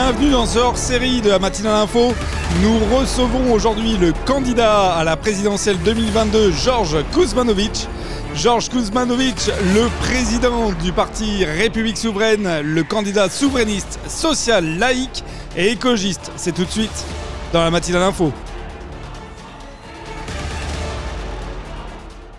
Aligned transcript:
Bienvenue 0.00 0.30
dans 0.30 0.46
ce 0.46 0.60
hors-série 0.60 1.20
de 1.20 1.28
la 1.28 1.40
matinale 1.40 1.74
info. 1.74 2.14
Nous 2.62 2.78
recevons 2.96 3.52
aujourd'hui 3.52 3.96
le 3.96 4.12
candidat 4.26 4.92
à 4.92 5.02
la 5.02 5.16
présidentielle 5.16 5.76
2022, 5.84 6.52
Georges 6.52 7.04
Kuzmanovic. 7.12 7.88
Georges 8.32 8.68
Kuzmanovic, 8.68 9.50
le 9.74 9.88
président 9.98 10.70
du 10.84 10.92
parti 10.92 11.44
République 11.44 11.98
souveraine, 11.98 12.60
le 12.62 12.84
candidat 12.84 13.28
souverainiste, 13.28 13.98
social, 14.06 14.78
laïque 14.78 15.24
et 15.56 15.72
écologiste. 15.72 16.30
C'est 16.36 16.52
tout 16.52 16.64
de 16.64 16.70
suite 16.70 17.04
dans 17.52 17.64
la 17.64 17.72
matinale 17.72 18.04
info. 18.04 18.32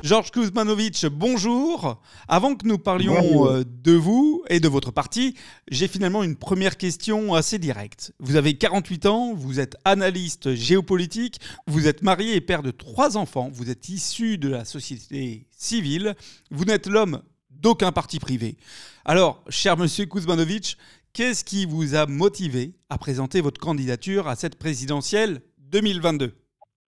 Georges 0.10 0.32
Kuzmanovic, 0.32 1.06
bonjour. 1.06 2.02
Avant 2.28 2.56
que 2.56 2.68
nous 2.68 2.80
parlions 2.80 3.48
euh, 3.48 3.62
de 3.64 3.92
vous 3.92 4.44
et 4.50 4.60
de 4.60 4.68
votre 4.68 4.92
parti, 4.92 5.36
j'ai 5.70 5.88
finalement 5.88 6.24
une 6.24 6.36
première 6.36 6.78
question 6.78 7.36
assez 7.36 7.60
directe. 7.60 8.12
Vous 8.20 8.36
avez 8.36 8.56
48 8.56 9.06
ans, 9.06 9.36
vous 9.36 9.60
êtes 9.60 9.78
analyste 9.86 10.56
géopolitique, 10.56 11.40
vous 11.68 11.88
êtes 11.88 12.02
marié 12.02 12.36
et 12.36 12.42
père 12.42 12.64
de 12.64 12.72
trois 12.72 13.18
enfants, 13.18 13.50
vous 13.54 13.70
êtes 13.70 13.88
issu 13.90 14.40
de 14.40 14.50
la 14.50 14.66
société 14.66 15.46
civile, 15.52 16.16
vous 16.50 16.66
n'êtes 16.66 16.88
l'homme 16.88 17.22
d'aucun 17.52 17.92
parti 17.92 18.18
privé. 18.18 18.58
Alors, 19.06 19.44
cher 19.50 19.78
monsieur 19.78 20.08
Kuzmanovic, 20.08 20.76
qu'est-ce 21.14 21.44
qui 21.44 21.68
vous 21.68 21.94
a 21.94 22.08
motivé 22.08 22.74
à 22.90 22.98
présenter 22.98 23.42
votre 23.42 23.62
candidature 23.62 24.28
à 24.28 24.36
cette 24.36 24.58
présidentielle 24.58 25.42
2022 25.72 26.32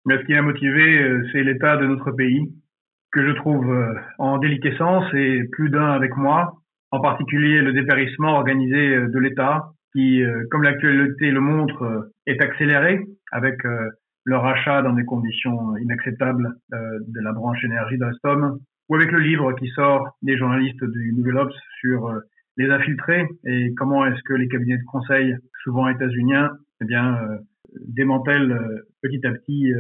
Ce 0.09 0.25
qui 0.25 0.35
m'a 0.35 0.43
motivé, 0.43 1.01
euh, 1.01 1.27
c'est 1.33 1.43
l'état 1.43 1.77
de 1.79 1.87
notre 1.89 2.13
pays 2.13 2.49
que 3.13 3.27
je 3.27 3.33
trouve 3.33 3.71
euh, 3.71 3.95
en 4.19 4.39
déliquescence 4.39 5.07
et 5.15 5.45
plus 5.53 5.71
d'un 5.71 5.91
avec 5.91 6.17
moi, 6.17 6.55
en 6.91 7.01
particulier 7.01 7.61
le 7.61 7.73
dépérissement 7.73 8.35
organisé 8.35 8.97
euh, 8.97 9.09
de 9.09 9.19
l'État 9.19 9.71
qui, 9.93 10.23
euh, 10.23 10.45
comme 10.51 10.63
l'actualité 10.63 11.31
le 11.31 11.41
montre, 11.41 12.11
est 12.27 12.41
accéléré 12.43 13.07
avec 13.33 13.59
le 14.25 14.37
rachat 14.37 14.83
dans 14.83 14.93
des 14.93 15.05
conditions 15.05 15.77
inacceptables 15.79 16.55
de 16.71 17.21
la 17.23 17.33
branche 17.33 17.63
énergie 17.65 17.99
d'Alstom, 17.99 18.59
ou 18.89 18.95
avec 18.95 19.11
le 19.13 19.19
livre 19.19 19.53
qui 19.53 19.69
sort 19.69 20.17
des 20.23 20.37
journalistes 20.37 20.85
du 20.85 21.13
Nouvel 21.15 21.39
Obs 21.39 21.55
sur 21.81 22.13
les 22.57 22.71
infiltrés 22.71 23.27
et 23.47 23.75
comment 23.75 24.07
est-ce 24.07 24.23
que 24.25 24.35
les 24.35 24.49
cabinets 24.49 24.79
de 24.79 24.85
conseil, 24.85 25.37
souvent 25.63 25.89
états-uniens, 25.89 26.51
eh 26.83 26.85
bien, 26.85 27.19
démantèlent 27.87 28.83
petit 29.03 29.27
à 29.27 29.33
petit 29.33 29.73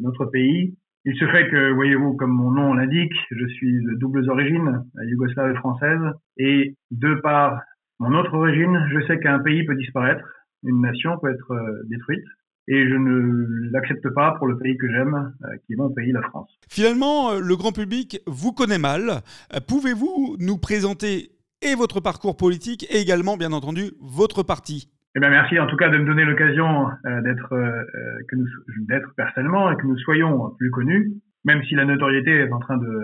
notre 0.00 0.26
pays 0.26 0.74
il 1.04 1.16
se 1.16 1.26
fait 1.26 1.48
que, 1.48 1.72
voyez-vous, 1.72 2.14
comme 2.16 2.30
mon 2.30 2.50
nom 2.50 2.74
l'indique, 2.74 3.14
je 3.30 3.46
suis 3.46 3.82
de 3.82 3.94
doubles 3.98 4.28
origines, 4.30 4.84
yougoslave 5.04 5.50
et 5.50 5.56
française, 5.56 6.00
et 6.36 6.76
de 6.90 7.14
par 7.14 7.60
mon 7.98 8.16
autre 8.18 8.34
origine, 8.34 8.78
je 8.92 9.06
sais 9.06 9.18
qu'un 9.18 9.40
pays 9.40 9.64
peut 9.64 9.74
disparaître, 9.74 10.24
une 10.62 10.80
nation 10.80 11.18
peut 11.18 11.30
être 11.30 11.52
euh, 11.52 11.82
détruite, 11.88 12.24
et 12.68 12.88
je 12.88 12.94
ne 12.94 13.70
l'accepte 13.72 14.08
pas 14.10 14.36
pour 14.38 14.46
le 14.46 14.58
pays 14.58 14.76
que 14.76 14.88
j'aime, 14.88 15.34
euh, 15.44 15.56
qui 15.66 15.72
est 15.72 15.76
mon 15.76 15.90
pays, 15.90 16.12
la 16.12 16.22
France. 16.22 16.50
Finalement, 16.68 17.32
euh, 17.32 17.40
le 17.40 17.56
grand 17.56 17.72
public 17.72 18.20
vous 18.26 18.52
connaît 18.52 18.78
mal. 18.78 19.22
Pouvez-vous 19.66 20.36
nous 20.38 20.58
présenter 20.58 21.30
et 21.62 21.74
votre 21.74 22.00
parcours 22.00 22.36
politique 22.36 22.86
et 22.90 23.00
également, 23.00 23.36
bien 23.36 23.52
entendu, 23.52 23.92
votre 24.00 24.42
parti? 24.42 24.91
Eh 25.14 25.20
bien, 25.20 25.28
merci 25.28 25.58
en 25.58 25.66
tout 25.66 25.76
cas 25.76 25.90
de 25.90 25.98
me 25.98 26.06
donner 26.06 26.24
l'occasion 26.24 26.88
euh, 27.04 27.20
d'être 27.20 27.52
euh, 27.52 27.70
euh, 27.94 28.18
que 28.28 28.36
nous 28.36 28.46
d'être 28.88 29.14
personnellement 29.14 29.70
et 29.70 29.76
que 29.76 29.86
nous 29.86 29.98
soyons 29.98 30.54
plus 30.58 30.70
connus, 30.70 31.12
même 31.44 31.62
si 31.64 31.74
la 31.74 31.84
notoriété 31.84 32.30
est 32.30 32.52
en 32.52 32.58
train 32.58 32.78
de 32.78 33.00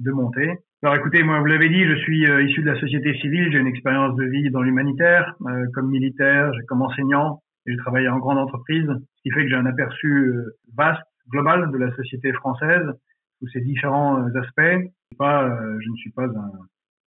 de 0.00 0.10
monter. 0.10 0.58
Alors 0.82 0.96
écoutez, 0.96 1.22
moi 1.22 1.38
vous 1.38 1.46
l'avez 1.46 1.68
dit, 1.68 1.84
je 1.84 1.94
suis 1.94 2.26
issu 2.48 2.62
de 2.62 2.70
la 2.70 2.80
société 2.80 3.14
civile, 3.20 3.52
j'ai 3.52 3.58
une 3.58 3.68
expérience 3.68 4.16
de 4.16 4.24
vie 4.24 4.50
dans 4.50 4.60
l'humanitaire, 4.60 5.36
comme 5.72 5.88
militaire, 5.88 6.50
comme 6.66 6.82
enseignant, 6.82 7.40
et 7.64 7.70
j'ai 7.70 7.78
travaillé 7.78 8.08
en 8.08 8.18
grande 8.18 8.38
entreprise, 8.38 8.86
ce 8.88 9.22
qui 9.22 9.30
fait 9.30 9.44
que 9.44 9.48
j'ai 9.48 9.54
un 9.54 9.66
aperçu 9.66 10.34
vaste, 10.76 11.00
global 11.30 11.70
de 11.70 11.78
la 11.78 11.94
société 11.94 12.32
française, 12.32 12.86
sous 13.38 13.48
ses 13.48 13.60
différents 13.60 14.26
aspects. 14.34 14.90
Pas, 15.16 15.48
je 15.78 15.88
ne 15.88 15.96
suis 15.96 16.10
pas 16.10 16.24
un 16.24 16.50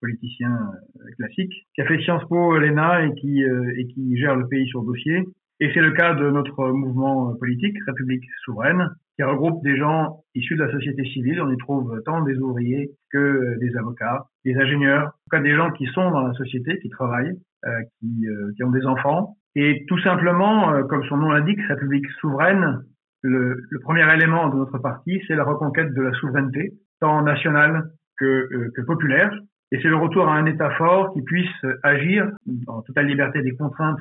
politicien 0.01 0.51
euh, 0.51 1.11
classique, 1.17 1.53
qui 1.73 1.81
a 1.81 1.85
fait 1.85 1.99
Sciences 2.01 2.27
Po 2.27 2.57
l'ENA 2.57 3.05
et 3.05 3.13
qui, 3.15 3.43
euh, 3.43 3.73
et 3.77 3.87
qui 3.87 4.17
gère 4.17 4.35
le 4.35 4.47
pays 4.47 4.67
sur 4.67 4.83
dossier. 4.83 5.23
Et 5.59 5.71
c'est 5.73 5.81
le 5.81 5.91
cas 5.91 6.13
de 6.13 6.29
notre 6.29 6.69
mouvement 6.69 7.33
politique, 7.35 7.75
République 7.87 8.23
souveraine, 8.45 8.89
qui 9.15 9.23
regroupe 9.23 9.63
des 9.63 9.75
gens 9.75 10.23
issus 10.35 10.55
de 10.55 10.63
la 10.63 10.71
société 10.71 11.03
civile. 11.05 11.41
On 11.41 11.51
y 11.51 11.57
trouve 11.57 11.99
tant 12.05 12.21
des 12.21 12.37
ouvriers 12.37 12.91
que 13.11 13.57
des 13.59 13.75
avocats, 13.75 14.25
des 14.45 14.55
ingénieurs, 14.55 15.05
en 15.05 15.09
tout 15.09 15.29
cas 15.31 15.39
des 15.39 15.55
gens 15.55 15.71
qui 15.71 15.87
sont 15.87 16.11
dans 16.11 16.21
la 16.21 16.33
société, 16.33 16.77
qui 16.79 16.89
travaillent, 16.89 17.33
euh, 17.65 17.81
qui, 17.99 18.27
qui, 18.55 18.63
ont 18.63 18.69
des 18.69 18.85
enfants. 18.85 19.35
Et 19.55 19.83
tout 19.87 19.99
simplement, 20.01 20.83
comme 20.83 21.03
son 21.05 21.17
nom 21.17 21.31
l'indique, 21.31 21.59
République 21.67 22.05
souveraine, 22.21 22.83
le, 23.23 23.63
le, 23.71 23.79
premier 23.79 24.05
élément 24.13 24.49
de 24.49 24.57
notre 24.57 24.77
parti, 24.77 25.19
c'est 25.27 25.35
la 25.35 25.43
reconquête 25.43 25.91
de 25.95 26.01
la 26.03 26.13
souveraineté, 26.13 26.73
tant 26.99 27.23
nationale 27.23 27.89
que, 28.19 28.69
que 28.75 28.81
populaire, 28.81 29.31
et 29.71 29.79
c'est 29.81 29.89
le 29.89 29.97
retour 29.97 30.27
à 30.27 30.35
un 30.35 30.45
État 30.45 30.71
fort 30.71 31.13
qui 31.13 31.21
puisse 31.21 31.65
agir 31.83 32.29
en 32.67 32.81
totale 32.81 33.07
liberté 33.07 33.41
des 33.41 33.55
contraintes 33.55 33.99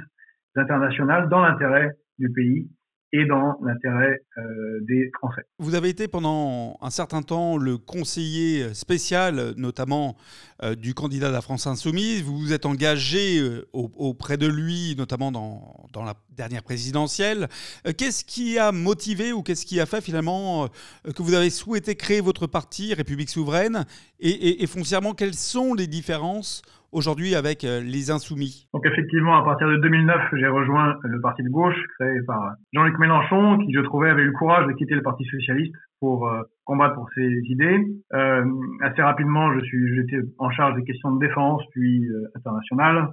internationales 0.54 1.28
dans 1.28 1.40
l'intérêt 1.40 1.92
du 2.18 2.30
pays 2.32 2.68
et 3.12 3.24
dans 3.24 3.56
l'intérêt 3.62 4.20
euh, 4.36 4.80
des 4.82 5.10
Français. 5.16 5.42
Vous 5.58 5.74
avez 5.74 5.88
été 5.88 6.08
pendant 6.08 6.76
un 6.80 6.90
certain 6.90 7.22
temps 7.22 7.56
le 7.56 7.78
conseiller 7.78 8.74
spécial, 8.74 9.54
notamment 9.56 10.16
euh, 10.62 10.74
du 10.74 10.92
candidat 10.92 11.28
de 11.28 11.32
la 11.32 11.40
France 11.40 11.66
insoumise. 11.66 12.22
Vous 12.22 12.36
vous 12.36 12.52
êtes 12.52 12.66
engagé 12.66 13.38
euh, 13.38 13.66
auprès 13.72 14.36
de 14.36 14.46
lui, 14.46 14.94
notamment 14.98 15.30
dans, 15.30 16.04
la 16.04 16.14
dernière 16.30 16.62
présidentielle. 16.62 17.48
qu'est-ce 17.96 18.22
qui 18.22 18.58
a 18.58 18.70
motivé 18.70 19.32
ou 19.32 19.42
qu'est-ce 19.42 19.64
qui 19.64 19.80
a 19.80 19.86
fait 19.86 20.02
finalement 20.02 20.68
que 21.16 21.22
vous 21.22 21.32
avez 21.32 21.48
souhaité 21.48 21.94
créer 21.94 22.20
votre 22.20 22.46
parti, 22.46 22.92
République 22.92 23.30
souveraine, 23.30 23.86
et, 24.20 24.28
et, 24.28 24.62
et 24.62 24.66
foncièrement, 24.66 25.14
quelles 25.14 25.34
sont 25.34 25.72
les 25.72 25.86
différences 25.86 26.60
aujourd'hui 26.92 27.34
avec 27.34 27.64
euh, 27.64 27.80
les 27.80 28.10
Insoumis 28.10 28.68
Donc 28.72 28.86
effectivement, 28.86 29.36
à 29.36 29.44
partir 29.44 29.68
de 29.68 29.76
2009, 29.76 30.20
j'ai 30.34 30.46
rejoint 30.46 30.96
le 31.02 31.20
parti 31.20 31.42
de 31.42 31.48
gauche 31.48 31.76
créé 31.98 32.20
par 32.26 32.54
Jean-Luc 32.72 32.98
Mélenchon, 32.98 33.58
qui 33.58 33.72
je 33.72 33.80
trouvais 33.80 34.10
avait 34.10 34.22
eu 34.22 34.26
le 34.26 34.32
courage 34.32 34.66
de 34.66 34.72
quitter 34.72 34.94
le 34.94 35.02
Parti 35.02 35.24
socialiste 35.24 35.74
pour 36.00 36.28
euh, 36.28 36.42
combattre 36.64 36.94
pour 36.94 37.08
ses 37.14 37.40
idées. 37.44 37.80
Euh, 38.12 38.44
assez 38.82 39.02
rapidement, 39.02 39.52
je 39.54 39.64
suis 39.64 39.96
j'étais 39.96 40.20
en 40.38 40.50
charge 40.50 40.76
des 40.76 40.84
questions 40.84 41.12
de 41.12 41.26
défense 41.26 41.62
puis 41.72 42.06
euh, 42.08 43.06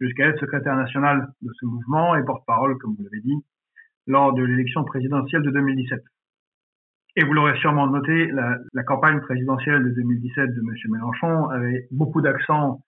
jusqu'à 0.00 0.26
être 0.26 0.40
secrétaire 0.40 0.76
national 0.76 1.28
de 1.42 1.50
ce 1.58 1.66
mouvement 1.66 2.16
et 2.16 2.24
porte-parole, 2.24 2.76
comme 2.78 2.94
vous 2.96 3.04
l'avez 3.04 3.22
dit, 3.22 3.36
lors 4.06 4.34
de 4.34 4.42
l'élection 4.42 4.84
présidentielle 4.84 5.42
de 5.42 5.50
2017. 5.50 6.00
Et 7.16 7.24
vous 7.24 7.32
l'aurez 7.32 7.56
sûrement 7.60 7.86
noté, 7.86 8.26
la, 8.26 8.82
campagne 8.82 9.20
présidentielle 9.20 9.82
de 9.84 9.90
2017 9.90 10.54
de 10.54 10.60
M. 10.60 10.92
Mélenchon 10.92 11.48
avait 11.48 11.86
beaucoup 11.90 12.20
d'accent 12.20 12.74
euh, 12.74 12.82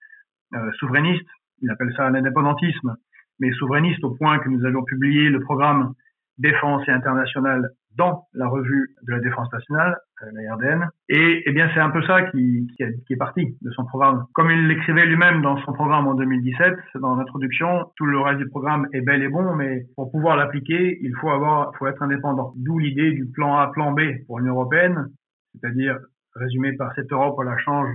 souverainiste, 0.79 1.27
il 1.61 1.69
appelle 1.69 1.93
ça 1.95 2.09
l'indépendantisme, 2.09 2.95
mais 3.39 3.51
souverainiste 3.53 4.03
au 4.03 4.15
point 4.15 4.39
que 4.39 4.49
nous 4.49 4.65
avions 4.65 4.83
publié 4.83 5.29
le 5.29 5.39
programme 5.39 5.93
défense 6.37 6.87
et 6.87 6.91
international 6.91 7.69
dans 7.97 8.27
la 8.33 8.47
revue 8.47 8.95
de 9.05 9.11
la 9.11 9.19
défense 9.19 9.51
nationale, 9.51 9.97
euh, 10.23 10.27
la 10.33 10.55
RDN. 10.55 10.87
Et 11.09 11.43
eh 11.45 11.51
bien 11.51 11.69
c'est 11.73 11.81
un 11.81 11.89
peu 11.89 12.01
ça 12.03 12.23
qui, 12.31 12.67
qui, 12.77 13.13
est 13.13 13.17
parti 13.17 13.57
de 13.61 13.71
son 13.71 13.85
programme. 13.85 14.25
Comme 14.33 14.51
il 14.51 14.67
l'écrivait 14.67 15.05
lui-même 15.05 15.41
dans 15.41 15.57
son 15.65 15.73
programme 15.73 16.07
en 16.07 16.13
2017, 16.13 16.75
dans 17.01 17.15
l'introduction, 17.15 17.91
tout 17.97 18.05
le 18.05 18.19
reste 18.19 18.39
du 18.39 18.47
programme 18.47 18.87
est 18.93 19.01
bel 19.01 19.21
et 19.21 19.27
bon, 19.27 19.53
mais 19.55 19.85
pour 19.95 20.11
pouvoir 20.11 20.37
l'appliquer, 20.37 20.97
il 21.01 21.13
faut 21.19 21.29
avoir, 21.29 21.75
faut 21.77 21.87
être 21.87 22.01
indépendant. 22.01 22.53
D'où 22.55 22.79
l'idée 22.79 23.11
du 23.11 23.25
plan 23.29 23.57
A, 23.57 23.69
plan 23.71 23.91
B 23.91 24.01
pour 24.27 24.39
l'Union 24.39 24.53
européenne, 24.53 25.07
c'est-à-dire 25.53 25.97
résumé 26.35 26.73
par 26.77 26.93
cette 26.95 27.11
Europe, 27.11 27.35
on 27.37 27.41
la 27.41 27.57
change 27.57 27.93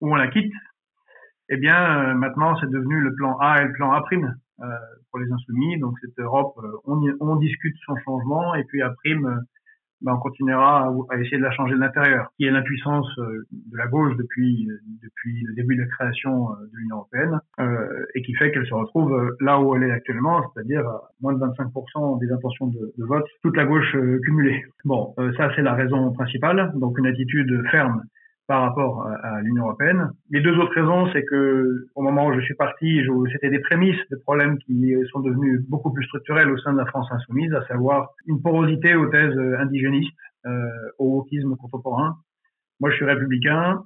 ou 0.00 0.12
on 0.12 0.16
la 0.16 0.28
quitte, 0.28 0.52
eh 1.54 1.58
bien, 1.58 1.76
euh, 1.76 2.14
maintenant, 2.14 2.56
c'est 2.58 2.70
devenu 2.70 2.98
le 3.02 3.14
plan 3.14 3.36
A 3.38 3.60
et 3.60 3.66
le 3.66 3.72
plan 3.72 3.92
A 3.92 4.00
prime 4.00 4.34
euh, 4.62 4.64
pour 5.10 5.20
les 5.20 5.30
insoumis. 5.30 5.78
Donc, 5.78 5.98
cette 6.00 6.18
Europe, 6.18 6.54
euh, 6.64 6.70
on, 6.86 6.98
on, 7.20 7.36
discute 7.36 7.76
son 7.84 7.94
changement 8.06 8.54
et 8.54 8.64
puis 8.64 8.80
A 8.80 8.88
prime, 8.88 9.42
ben, 10.00 10.14
on 10.14 10.18
continuera 10.18 10.90
à, 11.10 11.18
essayer 11.18 11.36
de 11.36 11.42
la 11.42 11.50
changer 11.50 11.74
de 11.74 11.80
l'intérieur, 11.80 12.30
qui 12.38 12.46
est 12.46 12.50
l'impuissance 12.50 13.06
de 13.18 13.76
la 13.76 13.86
gauche 13.86 14.16
depuis 14.16 14.66
le 14.66 15.54
début 15.54 15.76
de 15.76 15.82
la 15.82 15.88
création 15.88 16.48
de 16.48 16.70
l'Union 16.74 16.96
européenne 16.96 17.38
et 18.14 18.22
qui 18.22 18.34
fait 18.34 18.50
qu'elle 18.50 18.66
se 18.66 18.74
retrouve 18.74 19.36
là 19.40 19.60
où 19.60 19.76
elle 19.76 19.84
est 19.84 19.92
actuellement, 19.92 20.42
c'est-à-dire 20.52 20.88
à 20.88 21.02
moins 21.20 21.34
de 21.34 21.38
25% 21.38 22.18
des 22.18 22.32
intentions 22.32 22.66
de, 22.66 22.92
vote, 23.04 23.26
toute 23.42 23.56
la 23.56 23.64
gauche 23.64 23.96
cumulée. 24.24 24.64
Bon, 24.84 25.14
ça 25.36 25.52
c'est 25.54 25.62
la 25.62 25.74
raison 25.74 26.12
principale, 26.12 26.72
donc 26.74 26.98
une 26.98 27.06
attitude 27.06 27.62
ferme 27.70 28.02
par 28.46 28.62
rapport 28.62 29.06
à, 29.06 29.40
l'Union 29.40 29.64
européenne. 29.64 30.10
Les 30.30 30.40
deux 30.40 30.56
autres 30.58 30.74
raisons, 30.74 31.10
c'est 31.12 31.24
que 31.24 31.86
au 31.94 32.02
moment 32.02 32.26
où 32.26 32.34
je 32.34 32.40
suis 32.40 32.54
parti, 32.54 33.00
c'était 33.32 33.50
des 33.50 33.60
prémices 33.60 34.00
des 34.10 34.18
problèmes 34.18 34.58
qui 34.58 34.94
sont 35.10 35.20
devenus 35.20 35.60
beaucoup 35.68 35.92
plus 35.92 36.04
structurels 36.04 36.50
au 36.50 36.58
sein 36.58 36.72
de 36.72 36.78
la 36.78 36.86
France 36.86 37.06
insoumise, 37.12 37.52
à 37.54 37.64
savoir 37.66 38.10
une 38.26 38.42
porosité 38.42 38.94
aux 38.94 39.06
thèses 39.06 39.38
indigénistes, 39.58 40.12
euh, 40.44 40.68
au 40.98 41.18
wokisme 41.18 41.54
contemporain. 41.56 42.16
Moi, 42.80 42.90
je 42.90 42.96
suis 42.96 43.04
républicain, 43.04 43.84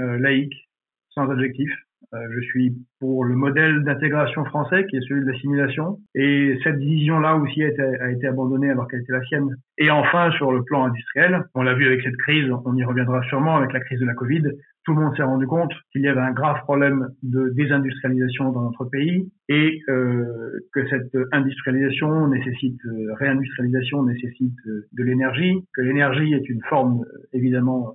euh, 0.00 0.18
laïque, 0.18 0.68
sans 1.10 1.30
objectif, 1.30 1.70
je 2.12 2.40
suis 2.40 2.74
pour 3.00 3.24
le 3.24 3.34
modèle 3.34 3.82
d'intégration 3.84 4.44
français 4.44 4.86
qui 4.86 4.96
est 4.96 5.08
celui 5.08 5.24
de 5.24 5.30
l'assimilation. 5.30 5.98
Et 6.14 6.58
cette 6.62 6.76
vision-là 6.76 7.36
aussi 7.36 7.62
a 7.62 7.68
été, 7.68 7.82
a 7.82 8.10
été 8.10 8.26
abandonnée 8.26 8.70
alors 8.70 8.88
qu'elle 8.88 9.00
était 9.00 9.12
la 9.12 9.24
sienne. 9.24 9.56
Et 9.78 9.90
enfin, 9.90 10.30
sur 10.32 10.52
le 10.52 10.62
plan 10.62 10.84
industriel, 10.84 11.44
on 11.54 11.62
l'a 11.62 11.74
vu 11.74 11.86
avec 11.86 12.02
cette 12.02 12.16
crise, 12.16 12.50
on 12.64 12.76
y 12.76 12.84
reviendra 12.84 13.22
sûrement 13.24 13.56
avec 13.56 13.72
la 13.72 13.80
crise 13.80 14.00
de 14.00 14.06
la 14.06 14.14
Covid, 14.14 14.42
tout 14.84 14.94
le 14.94 15.00
monde 15.00 15.16
s'est 15.16 15.22
rendu 15.22 15.46
compte 15.46 15.72
qu'il 15.92 16.02
y 16.02 16.08
avait 16.08 16.20
un 16.20 16.32
grave 16.32 16.60
problème 16.62 17.08
de 17.22 17.50
désindustrialisation 17.50 18.50
dans 18.50 18.62
notre 18.62 18.84
pays 18.84 19.30
et 19.48 19.80
euh, 19.88 20.58
que 20.72 20.88
cette 20.88 21.16
industrialisation 21.30 22.28
nécessite, 22.28 22.80
euh, 22.86 23.14
réindustrialisation 23.14 24.02
nécessite 24.02 24.58
euh, 24.66 24.86
de 24.92 25.04
l'énergie, 25.04 25.64
que 25.74 25.82
l'énergie 25.82 26.34
est 26.34 26.48
une 26.48 26.62
forme 26.68 27.04
évidemment 27.32 27.94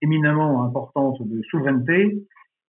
éminemment 0.00 0.64
importante 0.64 1.16
de 1.26 1.42
souveraineté 1.50 2.22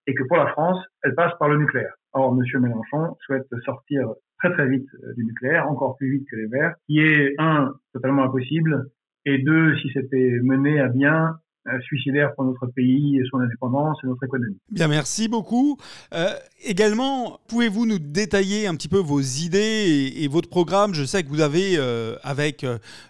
et 0.07 0.15
que 0.15 0.23
pour 0.23 0.37
la 0.37 0.47
France, 0.47 0.83
elle 1.03 1.13
passe 1.13 1.33
par 1.37 1.49
le 1.49 1.57
nucléaire. 1.57 1.93
Or, 2.13 2.33
M. 2.33 2.61
Mélenchon 2.61 3.15
souhaite 3.25 3.47
sortir 3.63 4.07
très 4.39 4.51
très 4.53 4.67
vite 4.67 4.87
du 5.15 5.25
nucléaire, 5.25 5.69
encore 5.69 5.97
plus 5.97 6.11
vite 6.11 6.27
que 6.29 6.35
les 6.35 6.47
Verts, 6.47 6.75
qui 6.87 6.99
est 6.99 7.35
un 7.37 7.73
totalement 7.93 8.23
impossible 8.23 8.89
et 9.25 9.39
deux, 9.39 9.75
si 9.77 9.89
c'était 9.93 10.39
mené 10.41 10.79
à 10.79 10.87
bien, 10.87 11.25
euh, 11.25 11.33
suicidaire 11.81 12.33
pour 12.35 12.45
notre 12.45 12.67
pays 12.67 13.17
et 13.17 13.23
son 13.29 13.39
indépendance 13.39 13.97
et 14.03 14.07
notre 14.07 14.23
économie. 14.23 14.57
Bien, 14.71 14.87
merci 14.87 15.27
beaucoup. 15.27 15.77
Euh, 16.13 16.27
également, 16.65 17.39
pouvez-vous 17.49 17.85
nous 17.85 17.99
détailler 17.99 18.67
un 18.67 18.75
petit 18.75 18.89
peu 18.89 18.97
vos 18.97 19.19
idées 19.19 20.13
et, 20.15 20.27
votre 20.27 20.49
programme? 20.49 20.93
Je 20.93 21.03
sais 21.03 21.23
que 21.23 21.29
vous 21.29 21.41
avez, 21.41 21.77
euh, 21.77 22.15
avec 22.23 22.65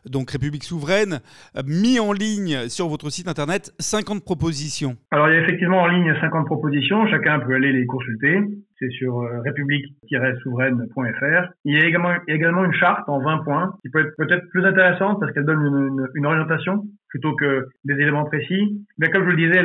donc 0.05 0.31
République 0.31 0.63
Souveraine, 0.63 1.19
mis 1.65 1.99
en 1.99 2.13
ligne 2.13 2.69
sur 2.69 2.87
votre 2.87 3.09
site 3.09 3.27
internet 3.27 3.73
50 3.79 4.23
propositions. 4.23 4.97
Alors, 5.11 5.29
il 5.29 5.35
y 5.35 5.37
a 5.37 5.41
effectivement 5.41 5.81
en 5.81 5.87
ligne 5.87 6.13
50 6.21 6.45
propositions. 6.45 7.07
Chacun 7.07 7.39
peut 7.39 7.55
aller 7.55 7.71
les 7.71 7.85
consulter. 7.85 8.39
C'est 8.79 8.91
sur 8.91 9.21
république-souveraine.fr. 9.43 11.51
Il 11.65 11.73
y 11.73 11.81
a 11.81 11.85
également, 11.85 12.13
également 12.27 12.63
une 12.65 12.73
charte 12.73 13.09
en 13.09 13.19
20 13.19 13.39
points 13.39 13.73
qui 13.81 13.89
peut 13.89 14.01
être 14.01 14.15
peut-être 14.17 14.47
plus 14.49 14.63
intéressante 14.65 15.19
parce 15.19 15.31
qu'elle 15.33 15.45
donne 15.45 15.65
une, 15.65 16.07
une 16.15 16.25
orientation 16.25 16.85
plutôt 17.09 17.35
que 17.35 17.67
des 17.85 17.93
éléments 17.93 18.25
précis. 18.25 18.85
Mais 18.97 19.09
comme 19.09 19.23
je 19.23 19.29
le 19.29 19.35
disais, 19.35 19.63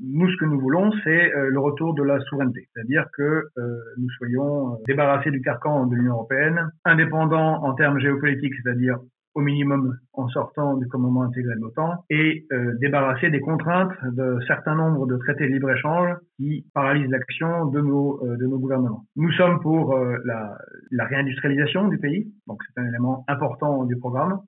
nous, 0.00 0.30
ce 0.30 0.36
que 0.36 0.44
nous 0.44 0.60
voulons, 0.60 0.92
c'est 1.04 1.34
euh, 1.34 1.48
le 1.50 1.58
retour 1.58 1.94
de 1.94 2.02
la 2.02 2.20
souveraineté, 2.20 2.68
c'est-à-dire 2.74 3.06
que 3.16 3.22
euh, 3.22 3.78
nous 3.98 4.10
soyons 4.18 4.74
euh, 4.74 4.76
débarrassés 4.86 5.30
du 5.30 5.40
carcan 5.40 5.86
de 5.86 5.96
l'Union 5.96 6.14
européenne, 6.14 6.70
indépendants 6.84 7.64
en 7.64 7.74
termes 7.74 8.00
géopolitiques, 8.00 8.54
c'est-à-dire 8.62 8.98
au 9.34 9.40
minimum 9.40 9.96
en 10.12 10.28
sortant 10.28 10.76
du 10.76 10.86
commandement 10.88 11.22
intégré 11.22 11.54
de 11.54 11.60
l'OTAN, 11.60 12.04
et 12.10 12.46
débarrassés 12.80 13.30
des 13.30 13.40
contraintes 13.40 13.92
de 14.12 14.38
certains 14.46 14.74
nombres 14.74 15.06
de 15.06 15.16
traités 15.16 15.48
de 15.48 15.52
libre-échange 15.52 16.16
qui 16.36 16.66
paralysent 16.74 17.10
l'action 17.10 17.66
de 17.66 17.80
nos, 17.80 18.20
de 18.22 18.46
nos 18.46 18.58
gouvernements. 18.58 19.04
Nous 19.16 19.32
sommes 19.32 19.60
pour 19.60 19.96
la, 20.24 20.58
la 20.90 21.04
réindustrialisation 21.06 21.88
du 21.88 21.98
pays, 21.98 22.32
donc 22.46 22.60
c'est 22.66 22.80
un 22.82 22.88
élément 22.88 23.24
important 23.28 23.84
du 23.84 23.96
programme, 23.96 24.40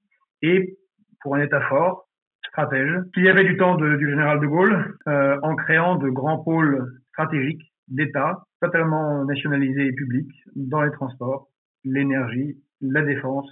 et 0.43 0.77
pour 1.23 1.35
un 1.35 1.41
État 1.41 1.63
fort, 1.63 2.07
stratège, 2.49 3.01
qu'il 3.15 3.25
y 3.25 3.29
avait 3.29 3.45
du 3.45 3.57
temps 3.57 3.77
du 3.77 4.09
général 4.09 4.39
de 4.41 4.47
Gaulle, 4.47 4.95
euh, 5.09 5.39
en 5.43 5.57
créant 5.57 5.97
de 5.97 6.09
grands 6.09 6.39
pôles 6.39 6.87
stratégiques 7.09 7.73
d'État 7.89 8.45
totalement 8.61 9.25
nationalisés 9.25 9.87
et 9.87 9.93
publics 9.93 10.33
dans 10.55 10.83
les 10.83 10.91
transports, 10.93 11.49
l'énergie, 11.85 12.57
la 12.81 13.03
défense 13.03 13.49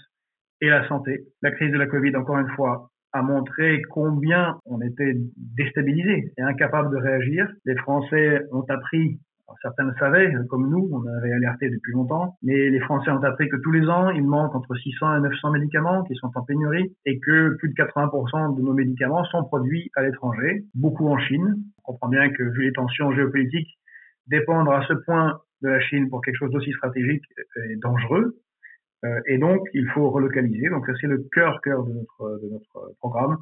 et 0.63 0.69
la 0.69 0.89
santé. 0.89 1.25
La 1.43 1.51
crise 1.51 1.73
de 1.73 1.77
la 1.77 1.87
Covid, 1.87 2.17
encore 2.17 2.39
une 2.39 2.49
fois, 2.57 2.89
a 3.13 3.21
montré 3.21 3.83
combien 3.91 4.57
on 4.65 4.81
était 4.81 5.15
déstabilisé 5.37 6.33
et 6.39 6.43
incapable 6.43 6.91
de 6.91 6.97
réagir. 6.97 7.47
Les 7.67 7.77
Français 7.77 8.41
ont 8.53 8.65
appris 8.71 9.19
certains 9.61 9.85
le 9.85 9.93
savaient, 9.99 10.33
comme 10.49 10.71
nous, 10.71 10.89
on 10.93 11.07
avait 11.19 11.33
alerté 11.33 11.69
depuis 11.69 11.93
longtemps, 11.93 12.37
mais 12.43 12.71
les 12.71 12.81
Français 12.81 13.11
ont 13.11 13.23
appris 13.23 13.49
que 13.49 13.57
tous 13.57 13.73
les 13.73 13.87
ans, 13.87 14.09
il 14.11 14.25
manque 14.25 14.55
entre 14.55 14.75
600 14.75 15.19
et 15.19 15.21
900 15.21 15.51
médicaments 15.51 16.05
qui 16.05 16.15
sont 16.15 16.31
en 16.35 16.43
pénurie 16.43 16.97
et 17.05 17.19
que 17.21 17.57
plus 17.59 17.69
de 17.69 17.75
80% 17.75 18.57
de 18.57 18.63
nos 18.63 18.73
médicaments 18.73 19.25
sont 19.27 19.45
produits 19.45 19.91
à 19.95 20.03
l'étranger, 20.03 20.65
beaucoup 20.75 21.07
en 21.09 21.19
Chine. 21.19 21.57
On 21.85 21.93
comprend 21.93 22.09
bien 22.09 22.31
que 22.31 22.43
vu 22.43 22.65
les 22.65 22.73
tensions 22.73 23.13
géopolitiques, 23.13 23.79
dépendre 24.27 24.73
à 24.73 24.87
ce 24.87 24.95
point 24.95 25.39
de 25.63 25.69
la 25.69 25.81
Chine 25.81 26.09
pour 26.09 26.23
quelque 26.23 26.37
chose 26.37 26.51
d'aussi 26.51 26.73
stratégique 26.73 27.25
est 27.57 27.77
dangereux. 27.83 28.37
Euh, 29.05 29.21
et 29.27 29.39
donc, 29.39 29.61
il 29.75 29.89
faut 29.89 30.11
relocaliser. 30.11 30.69
Donc, 30.69 30.87
ça, 30.87 30.93
c'est 31.01 31.07
le 31.07 31.25
cœur, 31.33 31.61
cœur 31.63 31.85
de 31.85 31.93
notre, 31.93 32.41
de 32.43 32.49
notre 32.51 32.95
programme 32.99 33.39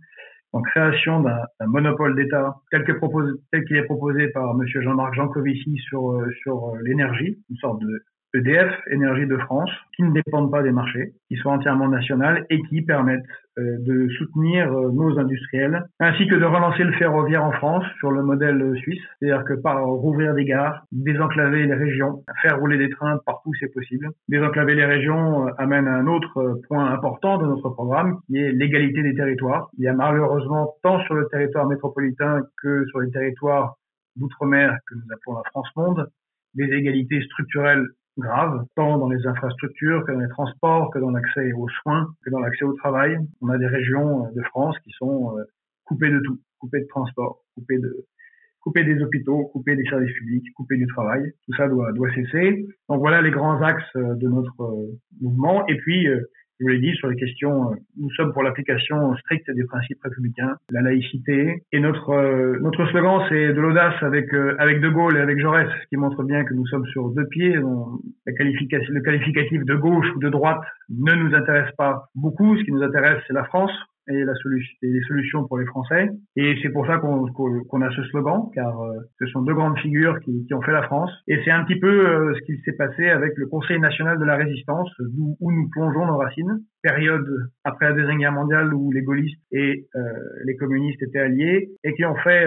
en 0.53 0.63
création 0.63 1.21
d'un 1.21 1.67
monopole 1.67 2.17
d'État 2.17 2.57
tel 2.71 2.85
qu'il 2.85 3.77
est 3.77 3.85
proposé 3.85 4.29
par 4.29 4.51
M. 4.51 4.67
Jean-Marc 4.67 5.15
Jancovici 5.15 5.77
sur, 5.89 6.11
euh, 6.11 6.31
sur 6.43 6.71
euh, 6.71 6.79
l'énergie, 6.83 7.39
une 7.51 7.57
sorte 7.57 7.81
de 7.81 8.03
EDF, 8.35 8.73
Énergie 8.91 9.27
de 9.27 9.37
France, 9.39 9.71
qui 9.97 10.03
ne 10.03 10.13
dépendent 10.13 10.51
pas 10.51 10.63
des 10.63 10.71
marchés, 10.71 11.13
qui 11.29 11.37
sont 11.37 11.49
entièrement 11.49 11.89
nationales 11.89 12.47
et 12.51 12.63
qui 12.63 12.83
permettent 12.83 13.25
euh, 13.59 13.77
de 13.81 14.09
soutenir 14.11 14.73
euh, 14.73 14.93
nos 14.93 15.19
industriels, 15.19 15.85
ainsi 15.99 16.29
que 16.29 16.37
de 16.37 16.45
relancer 16.45 16.85
le 16.85 16.93
ferroviaire 16.93 17.45
en 17.45 17.51
France 17.53 17.85
sur 17.99 18.13
le 18.13 18.23
modèle 18.23 18.77
suisse, 18.77 19.03
c'est-à-dire 19.19 19.45
que 19.45 19.55
par 19.55 19.85
rouvrir 19.85 20.35
des 20.35 20.45
gares, 20.45 20.85
désenclaver 20.93 21.67
les 21.67 21.75
régions, 21.75 22.23
faire 22.43 22.61
rouler 22.61 22.79
des 22.79 22.91
trains 22.91 23.19
partout 23.27 23.53
c'est 23.59 23.73
possible. 23.73 24.09
Désenclaver 24.29 24.77
les 24.77 24.85
régions 24.85 25.49
euh, 25.49 25.51
amène 25.59 25.89
à 25.89 25.97
un 25.97 26.07
autre 26.07 26.61
point 26.69 26.93
important 26.93 27.39
de 27.39 27.47
notre 27.47 27.71
programme, 27.71 28.21
qui 28.27 28.39
est 28.39 28.53
l'égalité 28.53 29.03
des 29.03 29.15
territoires. 29.15 29.71
Il 29.79 29.85
y 29.85 29.89
a 29.89 29.95
malheureusement 29.95 30.75
tant 30.85 31.01
sur 31.05 31.15
le 31.15 31.27
territoire 31.29 31.67
métropolitain 31.67 32.43
que 32.63 32.87
sur 32.87 33.01
les 33.01 33.11
territoires 33.11 33.75
d'outre-mer 34.17 34.79
que 34.87 34.95
nous 34.95 35.13
appelons 35.13 35.37
la 35.37 35.51
France-Monde, 35.51 36.07
des 36.55 36.65
égalités 36.65 37.23
structurelles 37.23 37.87
grave, 38.21 38.65
tant 38.77 38.99
dans 38.99 39.09
les 39.09 39.27
infrastructures 39.27 40.05
que 40.07 40.13
dans 40.13 40.21
les 40.21 40.29
transports, 40.29 40.91
que 40.91 40.99
dans 40.99 41.11
l'accès 41.11 41.53
aux 41.53 41.69
soins, 41.83 42.07
que 42.25 42.31
dans 42.31 42.41
l'accès 42.41 42.65
au 42.65 42.73
travail. 42.75 43.19
On 43.41 43.49
a 43.49 43.59
des 43.59 43.67
régions 43.67 44.27
euh, 44.27 44.31
de 44.35 44.43
France 44.43 44.79
qui 44.85 44.91
sont 44.93 45.37
euh, 45.37 45.43
coupées 45.85 46.11
de 46.11 46.21
tout, 46.21 46.39
coupées 46.59 46.81
de 46.81 46.87
transport, 46.87 47.41
coupées 47.55 47.79
de 47.79 48.07
coupées 48.61 48.85
des 48.85 49.03
hôpitaux, 49.03 49.47
coupées 49.47 49.75
des 49.75 49.85
services 49.85 50.13
publics, 50.13 50.53
coupées 50.55 50.77
du 50.77 50.87
travail. 50.87 51.33
Tout 51.47 51.55
ça 51.57 51.67
doit, 51.67 51.93
doit 51.93 52.13
cesser. 52.15 52.67
Donc 52.91 52.99
voilà 52.99 53.23
les 53.23 53.31
grands 53.31 53.61
axes 53.63 53.83
euh, 53.97 54.15
de 54.17 54.29
notre 54.29 54.87
mouvement. 55.21 55.67
Et 55.67 55.77
puis, 55.79 56.07
je 56.61 56.65
vous 56.67 56.69
l'ai 56.69 56.79
dit, 56.79 56.95
sur 56.97 57.09
les 57.09 57.17
questions, 57.17 57.73
euh, 57.73 57.77
nous 57.99 58.11
sommes 58.11 58.35
pour 58.35 58.43
l'application 58.43 59.17
stricte 59.17 59.51
des 59.51 59.65
principes 59.65 59.99
républicains, 60.03 60.57
la 60.71 60.83
laïcité. 60.83 61.63
Et 61.73 61.81
notre 61.81 62.11
euh, 62.11 62.59
notre 62.61 62.87
slogan, 62.91 63.23
c'est 63.31 63.55
de 63.55 63.61
l'audace 63.61 63.95
avec 64.03 64.33
euh, 64.35 64.57
avec 64.59 64.81
De 64.83 64.91
Gaulle 64.91 65.17
et 65.17 65.21
avec 65.21 65.41
Jaurès, 65.41 65.67
ce 65.69 65.87
qui 65.89 65.97
montre 65.97 66.23
bien 66.23 66.45
que 66.45 66.53
nous 66.53 66.67
sommes 66.67 66.87
sur 66.89 67.09
deux 67.11 67.27
pieds. 67.29 67.57
la 68.27 68.33
qualification, 68.35 68.93
le 68.93 69.01
qualificatif 69.01 69.65
de 69.65 69.75
gauche 69.75 70.07
ou 70.15 70.19
de 70.19 70.29
droite 70.29 70.61
ne 70.91 71.15
nous 71.15 71.35
intéresse 71.35 71.73
pas 71.79 72.11
beaucoup. 72.15 72.59
Ce 72.59 72.65
qui 72.65 72.73
nous 72.73 72.83
intéresse, 72.83 73.23
c'est 73.27 73.33
la 73.33 73.45
France 73.45 73.73
et, 74.11 74.25
les 74.83 75.01
solutions 75.03 75.47
pour 75.47 75.59
les 75.59 75.67
Français. 75.67 76.11
Et 76.37 76.57
c'est 76.63 76.71
pour 76.71 76.87
ça 76.87 76.99
qu'on 76.99 77.83
a 77.83 77.91
ce 77.91 78.03
slogan, 78.05 78.51
car 78.55 78.81
euh, 78.83 78.99
ce 79.19 79.27
sont 79.27 79.43
deux 79.43 79.55
grandes 79.55 79.79
figures 79.79 80.19
qui, 80.21 80.47
ont 80.53 80.63
fait 80.63 80.73
la 80.73 80.83
France. 80.83 81.11
Et 81.29 81.39
c'est 81.45 81.51
un 81.51 81.65
petit 81.65 81.79
peu 81.79 81.89
euh, 81.89 82.35
ce 82.35 82.41
qui 82.45 82.61
s'est 82.63 82.73
passé 82.73 83.09
avec 83.09 83.33
le 83.37 83.47
Conseil 83.47 83.79
national 83.79 84.19
de 84.19 84.25
la 84.25 84.37
résistance, 84.37 84.91
où, 85.19 85.37
où 85.41 85.53
nous 85.53 85.69
plongeons 85.71 86.07
nos 86.07 86.17
racines. 86.17 86.61
Période 86.83 87.27
après 87.65 87.91
la 87.91 87.93
Deuxième 87.93 88.19
Guerre 88.19 88.33
mondiale 88.33 88.73
où 88.73 88.91
les 88.91 89.03
gaullistes 89.03 89.41
et 89.53 89.87
euh, 89.95 90.01
les 90.45 90.57
communistes 90.57 91.03
étaient 91.03 91.19
alliés 91.19 91.71
et 91.85 91.95
qui 91.95 92.05
ont 92.05 92.17
fait 92.17 92.47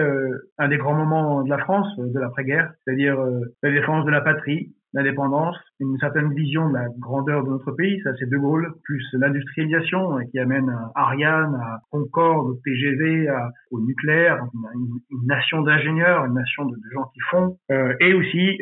un 0.58 0.68
des 0.68 0.76
grands 0.76 0.94
moments 0.94 1.42
de 1.42 1.50
la 1.50 1.58
France, 1.58 1.86
de 1.98 2.18
l'après-guerre, 2.18 2.72
c'est-à-dire 2.84 3.16
la 3.62 3.70
défense 3.70 4.04
de 4.04 4.10
la 4.10 4.20
patrie, 4.20 4.72
l'indépendance, 4.94 5.56
une 5.80 5.98
certaine 5.98 6.32
vision 6.34 6.68
de 6.68 6.74
la 6.74 6.86
grandeur 6.98 7.44
de 7.44 7.50
notre 7.50 7.72
pays, 7.72 8.00
ça 8.02 8.10
c'est 8.18 8.28
De 8.28 8.36
Gaulle, 8.36 8.72
plus 8.84 9.04
l'industrialisation 9.14 10.18
qui 10.30 10.38
amène 10.38 10.70
à 10.70 10.92
Ariane, 10.94 11.54
à 11.56 11.80
Concorde, 11.90 12.50
au 12.50 12.54
TGV, 12.64 13.28
au 13.70 13.80
nucléaire, 13.80 14.46
une, 14.74 15.26
nation 15.26 15.62
d'ingénieurs, 15.62 16.24
une 16.24 16.34
nation 16.34 16.64
de, 16.66 16.76
gens 16.92 17.04
qui 17.12 17.20
font, 17.30 17.58
euh, 17.70 17.94
et 18.00 18.14
aussi 18.14 18.58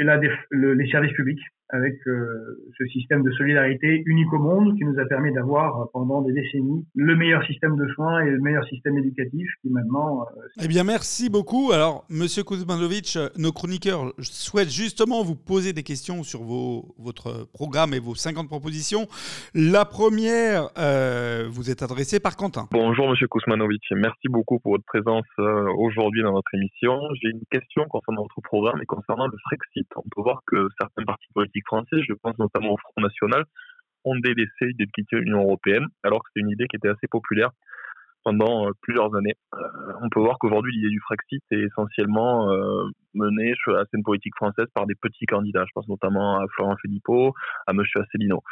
les 0.50 0.90
services 0.90 1.12
publics 1.12 1.42
avec 1.72 1.94
euh, 2.06 2.62
ce 2.78 2.86
système 2.88 3.22
de 3.22 3.30
solidarité 3.32 4.02
unique 4.04 4.30
au 4.32 4.38
monde 4.38 4.76
qui 4.76 4.84
nous 4.84 4.98
a 5.00 5.06
permis 5.06 5.32
d'avoir 5.32 5.88
pendant 5.92 6.20
des 6.20 6.32
décennies 6.32 6.84
le 6.94 7.16
meilleur 7.16 7.42
système 7.44 7.76
de 7.76 7.88
soins 7.94 8.20
et 8.20 8.30
le 8.30 8.40
meilleur 8.40 8.64
système 8.68 8.98
éducatif 8.98 9.48
qui 9.62 9.70
maintenant... 9.70 10.26
Euh, 10.36 10.42
eh 10.62 10.68
bien 10.68 10.84
merci 10.84 11.30
beaucoup. 11.30 11.72
Alors 11.72 12.04
Monsieur 12.10 12.44
Kuzmanovic, 12.44 13.18
nos 13.38 13.52
chroniqueurs 13.52 14.12
souhaitent 14.20 14.70
justement 14.70 15.22
vous 15.22 15.34
poser 15.34 15.72
des 15.72 15.82
questions 15.82 16.22
sur 16.22 16.42
vos, 16.42 16.94
votre 16.98 17.50
programme 17.54 17.94
et 17.94 17.98
vos 17.98 18.14
50 18.14 18.48
propositions. 18.48 19.06
La 19.54 19.86
première 19.86 20.68
euh, 20.76 21.48
vous 21.50 21.70
est 21.70 21.82
adressée 21.82 22.20
par 22.20 22.36
Quentin. 22.36 22.68
Bonjour 22.70 23.08
Monsieur 23.08 23.28
Kuzmanovic, 23.28 23.82
merci 23.92 24.28
beaucoup 24.28 24.58
pour 24.58 24.72
votre 24.72 24.84
présence 24.84 25.24
aujourd'hui 25.78 26.22
dans 26.22 26.32
notre 26.32 26.54
émission. 26.54 26.98
J'ai 27.22 27.30
une 27.30 27.44
question 27.50 27.86
concernant 27.88 28.22
votre 28.22 28.42
programme 28.42 28.80
et 28.82 28.86
concernant 28.86 29.26
le 29.26 29.36
Frexit. 29.46 29.88
On 29.96 30.02
peut 30.02 30.22
voir 30.22 30.42
que 30.46 30.68
certains 30.78 31.04
partis 31.04 31.28
politiques 31.32 31.61
français, 31.66 32.02
je 32.06 32.12
pense 32.14 32.38
notamment 32.38 32.72
au 32.72 32.78
Front 32.78 33.00
National, 33.00 33.44
ont 34.04 34.16
délaissé 34.16 34.66
l'idée 34.66 34.86
de 34.86 34.90
quitter 34.90 35.16
l'Union 35.16 35.42
européenne, 35.42 35.86
alors 36.02 36.20
que 36.20 36.30
c'est 36.34 36.40
une 36.40 36.50
idée 36.50 36.66
qui 36.66 36.76
était 36.76 36.88
assez 36.88 37.06
populaire 37.08 37.50
pendant 38.24 38.68
plusieurs 38.82 39.14
années. 39.16 39.34
on 40.00 40.08
peut 40.08 40.20
voir 40.20 40.38
qu'aujourd'hui, 40.38 40.72
l'idée 40.76 40.90
du 40.90 41.00
Frexit 41.00 41.42
est 41.50 41.58
essentiellement 41.58 42.48
menée 43.14 43.52
sur 43.62 43.72
la 43.72 43.84
scène 43.86 44.04
politique 44.04 44.34
française 44.36 44.66
par 44.74 44.86
des 44.86 44.94
petits 44.94 45.26
candidats. 45.26 45.64
Je 45.66 45.72
pense 45.74 45.88
notamment 45.88 46.38
à 46.38 46.46
Florent 46.54 46.76
Philippot, 46.80 47.34
à 47.66 47.72
M. 47.72 47.82
Asselineau 47.96 48.42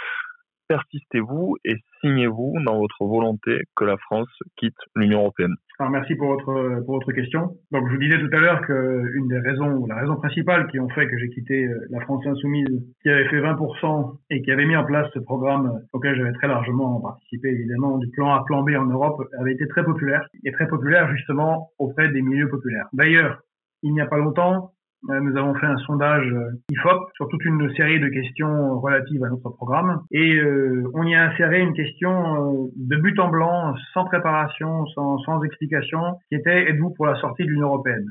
persistez-vous 0.70 1.56
et 1.64 1.74
signez-vous 2.00 2.54
dans 2.64 2.78
votre 2.78 3.04
volonté 3.04 3.58
que 3.74 3.84
la 3.84 3.96
France 3.96 4.30
quitte 4.56 4.78
l'Union 4.94 5.18
européenne 5.22 5.56
merci 5.88 6.14
pour 6.14 6.28
votre, 6.28 6.84
pour 6.84 6.96
votre 6.96 7.12
question. 7.12 7.56
Donc 7.70 7.88
je 7.88 7.94
vous 7.94 8.00
disais 8.00 8.18
tout 8.18 8.28
à 8.32 8.38
l'heure 8.38 8.60
qu'une 8.66 9.28
des 9.28 9.38
raisons, 9.38 9.86
la 9.86 9.94
raison 9.94 10.16
principale 10.16 10.66
qui 10.66 10.78
ont 10.78 10.88
fait 10.90 11.06
que 11.06 11.16
j'ai 11.16 11.30
quitté 11.30 11.64
euh, 11.64 11.86
la 11.88 12.00
France 12.00 12.26
insoumise, 12.26 12.68
qui 13.02 13.08
avait 13.08 13.28
fait 13.28 13.40
20% 13.40 14.18
et 14.28 14.42
qui 14.42 14.50
avait 14.50 14.66
mis 14.66 14.76
en 14.76 14.84
place 14.84 15.08
ce 15.14 15.20
programme 15.20 15.80
auquel 15.92 16.16
j'avais 16.16 16.32
très 16.32 16.48
largement 16.48 17.00
participé 17.00 17.48
évidemment, 17.48 17.96
du 17.96 18.10
plan 18.10 18.34
A, 18.34 18.44
plan 18.44 18.62
B 18.62 18.70
en 18.76 18.84
Europe, 18.86 19.22
avait 19.38 19.52
été 19.54 19.66
très 19.68 19.84
populaire 19.84 20.26
et 20.44 20.52
très 20.52 20.68
populaire 20.68 21.10
justement 21.16 21.70
auprès 21.78 22.10
des 22.10 22.20
milieux 22.20 22.50
populaires. 22.50 22.88
D'ailleurs, 22.92 23.40
il 23.82 23.94
n'y 23.94 24.00
a 24.02 24.06
pas 24.06 24.18
longtemps, 24.18 24.72
nous 25.02 25.36
avons 25.36 25.54
fait 25.54 25.66
un 25.66 25.78
sondage 25.78 26.26
euh, 26.32 26.50
IFOP 26.70 27.10
sur 27.14 27.28
toute 27.28 27.44
une 27.44 27.74
série 27.74 28.00
de 28.00 28.08
questions 28.08 28.78
relatives 28.80 29.24
à 29.24 29.28
notre 29.28 29.50
programme. 29.50 30.02
Et 30.10 30.34
euh, 30.34 30.84
on 30.94 31.04
y 31.04 31.14
a 31.14 31.30
inséré 31.30 31.60
une 31.60 31.72
question 31.72 32.70
de 32.76 32.96
but 32.96 33.18
en 33.18 33.28
blanc, 33.28 33.74
sans 33.94 34.04
préparation, 34.04 34.86
sans, 34.94 35.18
sans 35.18 35.42
explication, 35.42 36.00
qui 36.28 36.36
était 36.36 36.70
êtes-vous 36.70 36.90
pour 36.90 37.06
la 37.06 37.18
sortie 37.20 37.44
de 37.44 37.48
l'Union 37.48 37.68
européenne? 37.68 38.06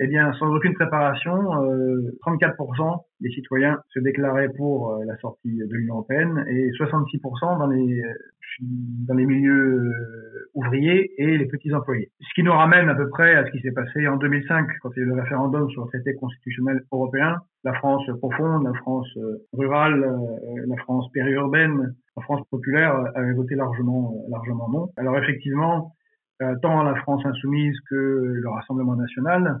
Eh 0.00 0.06
bien, 0.06 0.32
sans 0.34 0.54
aucune 0.54 0.74
préparation, 0.74 1.32
34% 1.32 2.22
euh, 2.22 2.96
des 3.20 3.30
citoyens 3.30 3.80
se 3.92 3.98
déclaraient 3.98 4.48
pour 4.56 4.92
euh, 4.92 5.04
la 5.04 5.16
sortie 5.16 5.58
de 5.58 5.74
l'Union 5.74 5.94
européenne 5.94 6.44
et 6.48 6.70
66% 6.70 7.58
dans 7.58 7.66
les 7.66 8.00
dans 8.60 9.14
les 9.14 9.24
milieux 9.24 9.78
euh, 9.78 10.50
ouvriers 10.54 11.12
et 11.18 11.36
les 11.36 11.46
petits 11.46 11.72
employés. 11.72 12.10
Ce 12.20 12.34
qui 12.34 12.42
nous 12.42 12.52
ramène 12.52 12.88
à 12.88 12.94
peu 12.94 13.08
près 13.08 13.34
à 13.34 13.46
ce 13.46 13.50
qui 13.50 13.60
s'est 13.60 13.72
passé 13.72 14.06
en 14.08 14.16
2005 14.16 14.66
quand 14.82 14.90
il 14.96 15.00
y 15.00 15.02
a 15.02 15.06
eu 15.06 15.08
le 15.08 15.20
référendum 15.20 15.68
sur 15.70 15.84
le 15.84 15.88
traité 15.88 16.14
constitutionnel 16.14 16.82
européen. 16.92 17.36
La 17.64 17.72
France 17.74 18.04
profonde, 18.18 18.64
la 18.64 18.74
France 18.74 19.08
rurale, 19.52 20.00
la 20.66 20.76
France 20.78 21.10
périurbaine, 21.12 21.94
la 22.16 22.22
France 22.22 22.46
populaire 22.50 22.94
avait 23.14 23.34
voté 23.34 23.54
largement 23.54 24.14
largement 24.28 24.68
non. 24.68 24.88
Alors 24.96 25.18
effectivement, 25.18 25.92
tant 26.62 26.82
la 26.82 26.94
France 26.96 27.24
insoumise 27.24 27.76
que 27.88 27.94
le 27.94 28.48
Rassemblement 28.48 28.96
national 28.96 29.60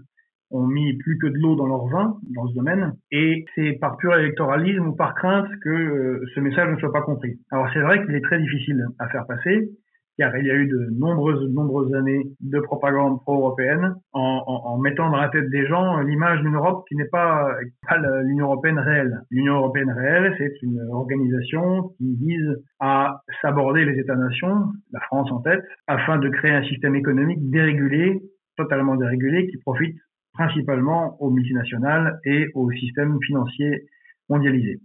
ont 0.50 0.66
mis 0.66 0.94
plus 0.98 1.18
que 1.18 1.26
de 1.26 1.38
l'eau 1.38 1.56
dans 1.56 1.66
leur 1.66 1.86
vin 1.86 2.16
dans 2.34 2.46
ce 2.48 2.54
domaine, 2.54 2.94
et 3.10 3.44
c'est 3.54 3.72
par 3.72 3.96
pur 3.96 4.14
électoralisme 4.16 4.88
ou 4.88 4.94
par 4.94 5.14
crainte 5.14 5.48
que 5.62 5.68
euh, 5.68 6.24
ce 6.34 6.40
message 6.40 6.70
ne 6.70 6.78
soit 6.78 6.92
pas 6.92 7.02
compris. 7.02 7.38
Alors 7.50 7.68
c'est 7.72 7.80
vrai 7.80 8.04
qu'il 8.04 8.14
est 8.14 8.22
très 8.22 8.40
difficile 8.40 8.86
à 8.98 9.08
faire 9.08 9.26
passer, 9.26 9.70
car 10.18 10.36
il 10.36 10.46
y 10.46 10.50
a 10.50 10.54
eu 10.54 10.66
de 10.66 10.88
nombreuses, 10.98 11.48
nombreuses 11.52 11.94
années 11.94 12.26
de 12.40 12.58
propagande 12.58 13.20
pro-européenne 13.20 13.94
en, 14.12 14.78
mettant 14.78 15.10
dans 15.10 15.16
la 15.16 15.28
tête 15.28 15.48
des 15.48 15.66
gens 15.66 16.00
l'image 16.00 16.40
d'une 16.42 16.56
Europe 16.56 16.84
qui 16.88 16.96
n'est 16.96 17.08
pas, 17.08 17.54
pas 17.88 17.98
l'Union 18.22 18.46
européenne 18.46 18.78
réelle. 18.78 19.22
L'Union 19.30 19.54
européenne 19.56 19.90
réelle, 19.90 20.34
c'est 20.38 20.52
une 20.62 20.80
organisation 20.90 21.90
qui 21.98 22.16
vise 22.16 22.56
à 22.80 23.22
s'aborder 23.40 23.84
les 23.84 23.98
États-nations, 24.00 24.72
la 24.92 25.00
France 25.00 25.30
en 25.30 25.40
tête, 25.40 25.62
afin 25.86 26.18
de 26.18 26.28
créer 26.28 26.52
un 26.52 26.64
système 26.64 26.96
économique 26.96 27.48
dérégulé, 27.50 28.20
totalement 28.56 28.96
dérégulé, 28.96 29.46
qui 29.46 29.56
profite 29.58 29.96
principalement 30.38 31.20
aux 31.20 31.30
multinationales 31.30 32.20
et 32.24 32.46
au 32.54 32.70
système 32.70 33.18
financier 33.26 33.86
mondialisé. 34.28 34.78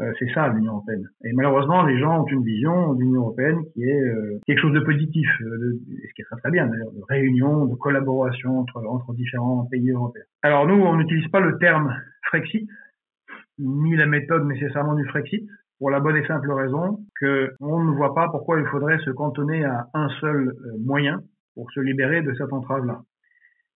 Euh, 0.00 0.12
c'est 0.18 0.28
ça 0.32 0.48
l'Union 0.48 0.72
européenne. 0.72 1.08
Et 1.24 1.32
malheureusement, 1.34 1.84
les 1.84 2.00
gens 2.00 2.22
ont 2.22 2.26
une 2.26 2.42
vision 2.42 2.94
d'une 2.94 3.10
Union 3.10 3.20
européenne 3.20 3.60
qui 3.72 3.84
est 3.84 4.00
euh, 4.00 4.40
quelque 4.44 4.60
chose 4.60 4.72
de 4.72 4.80
positif, 4.80 5.28
euh, 5.40 5.58
de, 5.58 5.80
ce 6.08 6.14
qui 6.14 6.22
est 6.22 6.24
très 6.24 6.40
très 6.40 6.50
bien 6.50 6.66
d'ailleurs, 6.66 6.90
de 6.92 7.02
réunion, 7.08 7.66
de 7.66 7.76
collaboration 7.76 8.58
entre, 8.58 8.84
entre 8.84 9.12
différents 9.12 9.68
pays 9.70 9.90
européens. 9.90 10.24
Alors 10.42 10.66
nous, 10.66 10.82
on 10.82 10.96
n'utilise 10.96 11.28
pas 11.28 11.40
le 11.40 11.58
terme 11.58 11.94
Frexit, 12.24 12.68
ni 13.58 13.94
la 13.94 14.06
méthode 14.06 14.46
nécessairement 14.46 14.94
du 14.94 15.04
Frexit, 15.04 15.46
pour 15.78 15.90
la 15.90 16.00
bonne 16.00 16.16
et 16.16 16.26
simple 16.26 16.50
raison 16.50 16.98
que 17.20 17.52
on 17.60 17.84
ne 17.84 17.94
voit 17.94 18.14
pas 18.14 18.28
pourquoi 18.30 18.58
il 18.58 18.66
faudrait 18.66 18.98
se 19.00 19.10
cantonner 19.10 19.64
à 19.64 19.86
un 19.94 20.08
seul 20.20 20.54
moyen 20.80 21.20
pour 21.54 21.70
se 21.70 21.80
libérer 21.80 22.22
de 22.22 22.34
cette 22.34 22.52
entrave-là 22.52 23.02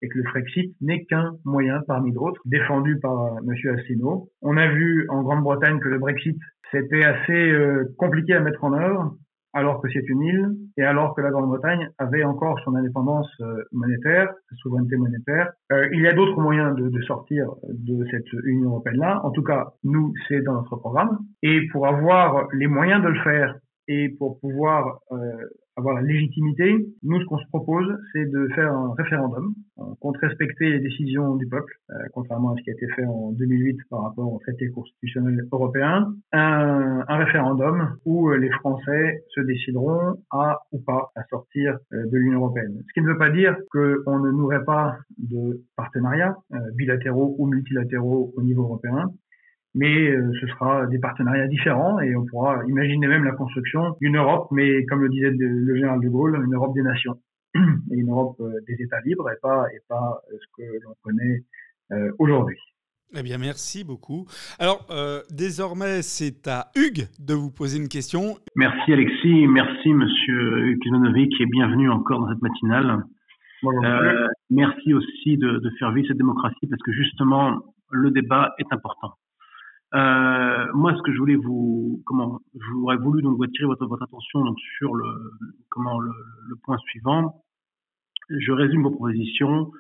et 0.05 0.09
que 0.09 0.19
le 0.19 0.25
Frexit 0.25 0.75
n'est 0.81 1.05
qu'un 1.05 1.37
moyen 1.45 1.81
parmi 1.87 2.13
d'autres 2.13 2.41
défendu 2.45 2.99
par 3.01 3.39
M. 3.39 3.77
Asselineau. 3.79 4.29
On 4.43 4.57
a 4.57 4.69
vu 4.69 5.07
en 5.09 5.23
Grande-Bretagne 5.23 5.81
que 5.81 5.89
le 5.89 5.99
Brexit 5.99 6.39
c'était 6.71 7.05
assez 7.05 7.53
euh, 7.53 7.85
compliqué 7.99 8.35
à 8.35 8.41
mettre 8.41 8.65
en 8.65 8.73
œuvre 8.75 9.17
alors 9.53 9.81
que 9.81 9.89
c'est 9.93 10.07
une 10.09 10.23
île 10.23 10.49
et 10.77 10.83
alors 10.83 11.15
que 11.15 11.21
la 11.21 11.31
Grande-Bretagne 11.31 11.89
avait 11.99 12.25
encore 12.25 12.59
son 12.65 12.75
indépendance 12.75 13.31
euh, 13.41 13.63
monétaire, 13.71 14.29
sa 14.51 14.57
souveraineté 14.57 14.97
monétaire. 14.97 15.53
Euh, 15.71 15.89
il 15.93 16.01
y 16.03 16.09
a 16.09 16.13
d'autres 16.13 16.41
moyens 16.41 16.75
de, 16.75 16.89
de, 16.89 17.03
sortir 17.03 17.47
de 17.69 18.05
cette 18.11 18.33
Union 18.45 18.71
européenne-là. 18.71 19.21
En 19.25 19.31
tout 19.31 19.45
cas, 19.45 19.69
nous, 19.85 20.13
c'est 20.27 20.41
dans 20.43 20.55
notre 20.55 20.77
programme. 20.77 21.19
Et 21.45 21.69
pour 21.71 21.87
avoir 21.87 22.49
les 22.53 22.67
moyens 22.67 23.03
de 23.05 23.09
le 23.09 23.21
faire 23.21 23.55
et 23.87 24.09
pour 24.19 24.41
pouvoir 24.41 24.99
avoir 25.77 25.95
la 25.97 26.03
légitimité, 26.03 26.87
nous, 27.03 27.21
ce 27.21 27.27
qu'on 27.27 27.39
se 27.39 27.47
propose, 27.49 27.87
c'est 28.13 28.27
de 28.27 28.49
faire 28.55 28.73
un 28.73 28.95
référendum 28.97 29.55
contre 30.01 30.21
respecter 30.21 30.71
les 30.71 30.81
décisions 30.81 31.35
du 31.37 31.47
peuple, 31.47 31.73
euh, 31.91 31.95
contrairement 32.13 32.53
à 32.53 32.57
ce 32.57 32.63
qui 32.63 32.71
a 32.71 32.75
été 32.75 32.87
fait 32.95 33.05
en 33.05 33.33
2008 33.33 33.79
par 33.91 34.03
rapport 34.03 34.33
au 34.33 34.39
traité 34.39 34.71
constitutionnel 34.71 35.47
européen, 35.51 36.15
un, 36.33 37.05
référendum 37.09 37.97
où 38.05 38.29
euh, 38.29 38.37
les 38.37 38.51
Français 38.51 39.25
se 39.29 39.41
décideront 39.41 40.17
à 40.31 40.61
ou 40.73 40.79
pas 40.79 41.11
à 41.17 41.25
sortir 41.25 41.79
euh, 41.93 42.07
de 42.07 42.19
l'Union 42.19 42.41
européenne. 42.41 42.83
Ce 42.89 42.93
qui 42.93 43.01
ne 43.01 43.13
veut 43.13 43.19
pas 43.19 43.31
dire 43.31 43.57
qu'on 43.71 44.19
ne 44.19 44.31
nourrait 44.31 44.65
pas 44.65 44.97
de 45.19 45.63
partenariats 45.77 46.37
bilatéraux 46.75 47.35
ou 47.39 47.47
multilatéraux 47.47 48.33
au 48.37 48.43
niveau 48.43 48.63
européen, 48.65 49.11
mais 49.75 50.09
euh, 50.09 50.33
ce 50.41 50.47
sera 50.47 50.87
des 50.87 50.99
partenariats 50.99 51.49
différents 51.49 52.01
et 52.01 52.15
on 52.17 52.25
pourra 52.25 52.65
imaginer 52.67 53.07
même 53.07 53.25
la 53.25 53.33
construction 53.33 53.97
d'une 54.01 54.17
Europe, 54.17 54.49
mais 54.51 54.85
comme 54.87 55.03
le 55.03 55.09
disait 55.09 55.31
le 55.31 55.75
général 55.75 56.01
de 56.01 56.09
Gaulle, 56.09 56.43
une 56.45 56.55
Europe 56.55 56.75
des 56.75 56.83
nations 56.83 57.21
et 57.55 57.95
une 57.95 58.11
Europe 58.11 58.37
euh, 58.41 58.61
des 58.67 58.75
États 58.83 59.01
libres 59.05 59.31
et 59.31 59.37
pas, 59.43 59.67
et 59.75 59.81
pas 59.89 60.23
euh, 60.33 60.37
ce 60.41 60.63
que 60.63 60.69
l'on 60.83 60.95
connaît 61.03 61.45
aujourd'hui. 62.19 62.59
Eh 63.17 63.23
bien, 63.23 63.37
merci 63.39 63.85
beaucoup. 63.85 64.27
Alors, 64.59 64.89
désormais, 65.31 66.03
c'est 66.03 66.49
à 66.49 66.71
Hugues 66.75 67.07
de 67.21 67.35
vous 67.35 67.53
poser 67.53 67.79
une 67.79 67.89
question. 67.89 68.39
Merci 68.57 68.93
Alexis, 68.93 69.47
merci 69.47 69.93
Monsieur 69.93 70.77
Kuzmanovic 70.83 71.33
et 71.41 71.47
bienvenue 71.47 71.91
encore 71.91 72.21
dans 72.21 72.29
cette 72.31 72.43
matinale. 72.43 73.05
Euh, 73.85 74.29
merci 74.51 74.93
aussi 74.95 75.37
de, 75.37 75.59
de 75.59 75.71
faire 75.79 75.93
vivre 75.93 76.09
cette 76.09 76.17
démocratie 76.17 76.67
parce 76.69 76.83
que 76.83 76.93
justement, 76.93 77.61
le 77.91 78.11
débat 78.11 78.55
est 78.59 78.73
important. 78.73 79.15
Euh, 79.95 80.67
moi, 80.75 80.93
ce 80.97 81.03
que 81.03 81.13
je 81.13 81.19
voulais 81.19 81.37
vous, 81.37 82.03
comment, 82.05 82.41
j'aurais 82.55 82.97
voulu 82.97 83.23
donc 83.23 83.43
attirer 83.45 83.67
votre, 83.67 84.03
attention 84.03 84.45
donc 84.45 84.59
sur 84.79 84.95
le, 84.95 85.07
comment 85.71 86.01
le, 86.01 86.13
point 86.65 86.79
suivant. 86.79 87.45
Je 88.29 88.53
résume 88.53 88.83
vos 88.83 88.91
propositions. 88.91 89.71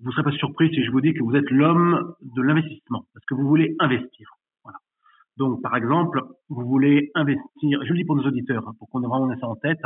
Vous 0.00 0.10
ne 0.10 0.12
serez 0.12 0.22
pas 0.22 0.36
surpris 0.36 0.68
si 0.70 0.84
je 0.84 0.92
vous 0.92 1.00
dis 1.00 1.12
que 1.12 1.24
vous 1.24 1.34
êtes 1.34 1.50
l'homme 1.50 2.14
de 2.22 2.42
l'investissement, 2.42 3.04
parce 3.12 3.24
que 3.26 3.34
vous 3.34 3.48
voulez 3.48 3.74
investir. 3.80 4.30
Voilà. 4.62 4.78
Donc, 5.36 5.60
par 5.60 5.74
exemple, 5.74 6.22
vous 6.50 6.64
voulez 6.64 7.10
investir. 7.16 7.82
Je 7.82 7.92
le 7.92 7.96
dis 7.96 8.04
pour 8.04 8.14
nos 8.14 8.28
auditeurs, 8.28 8.68
hein, 8.68 8.74
pour 8.78 8.88
qu'on 8.90 9.02
ait 9.02 9.08
vraiment 9.08 9.28
ça 9.40 9.48
en 9.48 9.56
tête. 9.56 9.80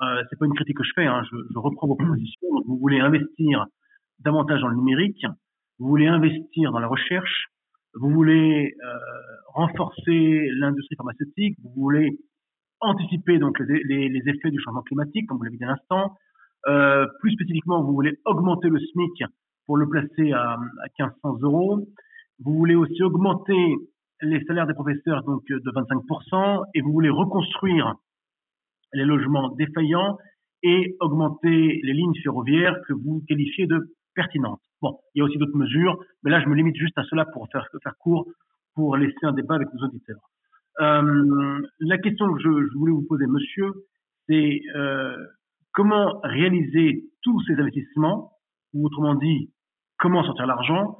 Euh, 0.00 0.22
c'est 0.30 0.38
pas 0.38 0.46
une 0.46 0.54
critique 0.54 0.76
que 0.76 0.84
je 0.84 0.92
fais. 0.94 1.06
Hein, 1.06 1.24
je, 1.28 1.58
reprends 1.58 1.88
vos 1.88 1.96
propositions. 1.96 2.48
Vous 2.66 2.78
voulez 2.78 3.00
investir 3.00 3.66
davantage 4.20 4.60
dans 4.60 4.68
le 4.68 4.76
numérique. 4.76 5.26
Vous 5.80 5.88
voulez 5.88 6.06
investir 6.06 6.70
dans 6.70 6.78
la 6.78 6.86
recherche 6.86 7.48
vous 7.94 8.10
voulez 8.10 8.74
euh, 8.84 8.98
renforcer 9.54 10.50
l'industrie 10.58 10.96
pharmaceutique, 10.96 11.56
vous 11.62 11.72
voulez 11.76 12.10
anticiper 12.80 13.38
donc 13.38 13.58
les, 13.60 13.82
les, 13.84 14.08
les, 14.08 14.22
effets 14.30 14.50
du 14.50 14.60
changement 14.60 14.82
climatique, 14.82 15.26
comme 15.26 15.38
vous 15.38 15.44
l'avez 15.44 15.56
dit 15.56 15.64
à 15.64 15.68
l'instant. 15.68 16.16
Euh, 16.68 17.06
plus 17.20 17.32
spécifiquement, 17.32 17.82
vous 17.82 17.92
voulez 17.92 18.18
augmenter 18.24 18.68
le 18.68 18.78
SMIC 18.78 19.24
pour 19.66 19.76
le 19.76 19.88
placer 19.88 20.32
à, 20.32 20.52
à 20.52 20.88
1500 20.98 21.38
euros. 21.42 21.88
Vous 22.44 22.54
voulez 22.54 22.74
aussi 22.74 23.02
augmenter 23.02 23.74
les 24.22 24.44
salaires 24.44 24.66
des 24.66 24.74
professeurs 24.74 25.22
donc 25.24 25.42
de 25.48 25.70
25% 25.70 26.64
et 26.74 26.80
vous 26.80 26.92
voulez 26.92 27.10
reconstruire 27.10 27.94
les 28.92 29.04
logements 29.04 29.50
défaillants 29.56 30.18
et 30.62 30.96
augmenter 31.00 31.80
les 31.82 31.92
lignes 31.92 32.14
ferroviaires 32.22 32.76
que 32.86 32.92
vous 32.92 33.22
qualifiez 33.28 33.66
de 33.66 33.94
Bon, 34.80 34.98
il 35.14 35.18
y 35.18 35.22
a 35.22 35.24
aussi 35.24 35.38
d'autres 35.38 35.56
mesures, 35.56 35.98
mais 36.22 36.30
là, 36.30 36.40
je 36.40 36.48
me 36.48 36.54
limite 36.54 36.76
juste 36.76 36.96
à 36.98 37.04
cela 37.04 37.24
pour 37.26 37.48
faire, 37.50 37.66
court, 37.98 38.26
pour 38.74 38.96
laisser 38.96 39.24
un 39.24 39.32
débat 39.32 39.56
avec 39.56 39.68
nos 39.74 39.86
auditeurs. 39.86 40.20
Euh, 40.80 41.60
la 41.80 41.98
question 41.98 42.32
que 42.32 42.40
je, 42.40 42.48
je, 42.48 42.78
voulais 42.78 42.92
vous 42.92 43.06
poser, 43.08 43.26
monsieur, 43.26 43.72
c'est 44.28 44.60
euh, 44.76 45.16
comment 45.72 46.20
réaliser 46.22 47.04
tous 47.22 47.40
ces 47.46 47.54
investissements, 47.54 48.32
ou 48.72 48.86
autrement 48.86 49.14
dit, 49.14 49.50
comment 49.98 50.22
sortir 50.24 50.46
l'argent, 50.46 50.96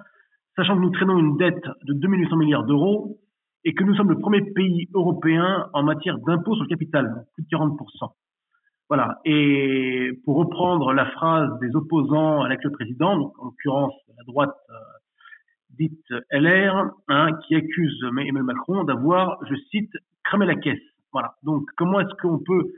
sachant 0.56 0.76
que 0.76 0.82
nous 0.82 0.90
traînons 0.90 1.18
une 1.18 1.36
dette 1.36 1.64
de 1.84 1.92
2800 1.94 2.36
milliards 2.36 2.64
d'euros 2.64 3.20
et 3.64 3.74
que 3.74 3.84
nous 3.84 3.94
sommes 3.94 4.10
le 4.10 4.18
premier 4.18 4.42
pays 4.52 4.88
européen 4.94 5.68
en 5.72 5.82
matière 5.82 6.18
d'impôt 6.18 6.54
sur 6.54 6.64
le 6.64 6.68
capital, 6.68 7.24
plus 7.34 7.44
de 7.44 7.48
40%. 7.48 8.12
Voilà. 8.88 9.18
Et 9.24 10.10
pour 10.24 10.36
reprendre 10.36 10.92
la 10.92 11.06
phrase 11.06 11.50
des 11.60 11.74
opposants 11.76 12.42
avec 12.42 12.64
le 12.64 12.70
président, 12.70 13.18
donc 13.18 13.38
en 13.38 13.46
l'occurrence 13.46 13.94
la 14.16 14.24
droite 14.24 14.54
euh, 14.70 14.74
dite 15.78 16.04
LR, 16.30 16.90
hein, 17.08 17.30
qui 17.46 17.54
accuse 17.54 18.02
Emmanuel 18.02 18.42
Macron 18.42 18.84
d'avoir, 18.84 19.38
je 19.48 19.54
cite, 19.70 19.92
cramé 20.24 20.46
la 20.46 20.56
caisse. 20.56 20.78
Voilà. 21.12 21.34
Donc, 21.42 21.64
comment 21.76 22.00
est-ce 22.00 22.14
qu'on 22.20 22.38
peut 22.38 22.72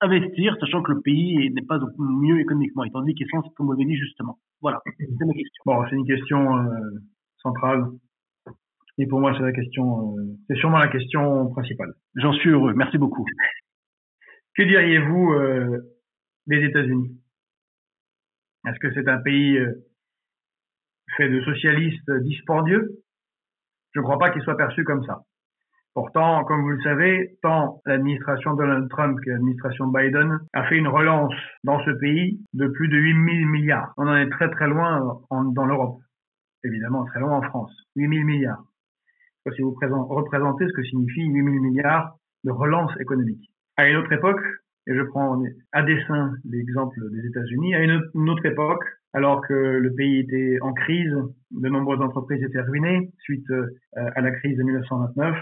investir, 0.00 0.56
sachant 0.60 0.82
que 0.82 0.92
le 0.92 1.00
pays 1.00 1.50
n'est 1.50 1.62
pas 1.62 1.78
au 1.78 2.02
mieux 2.02 2.40
économiquement, 2.40 2.84
étant 2.84 3.00
donné 3.00 3.14
qu'il 3.14 3.26
est 3.26 3.30
comme 3.54 3.66
vous 3.66 3.72
l'avez 3.72 3.84
dit 3.84 3.96
justement. 3.96 4.38
Voilà, 4.62 4.80
c'est 4.98 5.26
ma 5.26 5.32
question. 5.32 5.62
Bon, 5.66 5.84
c'est 5.88 5.96
une 5.96 6.06
question 6.06 6.58
euh, 6.58 6.70
centrale. 7.42 7.84
Et 8.98 9.06
pour 9.06 9.20
moi, 9.20 9.34
c'est 9.36 9.42
la 9.42 9.52
question, 9.52 10.16
euh, 10.16 10.22
c'est 10.48 10.56
sûrement 10.56 10.78
la 10.78 10.88
question 10.88 11.48
principale. 11.50 11.92
J'en 12.16 12.32
suis 12.32 12.50
heureux. 12.50 12.74
Merci 12.74 12.98
beaucoup. 12.98 13.24
Que 14.60 14.64
diriez-vous 14.66 15.32
euh, 15.32 15.78
des 16.46 16.62
États-Unis? 16.62 17.18
Est-ce 18.66 18.78
que 18.78 18.92
c'est 18.92 19.08
un 19.08 19.16
pays 19.22 19.58
fait 21.16 21.30
de 21.30 21.40
socialistes 21.40 22.10
dispendieux? 22.24 22.90
Je 23.94 24.00
ne 24.00 24.04
crois 24.04 24.18
pas 24.18 24.28
qu'il 24.28 24.42
soit 24.42 24.58
perçu 24.58 24.84
comme 24.84 25.02
ça. 25.04 25.22
Pourtant, 25.94 26.44
comme 26.44 26.60
vous 26.60 26.72
le 26.72 26.82
savez, 26.82 27.38
tant 27.40 27.80
l'administration 27.86 28.52
Donald 28.52 28.90
Trump 28.90 29.18
que 29.24 29.30
l'administration 29.30 29.86
Biden 29.86 30.40
a 30.52 30.68
fait 30.68 30.76
une 30.76 30.88
relance 30.88 31.32
dans 31.64 31.82
ce 31.82 31.92
pays 31.92 32.44
de 32.52 32.68
plus 32.68 32.88
de 32.88 32.98
8 32.98 33.12
000 33.14 33.50
milliards. 33.50 33.94
On 33.96 34.06
en 34.06 34.16
est 34.16 34.28
très 34.28 34.50
très 34.50 34.68
loin 34.68 35.22
dans 35.30 35.64
l'Europe. 35.64 36.00
Évidemment, 36.64 37.06
très 37.06 37.20
loin 37.20 37.38
en 37.38 37.42
France. 37.44 37.72
8 37.96 38.14
000 38.14 38.26
milliards. 38.26 38.62
Si 39.56 39.62
vous 39.62 39.70
représentez 39.70 40.68
ce 40.68 40.72
que 40.74 40.82
signifie 40.82 41.24
8 41.24 41.32
000 41.32 41.46
milliards 41.62 42.18
de 42.44 42.50
relance 42.50 42.92
économique. 43.00 43.49
À 43.80 43.88
une 43.88 43.96
autre 43.96 44.12
époque, 44.12 44.42
et 44.86 44.94
je 44.94 45.00
prends 45.00 45.42
à 45.72 45.82
dessein 45.82 46.34
l'exemple 46.44 47.00
des 47.12 47.26
États-Unis, 47.26 47.74
à 47.74 47.82
une 47.82 48.28
autre 48.28 48.44
époque, 48.44 48.84
alors 49.14 49.40
que 49.40 49.54
le 49.54 49.94
pays 49.94 50.18
était 50.18 50.58
en 50.60 50.74
crise, 50.74 51.16
de 51.50 51.68
nombreuses 51.70 52.02
entreprises 52.02 52.42
étaient 52.42 52.60
ruinées 52.60 53.10
suite 53.20 53.50
euh, 53.50 53.70
à 53.94 54.20
la 54.20 54.32
crise 54.32 54.58
de 54.58 54.64
1929, 54.64 55.34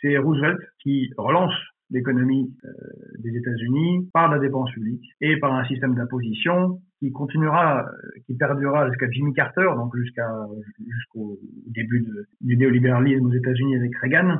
c'est 0.00 0.16
Roosevelt 0.16 0.60
qui 0.80 1.10
relance 1.16 1.54
l'économie 1.90 2.54
euh, 2.64 2.70
des 3.18 3.36
États-Unis 3.36 4.08
par 4.12 4.30
la 4.30 4.38
dépense 4.38 4.70
publique 4.70 5.04
et 5.20 5.36
par 5.38 5.52
un 5.52 5.64
système 5.64 5.96
d'imposition 5.96 6.80
qui 7.00 7.10
continuera, 7.10 7.80
euh, 7.80 8.20
qui 8.26 8.34
perdurera 8.34 8.88
jusqu'à 8.90 9.10
Jimmy 9.10 9.34
Carter, 9.34 9.68
donc 9.74 9.92
jusqu'au 9.96 11.36
début 11.66 12.06
du 12.40 12.56
néolibéralisme 12.56 13.26
aux 13.26 13.34
États-Unis 13.34 13.74
avec 13.74 13.96
Reagan, 13.96 14.38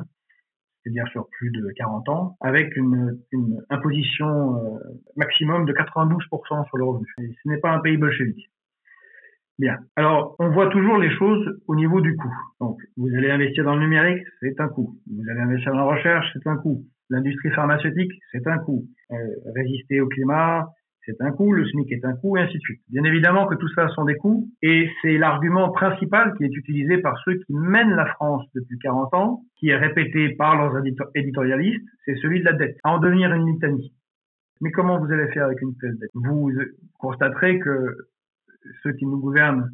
c'est-à-dire 0.83 1.07
sur 1.11 1.27
plus 1.29 1.51
de 1.51 1.71
40 1.77 2.09
ans, 2.09 2.37
avec 2.41 2.75
une, 2.75 3.19
une 3.31 3.61
imposition 3.69 4.55
euh, 4.55 4.79
maximum 5.15 5.65
de 5.65 5.73
92% 5.73 6.67
sur 6.67 6.77
le 6.77 6.83
revenu. 6.83 7.05
Ce 7.17 7.49
n'est 7.49 7.59
pas 7.59 7.71
un 7.71 7.79
pays 7.79 7.97
bolchevique. 7.97 8.49
Bien. 9.59 9.77
Alors, 9.95 10.35
on 10.39 10.49
voit 10.49 10.67
toujours 10.69 10.97
les 10.97 11.11
choses 11.15 11.61
au 11.67 11.75
niveau 11.75 12.01
du 12.01 12.15
coût. 12.15 12.35
Donc, 12.59 12.79
vous 12.97 13.07
allez 13.15 13.29
investir 13.29 13.63
dans 13.63 13.75
le 13.75 13.81
numérique, 13.81 14.25
c'est 14.39 14.59
un 14.59 14.67
coût. 14.67 14.97
Vous 15.07 15.29
allez 15.29 15.41
investir 15.41 15.71
dans 15.71 15.77
la 15.77 15.95
recherche, 15.95 16.25
c'est 16.33 16.47
un 16.47 16.57
coût. 16.57 16.83
L'industrie 17.09 17.51
pharmaceutique, 17.51 18.11
c'est 18.31 18.47
un 18.47 18.57
coût. 18.57 18.85
Euh, 19.11 19.15
résister 19.55 20.01
au 20.01 20.07
climat, 20.07 20.67
c'est 21.05 21.19
un 21.21 21.31
coût. 21.31 21.51
Le 21.51 21.65
SMIC 21.65 21.91
est 21.91 22.05
un 22.05 22.13
coût, 22.13 22.37
et 22.37 22.41
ainsi 22.41 22.55
de 22.55 22.61
suite. 22.61 22.81
Bien 22.89 23.03
évidemment 23.03 23.45
que 23.47 23.55
tout 23.55 23.67
ça 23.69 23.87
sont 23.89 24.05
des 24.05 24.15
coûts, 24.15 24.49
et 24.61 24.89
c'est 25.01 25.17
l'argument 25.17 25.71
principal 25.71 26.33
qui 26.37 26.43
est 26.43 26.55
utilisé 26.55 26.97
par 26.97 27.17
ceux 27.25 27.35
qui 27.35 27.53
mènent 27.53 27.95
la 27.95 28.05
France 28.05 28.43
depuis 28.55 28.77
40 28.79 29.13
ans, 29.13 29.41
qui 29.57 29.69
est 29.69 29.75
répété 29.75 30.29
par 30.35 30.55
leurs 30.55 30.81
éditorialistes, 31.15 31.85
c'est 32.05 32.15
celui 32.17 32.39
de 32.39 32.45
la 32.45 32.53
dette, 32.53 32.77
à 32.83 32.91
en 32.91 32.99
devenir 32.99 33.33
une 33.33 33.47
litanie. 33.47 33.93
Mais 34.61 34.71
comment 34.71 34.99
vous 34.99 35.11
allez 35.11 35.27
faire 35.33 35.45
avec 35.45 35.61
une 35.61 35.75
telle 35.77 35.97
dette? 35.97 36.11
Vous 36.13 36.51
constaterez 36.99 37.59
que 37.59 37.97
ceux 38.81 38.93
qui 38.93 39.05
nous 39.05 39.19
gouvernent 39.19 39.69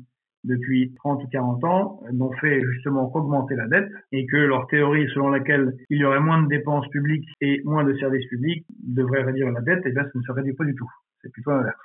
depuis 0.45 0.93
30 0.95 1.23
ou 1.23 1.27
40 1.27 1.63
ans 1.65 1.99
n'ont 2.13 2.31
fait 2.33 2.61
justement 2.73 3.09
qu'augmenter 3.09 3.55
la 3.55 3.67
dette 3.67 3.91
et 4.11 4.25
que 4.25 4.37
leur 4.37 4.67
théorie 4.67 5.07
selon 5.13 5.29
laquelle 5.29 5.73
il 5.89 5.99
y 5.99 6.05
aurait 6.05 6.21
moins 6.21 6.41
de 6.41 6.47
dépenses 6.47 6.87
publiques 6.89 7.27
et 7.41 7.61
moins 7.65 7.83
de 7.83 7.93
services 7.97 8.27
publics 8.29 8.65
devrait 8.81 9.23
réduire 9.23 9.51
la 9.51 9.61
dette, 9.61 9.85
et 9.85 9.91
bien 9.91 10.03
ça 10.03 10.11
ne 10.15 10.23
se 10.23 10.31
réduit 10.31 10.53
pas 10.53 10.63
du 10.63 10.75
tout. 10.75 10.89
C'est 11.21 11.31
plutôt 11.31 11.51
l'inverse. 11.51 11.77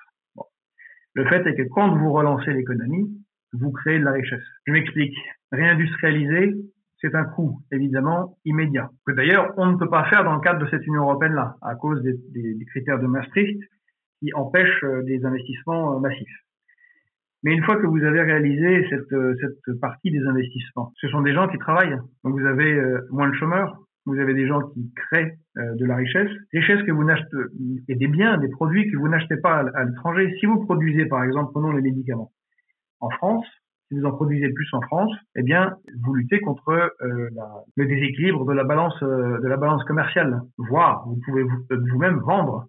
Le 1.14 1.24
fait 1.26 1.46
est 1.46 1.54
que 1.54 1.68
quand 1.68 1.96
vous 1.96 2.12
relancez 2.12 2.52
l'économie, 2.52 3.08
vous 3.52 3.70
créez 3.70 3.98
de 3.98 4.04
la 4.04 4.12
richesse. 4.12 4.42
Je 4.66 4.72
m'explique. 4.72 5.16
Réindustrialiser, 5.52 6.54
c'est 7.00 7.14
un 7.14 7.24
coût, 7.24 7.60
évidemment, 7.70 8.36
immédiat. 8.44 8.90
Que 9.06 9.12
d'ailleurs, 9.12 9.52
on 9.56 9.66
ne 9.66 9.76
peut 9.76 9.88
pas 9.88 10.04
faire 10.06 10.24
dans 10.24 10.34
le 10.34 10.40
cadre 10.40 10.64
de 10.64 10.70
cette 10.70 10.86
Union 10.86 11.02
européenne-là, 11.02 11.56
à 11.62 11.74
cause 11.76 12.02
des, 12.02 12.66
critères 12.66 12.98
de 12.98 13.06
Maastricht 13.06 13.60
qui 14.20 14.32
empêchent 14.34 14.82
euh, 14.84 15.02
des 15.02 15.24
investissements 15.24 15.96
euh, 15.96 16.00
massifs. 16.00 16.40
Mais 17.42 17.52
une 17.52 17.62
fois 17.62 17.76
que 17.76 17.86
vous 17.86 18.02
avez 18.02 18.22
réalisé 18.22 18.86
cette, 18.88 19.12
euh, 19.12 19.34
cette 19.66 19.80
partie 19.80 20.10
des 20.10 20.24
investissements, 20.24 20.92
ce 20.96 21.08
sont 21.08 21.20
des 21.20 21.34
gens 21.34 21.46
qui 21.46 21.58
travaillent. 21.58 21.98
Donc 22.24 22.38
vous 22.38 22.46
avez 22.46 22.80
moins 23.10 23.28
de 23.28 23.34
chômeurs, 23.34 23.83
vous 24.06 24.18
avez 24.18 24.34
des 24.34 24.46
gens 24.46 24.60
qui 24.68 24.92
créent 24.94 25.38
euh, 25.56 25.74
de 25.76 25.84
la 25.86 25.96
richesse, 25.96 26.30
richesse 26.52 26.82
que 26.82 26.92
vous 26.92 27.04
n'achetez 27.04 27.36
et 27.88 27.94
des 27.94 28.08
biens, 28.08 28.38
des 28.38 28.48
produits 28.48 28.90
que 28.90 28.96
vous 28.96 29.08
n'achetez 29.08 29.36
pas 29.36 29.64
à, 29.74 29.84
l'étranger. 29.84 30.34
Si 30.40 30.46
vous 30.46 30.64
produisez, 30.64 31.06
par 31.06 31.24
exemple, 31.24 31.52
prenons 31.52 31.72
les 31.72 31.82
médicaments 31.82 32.32
en 33.00 33.10
France, 33.10 33.46
si 33.88 33.98
vous 33.98 34.04
en 34.06 34.12
produisez 34.12 34.48
plus 34.50 34.68
en 34.72 34.80
France, 34.82 35.12
eh 35.36 35.42
bien, 35.42 35.76
vous 36.02 36.14
luttez 36.14 36.40
contre 36.40 36.72
la, 37.00 37.64
le 37.76 37.86
déséquilibre 37.86 38.46
de 38.46 38.52
la 38.52 38.64
balance 38.64 38.98
de 39.02 39.46
la 39.46 39.56
balance 39.58 39.84
commerciale. 39.84 40.40
Voire, 40.56 41.06
vous 41.06 41.20
pouvez 41.26 41.44
vous-même 41.70 42.18
vendre 42.20 42.66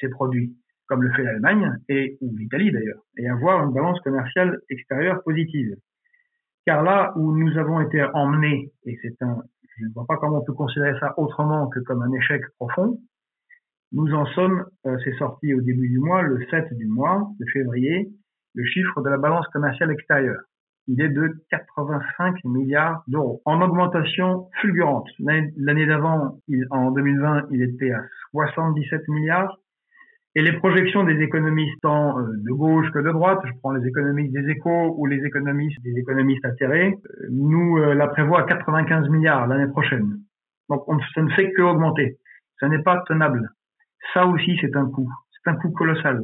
ces 0.00 0.08
produits 0.08 0.54
comme 0.90 1.04
le 1.04 1.12
fait 1.12 1.22
l'Allemagne 1.22 1.72
et 1.88 2.18
ou 2.20 2.36
l'Italie 2.36 2.72
d'ailleurs, 2.72 3.00
et 3.16 3.28
avoir 3.28 3.64
une 3.64 3.72
balance 3.72 4.00
commerciale 4.00 4.58
extérieure 4.68 5.22
positive. 5.22 5.76
Car 6.66 6.82
là 6.82 7.12
où 7.16 7.34
nous 7.34 7.56
avons 7.56 7.80
été 7.80 8.02
emmenés, 8.12 8.72
et 8.84 8.98
c'est 9.00 9.22
un, 9.22 9.40
je 9.80 9.86
ne 9.86 9.92
vois 9.92 10.04
pas 10.06 10.16
comment 10.16 10.38
on 10.38 10.44
peut 10.44 10.52
considérer 10.52 10.98
ça 11.00 11.14
autrement 11.18 11.68
que 11.68 11.80
comme 11.80 12.02
un 12.02 12.12
échec 12.12 12.42
profond, 12.56 12.98
nous 13.92 14.12
en 14.14 14.26
sommes, 14.26 14.66
euh, 14.86 14.96
c'est 15.04 15.16
sorti 15.16 15.54
au 15.54 15.60
début 15.60 15.88
du 15.88 15.98
mois, 15.98 16.22
le 16.22 16.44
7 16.50 16.74
du 16.74 16.86
mois, 16.86 17.28
de 17.40 17.46
février, 17.52 18.10
le 18.54 18.64
chiffre 18.64 19.02
de 19.02 19.08
la 19.08 19.18
balance 19.18 19.46
commerciale 19.48 19.90
extérieure. 19.90 20.40
Il 20.86 21.00
est 21.00 21.08
de 21.08 21.44
85 21.50 22.44
milliards 22.44 23.02
d'euros, 23.06 23.42
en 23.44 23.60
augmentation 23.62 24.48
fulgurante. 24.60 25.08
L'année 25.18 25.86
d'avant, 25.86 26.38
en 26.70 26.90
2020, 26.90 27.48
il 27.50 27.62
était 27.62 27.92
à 27.92 28.02
77 28.32 29.08
milliards. 29.08 29.56
Et 30.36 30.42
les 30.42 30.52
projections 30.52 31.02
des 31.02 31.20
économistes 31.22 31.80
tant 31.82 32.18
euh, 32.18 32.22
de 32.36 32.52
gauche 32.52 32.88
que 32.92 33.00
de 33.00 33.10
droite, 33.10 33.40
je 33.44 33.52
prends 33.60 33.72
les 33.72 33.86
économistes 33.86 34.32
des 34.32 34.48
échos 34.50 34.94
ou 34.96 35.06
les 35.06 35.24
économistes 35.24 35.82
des 35.82 35.98
économistes 35.98 36.44
atterrés, 36.44 36.94
euh, 36.94 37.26
nous 37.30 37.78
euh, 37.78 37.94
la 37.94 38.06
prévoient 38.06 38.42
à 38.42 38.44
95 38.44 39.08
milliards 39.08 39.48
l'année 39.48 39.70
prochaine. 39.70 40.20
Donc 40.68 40.84
on, 40.88 41.00
ça 41.14 41.22
ne 41.22 41.30
fait 41.30 41.50
que 41.52 41.62
augmenter. 41.62 42.18
Ça 42.60 42.68
n'est 42.68 42.82
pas 42.82 43.02
tenable. 43.08 43.50
Ça 44.14 44.26
aussi 44.26 44.56
c'est 44.60 44.76
un 44.76 44.86
coût. 44.86 45.10
C'est 45.32 45.50
un 45.50 45.56
coût 45.56 45.72
colossal. 45.72 46.22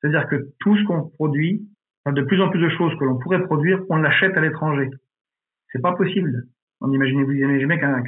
C'est-à-dire 0.00 0.26
que 0.26 0.48
tout 0.58 0.76
ce 0.76 0.84
qu'on 0.84 1.08
produit, 1.10 1.68
de 2.06 2.22
plus 2.22 2.40
en 2.40 2.48
plus 2.48 2.60
de 2.60 2.70
choses 2.70 2.92
que 2.98 3.04
l'on 3.04 3.18
pourrait 3.18 3.44
produire, 3.44 3.80
on 3.90 3.96
l'achète 3.96 4.36
à 4.36 4.40
l'étranger. 4.40 4.90
C'est 5.70 5.82
pas 5.82 5.92
possible. 5.92 6.46
On 6.80 6.90
imagine, 6.90 7.22
vous 7.22 7.32
imaginez 7.32 7.78
qu'un 7.78 8.02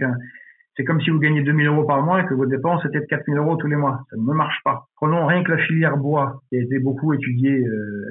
c'est 0.76 0.84
comme 0.84 1.00
si 1.00 1.10
vous 1.10 1.18
gagnez 1.18 1.42
2000 1.42 1.66
euros 1.66 1.84
par 1.84 2.02
mois 2.02 2.22
et 2.22 2.26
que 2.26 2.34
vos 2.34 2.46
dépenses 2.46 2.84
étaient 2.86 3.00
de 3.00 3.06
4000 3.06 3.38
euros 3.38 3.56
tous 3.56 3.66
les 3.66 3.76
mois. 3.76 4.00
Ça 4.10 4.16
ne 4.16 4.32
marche 4.32 4.58
pas. 4.64 4.86
Prenons 4.96 5.26
rien 5.26 5.44
que 5.44 5.52
la 5.52 5.58
filière 5.58 5.96
bois, 5.96 6.40
qui 6.48 6.56
a 6.56 6.62
été 6.62 6.78
beaucoup 6.78 7.12
étudiée 7.12 7.58
euh, 7.66 8.10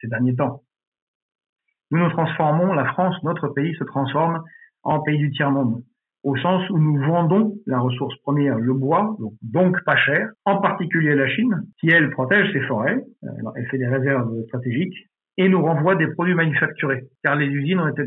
ces 0.00 0.08
derniers 0.08 0.34
temps. 0.34 0.62
Nous 1.90 1.98
nous 1.98 2.10
transformons, 2.10 2.72
la 2.72 2.86
France, 2.86 3.14
notre 3.22 3.48
pays, 3.48 3.74
se 3.76 3.84
transforme 3.84 4.42
en 4.82 5.00
pays 5.00 5.18
du 5.18 5.30
tiers-monde, 5.30 5.82
au 6.24 6.36
sens 6.36 6.68
où 6.70 6.78
nous 6.78 6.98
vendons 6.98 7.54
la 7.66 7.78
ressource 7.78 8.16
première, 8.22 8.58
le 8.58 8.74
bois, 8.74 9.16
donc, 9.42 9.82
pas 9.84 9.96
cher, 9.96 10.30
en 10.44 10.60
particulier 10.60 11.14
la 11.14 11.28
Chine, 11.28 11.62
qui 11.78 11.88
elle 11.90 12.10
protège 12.10 12.52
ses 12.52 12.60
forêts, 12.62 13.04
elle 13.22 13.66
fait 13.68 13.78
des 13.78 13.86
réserves 13.86 14.42
stratégiques, 14.46 15.08
et 15.36 15.48
nous 15.48 15.62
renvoie 15.62 15.96
des 15.96 16.06
produits 16.08 16.34
manufacturés, 16.34 17.04
car 17.22 17.36
les 17.36 17.46
usines 17.46 17.80
ont 17.80 17.88
été, 17.88 18.02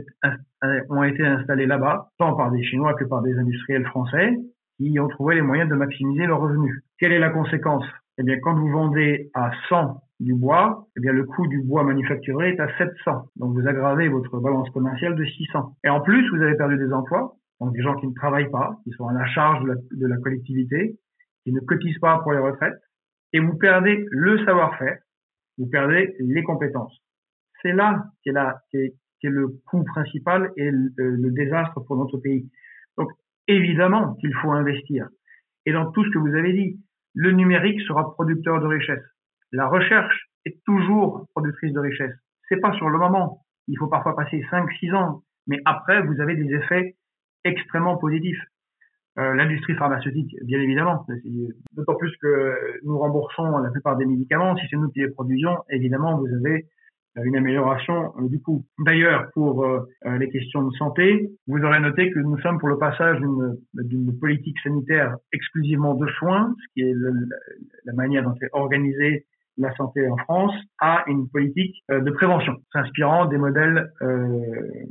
ont 0.90 1.04
été 1.04 1.26
installées 1.26 1.66
là-bas, 1.66 2.10
tant 2.18 2.36
par 2.36 2.52
des 2.52 2.63
Chinois 2.63 2.94
que 2.94 3.04
par 3.04 3.22
des 3.22 3.38
industriels 3.38 3.86
français, 3.86 4.38
qui 4.78 5.00
ont 5.00 5.08
trouvé 5.08 5.36
les 5.36 5.42
moyens 5.42 5.70
de 5.70 5.76
maximiser 5.76 6.26
leurs 6.26 6.40
revenus. 6.40 6.84
Quelle 7.00 7.12
est 7.12 7.20
la 7.20 7.30
conséquence? 7.30 7.86
Eh 8.18 8.24
bien, 8.24 8.38
quand 8.40 8.56
vous 8.56 8.70
vendez 8.70 9.30
à 9.34 9.52
100 9.70 10.02
du 10.20 10.34
bois, 10.34 10.88
eh 10.98 11.02
bien, 11.02 11.12
le 11.12 11.26
coût 11.26 11.48
du 11.48 11.62
bois 11.62 11.84
manufacturé 11.84 12.52
est 12.52 12.60
à 12.60 12.68
700. 12.78 13.30
Donc, 13.36 13.54
vous 13.54 13.68
aggravez 13.68 14.08
votre 14.08 14.40
balance 14.40 14.70
commerciale 14.72 15.16
de 15.16 15.26
600. 15.26 15.78
Et 15.84 15.90
en 15.90 16.02
plus, 16.02 16.28
vous 16.30 16.42
avez 16.42 16.56
perdu 16.56 16.78
des 16.78 16.92
emplois, 16.94 17.36
donc 17.60 17.74
des 17.74 17.82
gens 17.82 17.96
qui 17.96 18.08
ne 18.08 18.13
travaillent 18.13 18.50
pas, 18.50 18.78
qui 18.84 18.92
sont 18.92 19.08
à 19.08 19.13
la 19.13 19.26
charge 19.28 19.63
de 19.63 19.68
la, 19.68 19.76
de 19.92 20.08
la 20.08 20.18
collectivité, 20.18 20.96
qui 21.44 21.52
ne 21.52 21.60
cotisent 21.60 22.00
pas 22.00 22.20
pour 22.20 22.32
les 22.32 22.40
retraites, 22.40 22.80
et 23.34 23.40
vous 23.40 23.58
perdez 23.58 24.06
le 24.10 24.44
savoir-faire, 24.46 24.98
vous 25.58 25.68
perdez 25.68 26.16
les 26.20 26.44
compétences 26.44 26.98
c'est 27.62 27.74
là 27.74 28.06
qu'est 28.24 28.34
est, 28.74 28.93
le 29.24 29.48
coût 29.65 29.84
principal 29.84 30.52
et 30.58 30.70
le, 30.72 31.32
désastre 31.32 31.80
pour 31.82 31.98
notre 31.98 32.17
pays. 32.17 32.50
Donc, 32.98 33.10
évidemment 33.48 34.13
qu'il 34.15 34.34
faut 34.36 34.52
investir. 34.52 35.08
Et 35.65 35.74
dans 35.74 35.91
tout 35.91 36.04
ce 36.06 36.10
que 36.12 36.20
vous 36.20 36.36
avez 36.36 36.54
dit, 36.54 36.80
le 37.13 37.32
numérique 37.32 37.82
sera 37.82 38.13
producteur 38.13 38.62
de 38.62 38.67
richesse. 38.67 39.04
La 39.52 39.67
recherche 39.67 40.30
est 40.46 40.63
toujours 40.65 41.26
productrice 41.34 41.74
de 41.74 41.80
richesse. 41.80 42.15
C'est 42.48 42.62
pas 42.62 42.74
sur 42.74 42.89
le 42.89 42.98
moment. 42.98 43.43
Il 43.67 43.78
faut 43.78 43.88
parfois 43.88 44.15
passer 44.15 44.46
5, 44.50 44.72
6 44.80 44.93
ans. 44.93 45.24
Mais 45.48 45.60
après, 45.65 46.02
vous 46.04 46.22
avez 46.22 46.36
des 46.36 46.54
effets 46.54 46.96
extrêmement 47.43 47.98
positifs. 47.98 48.41
Euh, 49.17 49.34
l'industrie 49.34 49.74
pharmaceutique, 49.76 50.36
bien 50.43 50.62
évidemment. 50.62 51.06
D'autant 51.74 51.96
plus 51.96 52.15
que 52.17 52.80
nous 52.84 53.00
remboursons 53.00 53.58
la 53.58 53.72
plupart 53.72 53.98
des 53.98 54.06
médicaments. 54.06 54.56
Si 54.58 54.67
c'est 54.70 54.78
nous 54.78 54.89
qui 54.89 55.00
les 55.00 55.10
produisons, 55.10 55.58
évidemment, 55.70 56.17
vous 56.20 56.28
avez 56.28 56.67
une 57.15 57.36
amélioration 57.36 58.13
euh, 58.20 58.28
du 58.28 58.41
coup. 58.41 58.65
D'ailleurs, 58.80 59.30
pour 59.34 59.65
euh, 59.65 59.86
les 60.20 60.30
questions 60.30 60.63
de 60.63 60.72
santé, 60.76 61.30
vous 61.48 61.60
aurez 61.60 61.80
noté 61.80 62.12
que 62.12 62.20
nous 62.20 62.38
sommes 62.39 62.60
pour 62.60 62.70
le 62.70 62.78
passage 62.78 63.20
d'une 63.74 64.20
politique 64.20 64.58
sanitaire 64.63 65.15
exclusivement 65.34 65.96
de 65.96 66.08
soins, 66.20 66.54
ce 66.60 66.74
qui 66.74 66.88
est 66.88 66.93
la 67.86 67.93
manière 67.93 68.24
dont 68.24 68.36
est 68.41 68.50
organisée 68.54 69.26
la 69.60 69.74
santé 69.76 70.08
en 70.08 70.17
France, 70.17 70.54
à 70.80 71.04
une 71.08 71.28
politique 71.30 71.84
de 71.89 72.12
prévention, 72.12 72.58
s'inspirant 72.72 73.26
des 73.26 73.39
modèles 73.39 73.91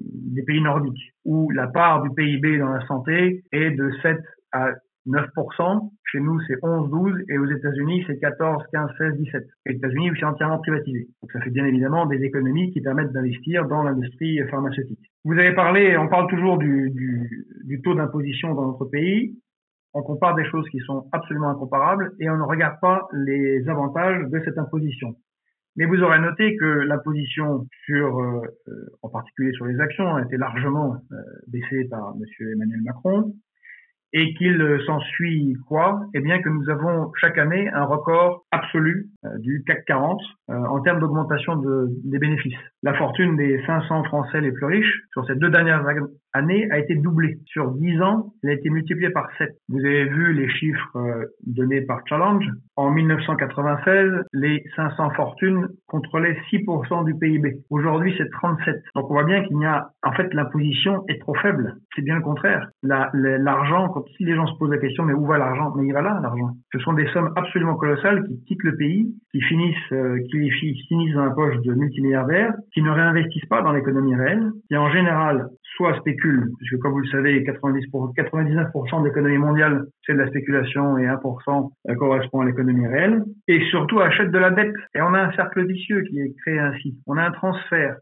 des 0.01 0.43
pays 0.43 0.61
nordiques, 0.61 1.15
où 1.25 1.53
la 1.53 1.69
part 1.69 2.03
du 2.03 2.11
PIB 2.11 2.59
dans 2.59 2.71
la 2.71 2.85
santé 2.89 3.45
est 3.53 3.71
de 3.71 3.93
7 4.03 4.19
à 4.51 4.73
9%. 5.07 5.91
Chez 6.05 6.21
nous, 6.21 6.41
c'est 6.47 6.57
11, 6.63 6.91
12. 6.91 7.25
Et 7.29 7.39
aux 7.39 7.47
États-Unis, 7.47 8.05
c'est 8.07 8.19
14, 8.19 8.65
15, 8.73 8.91
16, 8.99 9.17
17. 9.17 9.47
Et 9.67 9.71
aux 9.71 9.77
États-Unis, 9.77 10.11
c'est 10.19 10.25
entièrement 10.25 10.59
privatisé. 10.59 11.09
Donc, 11.23 11.33
ça 11.33 11.41
fait 11.41 11.51
bien 11.51 11.65
évidemment 11.65 12.07
des 12.07 12.23
économies 12.23 12.73
qui 12.73 12.81
permettent 12.81 13.13
d'investir 13.13 13.67
dans 13.67 13.83
l'industrie 13.83 14.41
pharmaceutique. 14.51 15.01
Vous 15.25 15.35
avez 15.35 15.55
parlé, 15.55 15.97
on 15.97 16.09
parle 16.09 16.29
toujours 16.29 16.59
du, 16.59 17.81
taux 17.83 17.95
d'imposition 17.95 18.55
dans 18.55 18.67
notre 18.67 18.85
pays. 18.87 19.39
On 19.95 20.03
compare 20.03 20.35
des 20.35 20.45
choses 20.45 20.69
qui 20.69 20.79
sont 20.81 21.09
absolument 21.13 21.49
incomparables 21.49 22.13
et 22.21 22.29
on 22.29 22.37
ne 22.37 22.43
regarde 22.43 22.77
pas 22.81 23.09
les 23.13 23.67
avantages 23.69 24.29
de 24.29 24.43
cette 24.45 24.59
imposition. 24.59 25.17
Mais 25.77 25.85
vous 25.85 26.03
aurez 26.03 26.19
noté 26.19 26.57
que 26.57 26.65
l'imposition 26.65 27.67
sur, 27.85 28.21
euh, 28.21 28.41
en 29.03 29.09
particulier 29.09 29.53
sur 29.53 29.67
les 29.67 29.79
actions, 29.81 30.15
a 30.15 30.23
été 30.23 30.37
largement 30.37 30.97
euh, 31.13 31.17
baissée 31.49 31.87
par 31.91 32.15
M. 32.15 32.49
Emmanuel 32.53 32.81
Macron 32.83 33.35
et 34.17 34.33
qu'il 34.33 34.79
s'ensuit 34.87 35.59
quoi 35.69 36.01
Eh 36.15 36.21
bien 36.21 36.41
que 36.41 36.49
nous 36.49 36.71
avons 36.71 37.13
chaque 37.21 37.37
année 37.37 37.69
un 37.75 37.85
record 37.85 38.47
absolu 38.51 39.11
euh, 39.27 39.29
du 39.39 39.63
CAC 39.67 39.85
40 39.85 40.19
euh, 40.46 40.46
en 40.49 40.81
termes 40.81 41.01
d'augmentation 41.01 41.57
de, 41.57 41.89
des 42.05 42.19
bénéfices. 42.19 42.55
La 42.83 42.95
fortune 42.95 43.37
des 43.37 43.61
500 43.67 44.05
Français 44.05 44.41
les 44.41 44.53
plus 44.53 44.67
riches 44.67 45.03
sur 45.13 45.27
ces 45.27 45.35
deux 45.35 45.51
dernières 45.51 45.85
années 46.33 46.69
a 46.71 46.79
été 46.79 46.95
doublée. 46.95 47.39
Sur 47.47 47.73
10 47.73 48.01
ans, 48.03 48.33
elle 48.43 48.51
a 48.51 48.53
été 48.53 48.71
multipliée 48.71 49.11
par 49.11 49.29
7. 49.39 49.51
Vous 49.69 49.79
avez 49.79 50.05
vu 50.05 50.35
les 50.35 50.49
chiffres 50.49 50.97
euh, 50.97 51.25
donnés 51.47 51.81
par 51.81 52.01
Challenge. 52.07 52.45
En 52.77 52.91
1996, 52.91 54.23
les 54.35 54.63
500 54.77 55.11
fortunes 55.11 55.69
contrôlaient 55.87 56.37
6% 56.53 57.05
du 57.05 57.15
PIB. 57.15 57.57
Aujourd'hui, 57.71 58.15
c'est 58.19 58.31
37. 58.31 58.77
Donc 58.95 59.11
on 59.11 59.15
voit 59.15 59.25
bien 59.25 59.43
qu'il 59.45 59.59
y 59.61 59.65
a, 59.65 59.89
en 60.03 60.13
fait, 60.13 60.33
l'imposition 60.35 61.05
est 61.09 61.21
trop 61.21 61.35
faible. 61.35 61.77
C'est 61.95 62.03
bien 62.03 62.17
le 62.17 62.23
contraire. 62.23 62.69
L'argent, 62.83 63.89
quand 63.89 64.05
si 64.17 64.25
les 64.25 64.35
gens 64.35 64.47
se 64.47 64.59
posent 64.59 64.71
la 64.71 64.79
question, 64.79 65.05
mais 65.05 65.15
où 65.15 65.27
va 65.27 65.39
l'argent? 65.39 65.73
Mais 65.77 65.87
il 65.87 65.93
va 65.93 66.03
là, 66.03 66.19
l'argent. 66.23 66.51
Ce 66.73 66.79
sont 66.81 66.93
des 66.93 67.07
sommes 67.09 67.33
absolument 67.37 67.77
colossales 67.77 68.25
qui 68.29 68.45
quittent 68.45 68.65
le 68.65 68.77
pays, 68.77 69.15
qui 69.33 69.41
finissent, 69.41 69.93
euh, 69.93 70.19
qui 70.41 70.87
finissent 70.89 71.15
dans 71.15 71.25
la 71.25 71.31
poche 71.31 71.57
de 71.63 71.75
multimilliardaires, 71.75 72.55
qui 72.73 72.83
ne 72.83 72.91
réinvestissent 72.91 73.47
pas 73.47 73.63
dans 73.63 73.73
l'économie 73.73 74.15
réelle, 74.15 74.51
qui 74.69 74.77
en 74.77 74.91
général 74.91 75.49
soit 75.77 75.99
spéculent, 75.99 76.51
puisque 76.59 76.79
comme 76.79 76.93
vous 76.93 77.01
le 77.01 77.09
savez, 77.09 77.45
90 77.45 77.87
pour, 77.91 78.13
99% 78.15 79.03
de 79.03 79.09
l'économie 79.09 79.39
mondiale, 79.39 79.87
c'est 80.05 80.15
de 80.15 80.19
la 80.19 80.29
spéculation 80.29 80.99
et 80.99 81.07
1% 81.07 81.71
euh, 81.89 81.95
correspond 81.95 82.41
à 82.41 82.47
l'économie 82.47 82.87
réelle, 82.87 83.25
et 83.49 83.61
surtout 83.71 84.01
achètent 84.01 84.31
de 84.31 84.39
la 84.39 84.51
dette. 84.51 84.75
Et 84.95 85.03
on 85.03 85.13
a 85.15 85.21
un 85.21 85.33
cercle 85.33 85.67
vicieux 85.67 86.03
qui 86.03 86.21
est 86.21 86.35
créé 86.43 86.59
ainsi. 86.59 86.97
On 87.07 87.17
a 87.17 87.25
un 87.25 87.33
transfert 87.33 87.97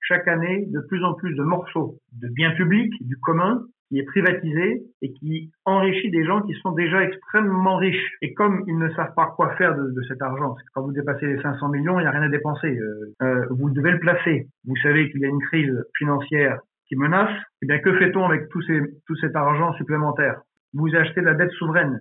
chaque 0.00 0.28
année 0.28 0.66
de 0.68 0.80
plus 0.88 1.04
en 1.04 1.14
plus 1.14 1.34
de 1.34 1.42
morceaux 1.42 1.96
de 2.20 2.28
biens 2.28 2.52
publics, 2.52 2.94
du 3.00 3.16
commun, 3.18 3.62
qui 3.88 3.98
est 3.98 4.04
privatisé 4.04 4.82
et 5.02 5.12
qui 5.12 5.50
enrichit 5.64 6.10
des 6.10 6.24
gens 6.24 6.42
qui 6.42 6.54
sont 6.62 6.72
déjà 6.72 7.02
extrêmement 7.02 7.76
riches. 7.76 8.16
Et 8.22 8.34
comme 8.34 8.62
ils 8.66 8.76
ne 8.76 8.88
savent 8.90 9.14
pas 9.14 9.32
quoi 9.36 9.54
faire 9.56 9.76
de, 9.76 10.02
cet 10.08 10.20
argent, 10.20 10.50
parce 10.50 10.68
quand 10.74 10.82
vous 10.82 10.92
dépassez 10.92 11.26
les 11.26 11.40
500 11.42 11.68
millions, 11.70 11.98
il 11.98 12.02
n'y 12.02 12.08
a 12.08 12.10
rien 12.10 12.22
à 12.22 12.28
dépenser. 12.28 12.68
Euh, 12.68 13.14
euh, 13.22 13.46
vous 13.50 13.70
devez 13.70 13.92
le 13.92 13.98
placer. 13.98 14.46
Vous 14.66 14.76
savez 14.82 15.10
qu'il 15.10 15.20
y 15.20 15.24
a 15.24 15.28
une 15.28 15.40
crise 15.40 15.84
financière 15.96 16.60
qui 16.88 16.96
menace. 16.96 17.34
Eh 17.62 17.66
bien, 17.66 17.78
que 17.78 17.96
fait-on 17.98 18.24
avec 18.24 18.48
tout, 18.48 18.62
ces, 18.62 18.80
tout 19.06 19.16
cet 19.16 19.36
argent 19.36 19.72
supplémentaire? 19.74 20.40
Vous 20.74 20.94
achetez 20.94 21.20
de 21.20 21.26
la 21.26 21.34
dette 21.34 21.50
souveraine, 21.52 22.00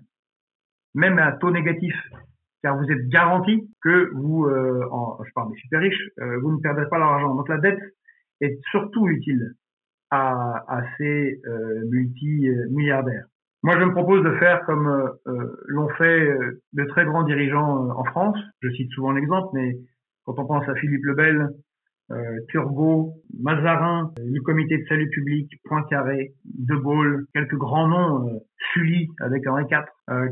même 0.94 1.20
à 1.20 1.32
taux 1.34 1.52
négatif, 1.52 1.96
car 2.64 2.78
vous 2.78 2.90
êtes 2.92 3.08
garanti 3.08 3.70
que 3.82 4.10
vous, 4.14 4.46
euh, 4.46 4.84
je 5.26 5.32
parle 5.34 5.52
des 5.52 5.58
super 5.60 5.80
riches, 5.80 6.10
euh, 6.20 6.40
vous 6.42 6.52
ne 6.52 6.62
perdez 6.62 6.84
pas 6.90 6.98
l'argent. 6.98 7.36
Donc 7.36 7.48
la 7.50 7.60
dette 7.60 7.80
est 8.42 8.60
surtout 8.72 9.08
utile 9.08 9.54
à, 10.12 10.64
à 10.68 10.84
ces 10.98 11.42
euh, 11.46 11.86
multi-milliardaires. 11.90 13.26
Moi, 13.64 13.80
je 13.80 13.86
me 13.86 13.92
propose 13.92 14.24
de 14.24 14.32
faire 14.38 14.64
comme 14.66 14.88
euh, 14.88 15.10
euh, 15.28 15.56
l'ont 15.66 15.90
fait 15.90 16.38
de 16.74 16.84
très 16.86 17.06
grands 17.06 17.24
dirigeants 17.24 17.90
en 17.90 18.04
France. 18.06 18.38
Je 18.62 18.70
cite 18.70 18.92
souvent 18.92 19.12
l'exemple, 19.12 19.50
mais 19.54 19.78
quand 20.26 20.38
on 20.40 20.46
pense 20.46 20.68
à 20.70 20.76
Philippe 20.76 21.06
Lebel, 21.06 21.50
euh, 22.10 22.40
Turgot, 22.50 23.16
Mazarin, 23.38 24.14
le 24.18 24.40
comité 24.42 24.78
de 24.78 24.86
salut 24.88 25.10
public, 25.10 25.52
Poincaré, 25.66 26.34
De 26.46 26.76
Gaulle, 26.76 27.26
quelques 27.34 27.56
grands 27.56 27.88
noms, 27.88 28.30
euh, 28.30 28.40
Sully 28.72 29.10
avec 29.20 29.46
Henri 29.46 29.66
IV, 29.70 29.84
euh, 30.10 30.30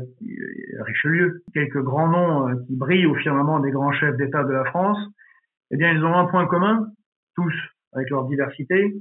Richelieu, 0.80 1.42
quelques 1.52 1.82
grands 1.82 2.08
noms 2.08 2.64
qui 2.66 2.76
brillent 2.76 3.06
au 3.06 3.14
firmament 3.16 3.60
des 3.60 3.70
grands 3.70 3.92
chefs 3.92 4.16
d'État 4.16 4.42
de 4.44 4.52
la 4.52 4.64
France, 4.64 4.98
eh 5.70 5.76
bien 5.76 5.92
ils 5.92 6.02
ont 6.02 6.14
un 6.14 6.24
point 6.26 6.46
commun, 6.46 6.86
tous 7.34 7.54
avec 7.92 8.08
leur 8.08 8.26
diversité, 8.26 8.94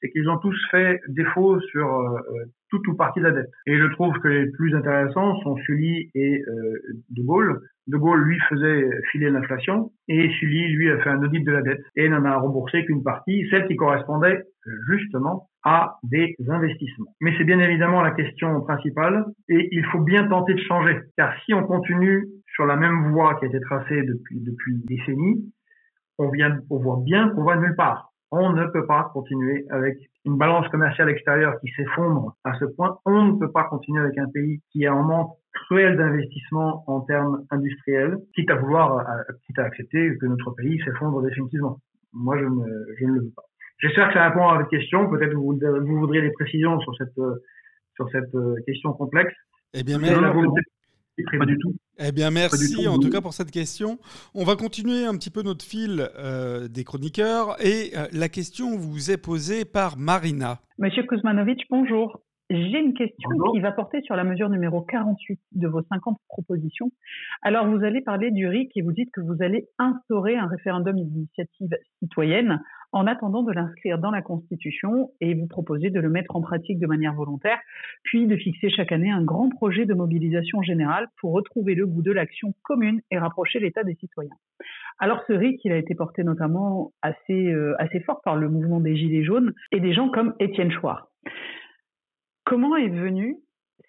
c'est 0.00 0.10
qu'ils 0.10 0.28
ont 0.28 0.38
tous 0.38 0.56
fait 0.70 1.00
défaut 1.08 1.60
sur 1.60 1.86
euh, 1.86 2.18
euh, 2.18 2.44
toute 2.70 2.86
ou 2.88 2.94
partie 2.94 3.20
de 3.20 3.24
la 3.24 3.32
dette. 3.32 3.50
Et 3.66 3.78
je 3.78 3.84
trouve 3.92 4.18
que 4.20 4.28
les 4.28 4.50
plus 4.50 4.74
intéressants 4.74 5.40
sont 5.42 5.56
Sully 5.56 6.10
et 6.14 6.42
euh, 6.42 6.78
De 7.10 7.22
Gaulle. 7.22 7.60
De 7.86 7.96
Gaulle, 7.96 8.22
lui, 8.22 8.38
faisait 8.50 8.84
filer 9.10 9.30
l'inflation, 9.30 9.92
et 10.08 10.28
Sully, 10.38 10.68
lui, 10.74 10.90
a 10.90 10.98
fait 10.98 11.08
un 11.08 11.22
audit 11.22 11.42
de 11.42 11.52
la 11.52 11.62
dette, 11.62 11.80
et 11.96 12.08
n'en 12.08 12.24
a 12.24 12.36
remboursé 12.36 12.84
qu'une 12.84 13.02
partie, 13.02 13.48
celle 13.50 13.66
qui 13.66 13.76
correspondait 13.76 14.42
justement 14.90 15.48
à 15.64 15.96
des 16.02 16.36
investissements. 16.48 17.14
Mais 17.22 17.32
c'est 17.38 17.44
bien 17.44 17.58
évidemment 17.60 18.02
la 18.02 18.10
question 18.10 18.60
principale, 18.60 19.24
et 19.48 19.68
il 19.72 19.86
faut 19.86 20.00
bien 20.00 20.28
tenter 20.28 20.52
de 20.52 20.60
changer, 20.60 20.98
car 21.16 21.32
si 21.44 21.54
on 21.54 21.64
continue 21.64 22.26
sur 22.54 22.66
la 22.66 22.76
même 22.76 23.10
voie 23.12 23.36
qui 23.36 23.46
a 23.46 23.48
été 23.48 23.60
tracée 23.60 24.02
depuis, 24.02 24.38
depuis 24.40 24.72
une 24.72 24.82
décennie, 24.82 25.50
on, 26.18 26.28
vient, 26.30 26.58
on 26.70 26.78
voit 26.78 27.00
bien 27.02 27.30
qu'on 27.30 27.44
va 27.44 27.56
nulle 27.56 27.76
part. 27.76 28.07
On 28.30 28.52
ne 28.52 28.66
peut 28.66 28.86
pas 28.86 29.10
continuer 29.12 29.64
avec 29.70 29.96
une 30.24 30.36
balance 30.36 30.68
commerciale 30.68 31.08
extérieure 31.08 31.58
qui 31.60 31.70
s'effondre 31.72 32.36
à 32.44 32.52
ce 32.58 32.66
point. 32.66 32.98
On 33.06 33.24
ne 33.24 33.38
peut 33.38 33.50
pas 33.50 33.64
continuer 33.64 34.02
avec 34.02 34.18
un 34.18 34.28
pays 34.28 34.60
qui 34.70 34.84
est 34.84 34.88
en 34.88 35.02
manque 35.02 35.32
cruel 35.52 35.96
d'investissement 35.96 36.84
en 36.86 37.00
termes 37.00 37.44
industriels, 37.50 38.18
quitte 38.34 38.50
à 38.50 38.56
vouloir, 38.56 38.98
euh, 38.98 39.32
quitte 39.46 39.58
à 39.58 39.64
accepter 39.64 40.16
que 40.18 40.26
notre 40.26 40.50
pays 40.52 40.78
s'effondre 40.84 41.22
définitivement. 41.22 41.80
Moi, 42.12 42.38
je 42.38 42.44
ne, 42.44 42.94
je 42.98 43.04
ne 43.06 43.12
le 43.12 43.20
veux 43.20 43.32
pas. 43.34 43.42
J'espère 43.78 44.08
que 44.08 44.14
ça 44.14 44.28
répond 44.28 44.46
à 44.48 44.58
votre 44.58 44.70
question. 44.70 45.08
Peut-être 45.08 45.34
vous, 45.34 45.58
vous 45.58 45.98
voudriez 45.98 46.22
des 46.22 46.32
précisions 46.32 46.80
sur 46.80 46.94
cette, 46.96 47.16
euh, 47.18 47.42
sur 47.94 48.10
cette 48.10 48.34
euh, 48.34 48.56
question 48.66 48.92
complexe. 48.92 49.34
Eh 49.74 49.82
bien, 49.82 49.98
merci. 49.98 50.20
Pas 51.38 51.46
du 51.46 51.58
tout. 51.58 51.74
Eh 51.98 52.12
bien, 52.12 52.30
merci 52.30 52.86
en 52.86 52.98
tout 52.98 53.10
cas 53.10 53.20
pour 53.20 53.32
cette 53.32 53.50
question. 53.50 53.98
On 54.34 54.44
va 54.44 54.56
continuer 54.56 55.04
un 55.04 55.16
petit 55.16 55.30
peu 55.30 55.42
notre 55.42 55.64
fil 55.64 56.08
euh, 56.16 56.68
des 56.68 56.84
chroniqueurs 56.84 57.56
et 57.64 57.90
euh, 57.96 58.06
la 58.12 58.28
question 58.28 58.76
vous 58.76 59.10
est 59.10 59.16
posée 59.16 59.64
par 59.64 59.98
Marina. 59.98 60.60
Monsieur 60.78 61.02
Kuzmanovic, 61.02 61.62
bonjour. 61.70 62.20
J'ai 62.50 62.80
une 62.80 62.94
question 62.94 63.28
qui 63.52 63.60
va 63.60 63.72
porter 63.72 64.00
sur 64.00 64.16
la 64.16 64.24
mesure 64.24 64.48
numéro 64.48 64.80
48 64.80 65.38
de 65.52 65.68
vos 65.68 65.82
50 65.82 66.16
propositions. 66.28 66.90
Alors, 67.42 67.66
vous 67.68 67.84
allez 67.84 68.00
parler 68.00 68.30
du 68.30 68.48
RIC 68.48 68.74
et 68.74 68.80
vous 68.80 68.92
dites 68.92 69.10
que 69.12 69.20
vous 69.20 69.42
allez 69.42 69.68
instaurer 69.78 70.34
un 70.36 70.46
référendum 70.46 70.96
d'initiative 70.96 71.68
citoyenne 71.98 72.62
en 72.92 73.06
attendant 73.06 73.42
de 73.42 73.52
l'inscrire 73.52 73.98
dans 73.98 74.10
la 74.10 74.22
Constitution 74.22 75.10
et 75.20 75.34
vous 75.34 75.46
proposez 75.46 75.90
de 75.90 76.00
le 76.00 76.08
mettre 76.08 76.36
en 76.36 76.40
pratique 76.40 76.78
de 76.78 76.86
manière 76.86 77.12
volontaire, 77.12 77.58
puis 78.02 78.26
de 78.26 78.36
fixer 78.36 78.70
chaque 78.70 78.92
année 78.92 79.10
un 79.10 79.22
grand 79.22 79.50
projet 79.50 79.84
de 79.84 79.92
mobilisation 79.92 80.62
générale 80.62 81.08
pour 81.20 81.32
retrouver 81.32 81.74
le 81.74 81.86
goût 81.86 82.00
de 82.00 82.12
l'action 82.12 82.54
commune 82.62 83.02
et 83.10 83.18
rapprocher 83.18 83.60
l'État 83.60 83.84
des 83.84 83.94
citoyens. 83.96 84.36
Alors 84.98 85.22
ce 85.26 85.34
RIC, 85.34 85.62
il 85.64 85.72
a 85.72 85.76
été 85.76 85.94
porté 85.94 86.24
notamment 86.24 86.92
assez, 87.02 87.52
euh, 87.52 87.74
assez 87.78 88.00
fort 88.00 88.22
par 88.22 88.36
le 88.36 88.48
mouvement 88.48 88.80
des 88.80 88.96
Gilets 88.96 89.24
jaunes 89.24 89.52
et 89.70 89.80
des 89.80 89.92
gens 89.92 90.08
comme 90.08 90.34
Étienne 90.40 90.70
Chouard. 90.70 91.10
Comment 92.48 92.76
est 92.76 92.88
venue 92.88 93.36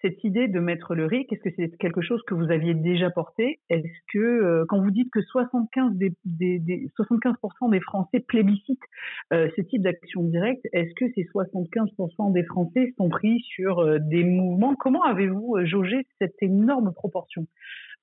cette 0.02 0.22
idée 0.22 0.46
de 0.46 0.60
mettre 0.60 0.94
le 0.94 1.06
RIC 1.06 1.32
Est-ce 1.32 1.40
que 1.40 1.48
c'est 1.56 1.74
quelque 1.78 2.02
chose 2.02 2.20
que 2.26 2.34
vous 2.34 2.50
aviez 2.50 2.74
déjà 2.74 3.08
porté? 3.08 3.58
Est-ce 3.70 4.12
que, 4.12 4.18
euh, 4.18 4.66
quand 4.68 4.82
vous 4.82 4.90
dites 4.90 5.10
que 5.10 5.22
75, 5.22 5.94
des, 5.94 6.12
des, 6.26 6.90
75 6.94 7.36
des 7.70 7.80
Français 7.80 8.20
plébiscitent 8.20 8.84
euh, 9.32 9.48
ce 9.56 9.62
type 9.62 9.80
d'action 9.80 10.24
directe, 10.24 10.60
est-ce 10.74 10.92
que 10.94 11.10
ces 11.14 11.22
75% 11.34 12.32
des 12.34 12.44
Français 12.44 12.92
sont 12.98 13.08
pris 13.08 13.40
sur 13.40 13.78
euh, 13.78 13.98
des 13.98 14.24
mouvements? 14.24 14.74
Comment 14.74 15.04
avez-vous 15.04 15.64
jaugé 15.64 16.06
cette 16.20 16.36
énorme 16.42 16.92
proportion? 16.92 17.46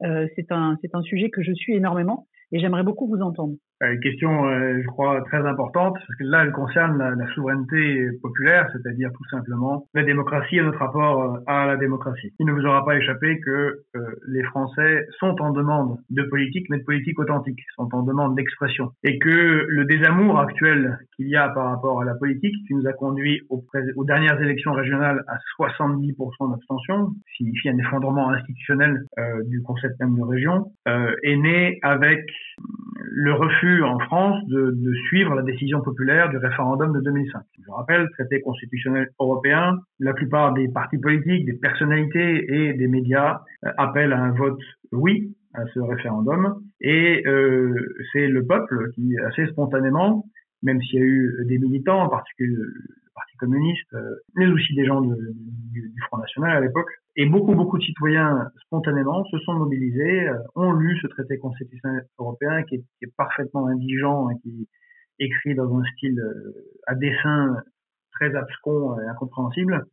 C'est 0.02 0.52
un 0.52 1.02
sujet 1.04 1.30
que 1.30 1.44
je 1.44 1.54
suis 1.54 1.76
énormément 1.76 2.28
et 2.52 2.60
j'aimerais 2.60 2.84
beaucoup 2.84 3.08
vous 3.08 3.22
entendre. 3.22 3.56
Euh, 3.84 3.94
une 3.94 4.00
question, 4.00 4.48
euh, 4.48 4.82
je 4.82 4.88
crois, 4.88 5.22
très 5.26 5.46
importante, 5.46 5.94
parce 5.94 6.20
que 6.20 6.24
là, 6.24 6.44
elle 6.44 6.52
concerne 6.52 6.98
la, 6.98 7.28
souveraineté 7.34 8.10
populaire, 8.22 8.68
c'est-à-dire 8.74 9.12
tout 9.16 9.24
simplement 9.30 9.86
la 9.94 10.04
démocratie 10.04 10.58
et 10.58 10.62
notre 10.62 10.80
rapport 10.80 11.22
euh, 11.22 11.40
à 11.46 11.68
la 11.68 11.78
démocratie. 11.78 12.34
Il 12.40 12.48
ne 12.48 12.54
vous 12.54 12.66
aura 12.66 12.84
pas 12.86 12.96
échappé 12.96 13.40
que 13.40 13.84
les 14.28 14.44
Français 14.44 15.06
sont 15.20 15.36
en 15.42 15.52
demande 15.52 15.98
de 16.10 16.24
politique, 16.24 16.68
mais 16.70 16.80
de 16.80 16.84
politique 16.84 17.20
authentique, 17.20 17.60
sont 17.76 17.90
en 17.94 18.04
demande 18.04 18.36
d'expression, 18.36 18.92
et 19.04 19.20
que 19.20 19.66
le 19.68 19.86
désamour 19.86 20.40
actuel 20.40 20.98
qu'il 21.16 21.28
y 21.28 21.36
a 21.36 21.50
par 21.50 21.70
rapport 21.70 22.02
à 22.02 22.06
la 22.06 22.16
politique, 22.16 22.56
qui 22.68 22.74
nous 22.74 22.88
a 22.88 22.94
conduit 22.94 23.42
aux, 23.50 23.64
aux 23.96 24.06
dernières 24.06 24.40
élections 24.42 24.74
régionales 24.74 25.24
à 25.28 25.38
70% 25.60 26.52
d'abstention, 26.52 27.10
signifie 27.36 27.70
un 27.70 27.78
effondrement 27.78 28.30
institutionnel 28.30 29.04
du 29.46 29.62
concept 29.62 30.00
même 30.00 30.16
de 30.16 30.24
région, 30.24 30.72
est 30.86 31.38
né 31.38 31.80
avec 31.82 32.26
le 33.20 33.34
refus 33.34 33.84
en 33.84 34.00
France 34.00 34.46
de, 34.48 34.72
de, 34.72 34.94
suivre 35.08 35.34
la 35.34 35.42
décision 35.42 35.82
populaire 35.82 36.30
du 36.30 36.38
référendum 36.38 36.94
de 36.94 37.02
2005. 37.02 37.42
Je 37.66 37.72
rappelle, 37.72 38.08
traité 38.12 38.42
constitutionnel 38.42 39.10
européen, 39.20 39.80
la 40.00 40.14
plupart 40.14 40.54
des 40.54 40.68
partis 40.68 40.98
politiques, 40.98 41.46
des 41.46 41.54
personnalités 41.54 42.46
et 42.54 42.74
des 42.74 42.88
médias 42.88 43.42
euh, 43.66 43.72
appellent 43.78 44.14
à 44.14 44.22
un 44.22 44.32
vote 44.32 44.60
oui 44.92 45.36
à 45.54 45.66
ce 45.74 45.80
référendum 45.80 46.62
et 46.82 47.24
euh, 47.26 47.74
c'est 48.14 48.28
le 48.28 48.46
peuple 48.46 48.92
qui, 48.94 49.18
assez 49.18 49.48
spontanément, 49.48 50.26
même 50.62 50.82
s'il 50.82 51.00
y 51.00 51.02
a 51.02 51.06
eu 51.06 51.46
des 51.46 51.58
militants, 51.58 52.04
en 52.04 52.10
particulier 52.10 52.56
le 52.56 52.74
Parti 53.16 53.36
communiste, 53.38 53.94
euh, 53.96 54.16
mais 54.36 54.46
aussi 54.46 54.76
des 54.76 54.86
gens 54.86 55.02
du, 55.02 55.16
du 55.74 56.02
Front 56.08 56.18
National 56.18 56.58
à 56.58 56.62
l'époque, 56.62 56.92
et 57.20 57.26
beaucoup, 57.26 57.56
beaucoup 57.56 57.80
de 57.80 57.84
citoyens, 57.84 58.48
spontanément, 58.66 59.26
se 59.26 59.40
sont 59.40 59.54
mobilisés, 59.54 60.30
euh, 60.30 60.38
ont 60.56 60.72
lu 60.72 60.98
ce 61.02 61.08
traité 61.08 61.40
constitutionnel 61.40 62.04
européen 62.20 62.62
qui 62.64 62.76
est, 62.76 63.16
parfaitement 63.18 63.68
indigent 63.68 64.30
et 64.30 64.36
qui 64.44 64.68
est 65.20 65.26
écrit 65.26 65.56
dans 65.56 65.76
un 65.76 65.84
style 65.96 66.20
euh, 66.20 66.54
à 66.86 66.94
dessin 66.94 67.58
très 68.12 68.36
abscon 68.36 69.00
et 69.00 69.08
incompréhensible. 69.08 69.84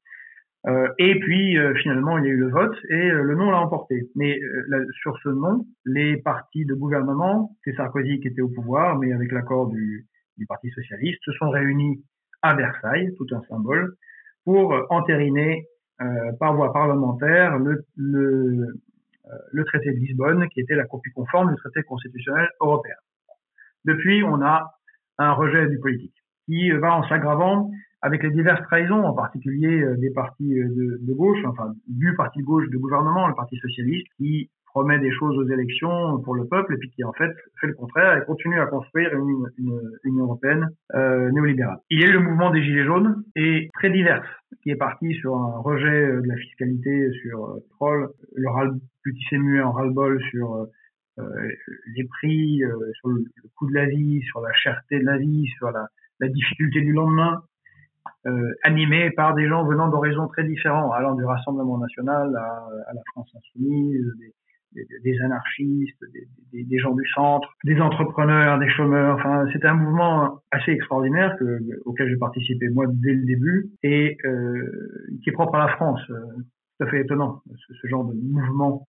Euh, 0.66 0.88
et 0.98 1.18
puis 1.18 1.56
finalement, 1.82 2.18
il 2.18 2.24
y 2.24 2.28
a 2.28 2.30
eu 2.30 2.38
le 2.38 2.50
vote 2.50 2.76
et 2.88 3.10
le 3.10 3.34
non 3.34 3.50
l'a 3.50 3.60
emporté. 3.60 4.08
Mais 4.16 4.38
sur 5.02 5.16
ce 5.22 5.28
non, 5.28 5.66
les 5.84 6.16
partis 6.18 6.64
de 6.64 6.74
gouvernement, 6.74 7.54
c'est 7.64 7.74
Sarkozy 7.74 8.20
qui 8.20 8.28
était 8.28 8.40
au 8.40 8.48
pouvoir, 8.48 8.98
mais 8.98 9.12
avec 9.12 9.30
l'accord 9.32 9.68
du, 9.68 10.06
du 10.38 10.46
Parti 10.46 10.70
socialiste, 10.70 11.20
se 11.22 11.32
sont 11.32 11.50
réunis 11.50 12.02
à 12.40 12.54
Versailles, 12.54 13.14
tout 13.18 13.26
un 13.32 13.42
symbole, 13.42 13.94
pour 14.44 14.74
entériner 14.88 15.66
euh, 15.66 15.73
par 16.38 16.54
voie 16.54 16.72
parlementaire 16.72 17.58
le, 17.58 17.84
le, 17.96 18.74
euh, 19.26 19.38
le, 19.52 19.64
traité 19.64 19.90
de 19.92 19.96
Lisbonne, 19.96 20.48
qui 20.48 20.60
était 20.60 20.74
la 20.74 20.84
copie 20.84 21.10
conforme 21.12 21.50
du 21.50 21.56
traité 21.56 21.82
constitutionnel 21.82 22.46
européen. 22.60 22.96
Depuis, 23.86 24.22
on 24.22 24.42
a 24.42 24.74
un 25.18 25.32
rejet 25.32 25.66
du 25.68 25.78
politique 25.78 26.14
qui 26.44 26.70
va 26.72 26.94
en 26.94 27.08
s'aggravant 27.08 27.70
avec 28.02 28.22
les 28.22 28.30
diverses 28.30 28.62
trahisons, 28.64 29.02
en 29.02 29.14
particulier 29.14 29.80
euh, 29.80 29.96
des 29.96 30.10
partis 30.10 30.54
de, 30.54 30.98
de, 31.00 31.14
gauche, 31.14 31.42
enfin 31.46 31.72
du 31.86 32.14
parti 32.16 32.40
de 32.40 32.44
gauche 32.44 32.68
de 32.68 32.76
gouvernement, 32.76 33.26
le 33.28 33.34
Parti 33.34 33.56
socialiste, 33.56 34.06
qui 34.18 34.50
promet 34.74 34.98
des 34.98 35.12
choses 35.12 35.38
aux 35.38 35.48
élections 35.48 36.20
pour 36.22 36.34
le 36.34 36.46
peuple 36.46 36.74
et 36.74 36.76
puis 36.78 36.90
qui 36.90 37.04
en 37.04 37.12
fait 37.12 37.32
fait 37.60 37.68
le 37.68 37.74
contraire 37.74 38.18
et 38.18 38.24
continue 38.24 38.60
à 38.60 38.66
construire 38.66 39.14
une, 39.14 39.46
une, 39.58 39.80
Union 40.02 40.24
européenne 40.24 40.68
euh, 40.94 41.30
néolibérale. 41.30 41.78
Il 41.90 42.00
y 42.00 42.04
a 42.04 42.08
eu 42.08 42.12
le 42.12 42.20
mouvement 42.20 42.50
des 42.50 42.62
Gilets 42.62 42.84
jaunes 42.84 43.22
et 43.36 43.70
très 43.74 43.90
divers 43.90 44.24
qui 44.62 44.70
est 44.70 44.76
parti 44.76 45.14
sur 45.14 45.36
un 45.36 45.58
rejet 45.58 46.06
de 46.08 46.26
la 46.26 46.36
fiscalité 46.36 47.10
sur 47.22 47.44
euh, 47.44 47.64
troll, 47.76 48.08
le 48.34 48.50
ras 48.50 48.66
petit 49.04 49.38
muet 49.38 49.62
en 49.62 49.72
ras-le-bol 49.72 50.20
sur 50.30 50.54
euh, 50.54 50.64
euh, 51.20 51.48
les 51.94 52.04
prix, 52.04 52.64
euh, 52.64 52.74
sur 52.94 53.08
le, 53.08 53.24
coût 53.56 53.68
de 53.68 53.74
la 53.74 53.86
vie, 53.86 54.20
sur 54.22 54.40
la 54.40 54.52
cherté 54.52 54.98
de 54.98 55.04
la 55.04 55.16
vie, 55.16 55.46
sur 55.58 55.70
la, 55.70 55.86
la 56.18 56.28
difficulté 56.28 56.80
du 56.80 56.92
lendemain, 56.92 57.40
euh, 58.26 58.52
animé 58.64 59.10
par 59.12 59.34
des 59.34 59.46
gens 59.46 59.64
venant 59.64 59.88
d'horizons 59.88 60.26
très 60.26 60.42
différents, 60.42 60.90
allant 60.90 61.14
du 61.14 61.24
Rassemblement 61.24 61.78
national 61.78 62.34
à, 62.34 62.66
à 62.88 62.94
la 62.94 63.00
France 63.12 63.30
insoumise, 63.36 64.04
des, 64.18 64.34
des, 64.74 65.20
anarchistes, 65.20 66.04
des, 66.52 66.78
gens 66.78 66.94
du 66.94 67.06
centre, 67.14 67.48
des 67.64 67.80
entrepreneurs, 67.80 68.58
des 68.58 68.68
chômeurs. 68.68 69.16
Enfin, 69.16 69.46
c'était 69.52 69.66
un 69.66 69.74
mouvement 69.74 70.40
assez 70.50 70.72
extraordinaire 70.72 71.36
que, 71.38 71.58
auquel 71.84 72.08
j'ai 72.08 72.16
participé 72.16 72.68
moi 72.68 72.86
dès 72.88 73.12
le 73.12 73.24
début 73.24 73.70
et 73.82 74.16
euh, 74.24 75.18
qui 75.22 75.30
est 75.30 75.32
propre 75.32 75.54
à 75.54 75.66
la 75.66 75.68
France. 75.68 76.00
Euh, 76.10 76.16
tout 76.78 76.86
à 76.86 76.90
fait 76.90 77.00
étonnant, 77.02 77.42
ce, 77.80 77.86
genre 77.86 78.04
de 78.04 78.14
mouvement 78.14 78.86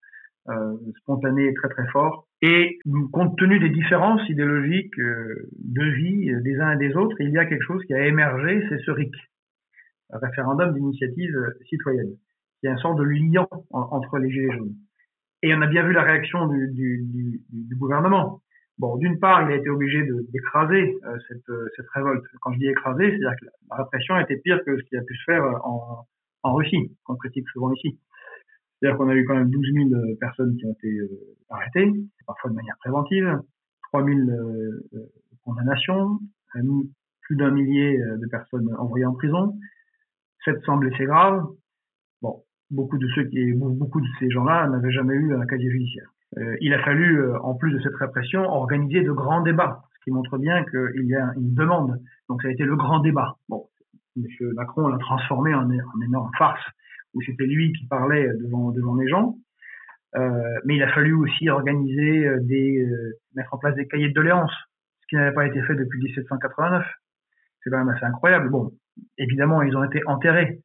euh, 0.50 0.74
spontané 1.02 1.54
très 1.54 1.70
très 1.70 1.86
fort. 1.88 2.28
Et 2.42 2.80
compte 3.12 3.38
tenu 3.38 3.60
des 3.60 3.70
différences 3.70 4.28
idéologiques 4.28 4.98
de 4.98 5.84
vie 5.96 6.32
des 6.44 6.60
uns 6.60 6.74
et 6.74 6.78
des 6.78 6.96
autres, 6.96 7.16
il 7.20 7.30
y 7.30 7.38
a 7.38 7.46
quelque 7.46 7.64
chose 7.64 7.84
qui 7.86 7.94
a 7.94 8.06
émergé, 8.08 8.64
c'est 8.70 8.80
ce 8.80 8.92
RIC, 8.92 9.14
référendum 10.12 10.74
d'initiative 10.74 11.36
citoyenne, 11.70 12.16
qui 12.60 12.68
est 12.68 12.72
un 12.72 12.78
sort 12.78 12.96
de 12.96 13.04
lien 13.04 13.48
entre 13.72 14.18
les 14.18 14.32
Gilets 14.32 14.58
jaunes. 14.58 14.76
Et 15.46 15.54
on 15.54 15.62
a 15.62 15.68
bien 15.68 15.86
vu 15.86 15.94
la 15.94 16.02
réaction 16.02 16.48
du, 16.48 17.40
gouvernement. 17.78 18.42
Bon, 18.80 18.98
d'une 18.98 19.20
part, 19.20 19.44
il 19.44 19.54
a 19.54 19.56
été 19.58 19.70
obligé 19.70 20.04
d'écraser 20.34 20.98
euh, 21.06 21.18
cette, 21.28 21.48
euh, 21.50 21.70
cette, 21.76 21.88
révolte. 21.94 22.26
Quand 22.42 22.52
je 22.54 22.58
dis 22.58 22.68
écraser, 22.68 23.12
c'est-à-dire 23.12 23.36
que 23.40 23.46
la, 23.70 23.76
répression 23.76 24.18
était 24.18 24.38
pire 24.38 24.60
que 24.66 24.76
ce 24.76 24.84
qui 24.86 24.98
a 24.98 25.04
pu 25.04 25.16
se 25.16 25.24
faire 25.26 25.44
en, 25.64 26.08
en 26.42 26.54
Russie, 26.56 26.98
qu'on 27.04 27.16
critique 27.16 27.48
souvent 27.50 27.72
ici. 27.74 28.00
C'est-à-dire 28.82 28.98
qu'on 28.98 29.08
a 29.08 29.16
eu 29.16 29.24
quand 29.24 29.36
même 29.36 29.52
12 29.52 29.66
000 29.72 29.90
personnes 30.20 30.58
qui 30.58 30.66
ont 30.66 30.72
été 30.72 30.98
euh, 30.98 31.38
arrêtées, 31.52 31.94
parfois 32.26 32.50
de 32.50 32.56
manière 32.56 32.78
préventive, 32.80 33.40
3 33.92 34.04
000 34.04 34.20
condamnations, 35.44 36.18
plus 37.22 37.36
d'un 37.36 37.52
millier 37.52 38.00
de 38.00 38.28
personnes 38.32 38.68
envoyées 38.80 39.06
en 39.06 39.14
prison, 39.14 39.60
700 40.44 40.78
blessés 40.78 41.06
graves. 41.06 41.46
Beaucoup 42.72 42.98
de 42.98 43.08
ceux 43.16 43.26
qui, 43.26 43.54
beaucoup 43.54 44.02
de 44.02 44.08
ces 44.20 44.30
gens-là 44.30 44.68
n'avaient 44.68 44.92
jamais 44.92 45.14
eu 45.14 45.36
un 45.36 45.46
casier 45.46 45.70
judiciaire. 45.70 46.10
Euh, 46.38 46.58
il 46.62 46.74
a 46.74 46.84
fallu, 46.84 47.20
euh, 47.20 47.40
en 47.42 47.56
plus 47.56 47.72
de 47.72 47.80
cette 47.80 47.96
répression, 47.96 48.42
organiser 48.42 49.02
de 49.02 49.12
grands 49.12 49.42
débats, 49.42 49.84
ce 49.94 50.04
qui 50.04 50.12
montre 50.12 50.38
bien 50.38 50.64
qu'il 50.66 51.06
y 51.06 51.16
a 51.16 51.32
une 51.38 51.54
demande. 51.54 52.00
Donc 52.28 52.42
ça 52.42 52.48
a 52.50 52.52
été 52.52 52.64
le 52.64 52.76
grand 52.76 53.00
débat. 53.00 53.36
Bon, 53.48 53.68
M. 54.18 54.26
Macron 54.56 54.88
l'a 54.88 54.98
transformé 54.98 55.54
en, 55.54 55.70
en, 55.70 56.02
énorme 56.06 56.32
farce, 56.38 56.64
où 57.14 57.22
c'était 57.22 57.46
lui 57.46 57.72
qui 57.74 57.86
parlait 57.88 58.28
devant, 58.44 58.72
devant 58.72 58.96
les 58.96 59.08
gens. 59.08 59.38
Euh, 60.16 60.60
mais 60.66 60.76
il 60.76 60.84
a 60.84 60.92
fallu 60.94 61.14
aussi 61.14 61.50
organiser 61.50 62.30
des, 62.42 62.86
mettre 63.36 63.54
en 63.54 63.58
place 63.58 63.76
des 63.76 63.88
cahiers 63.88 64.10
de 64.10 64.14
doléances, 64.14 64.54
ce 65.02 65.08
qui 65.08 65.16
n'avait 65.16 65.34
pas 65.34 65.46
été 65.46 65.62
fait 65.62 65.76
depuis 65.76 66.02
1789. 66.02 66.86
C'est 67.64 67.70
quand 67.70 67.78
même 67.78 67.90
assez 67.90 68.06
incroyable. 68.06 68.50
Bon, 68.50 68.72
évidemment, 69.18 69.62
ils 69.62 69.76
ont 69.76 69.84
été 69.84 70.02
enterrés 70.06 70.60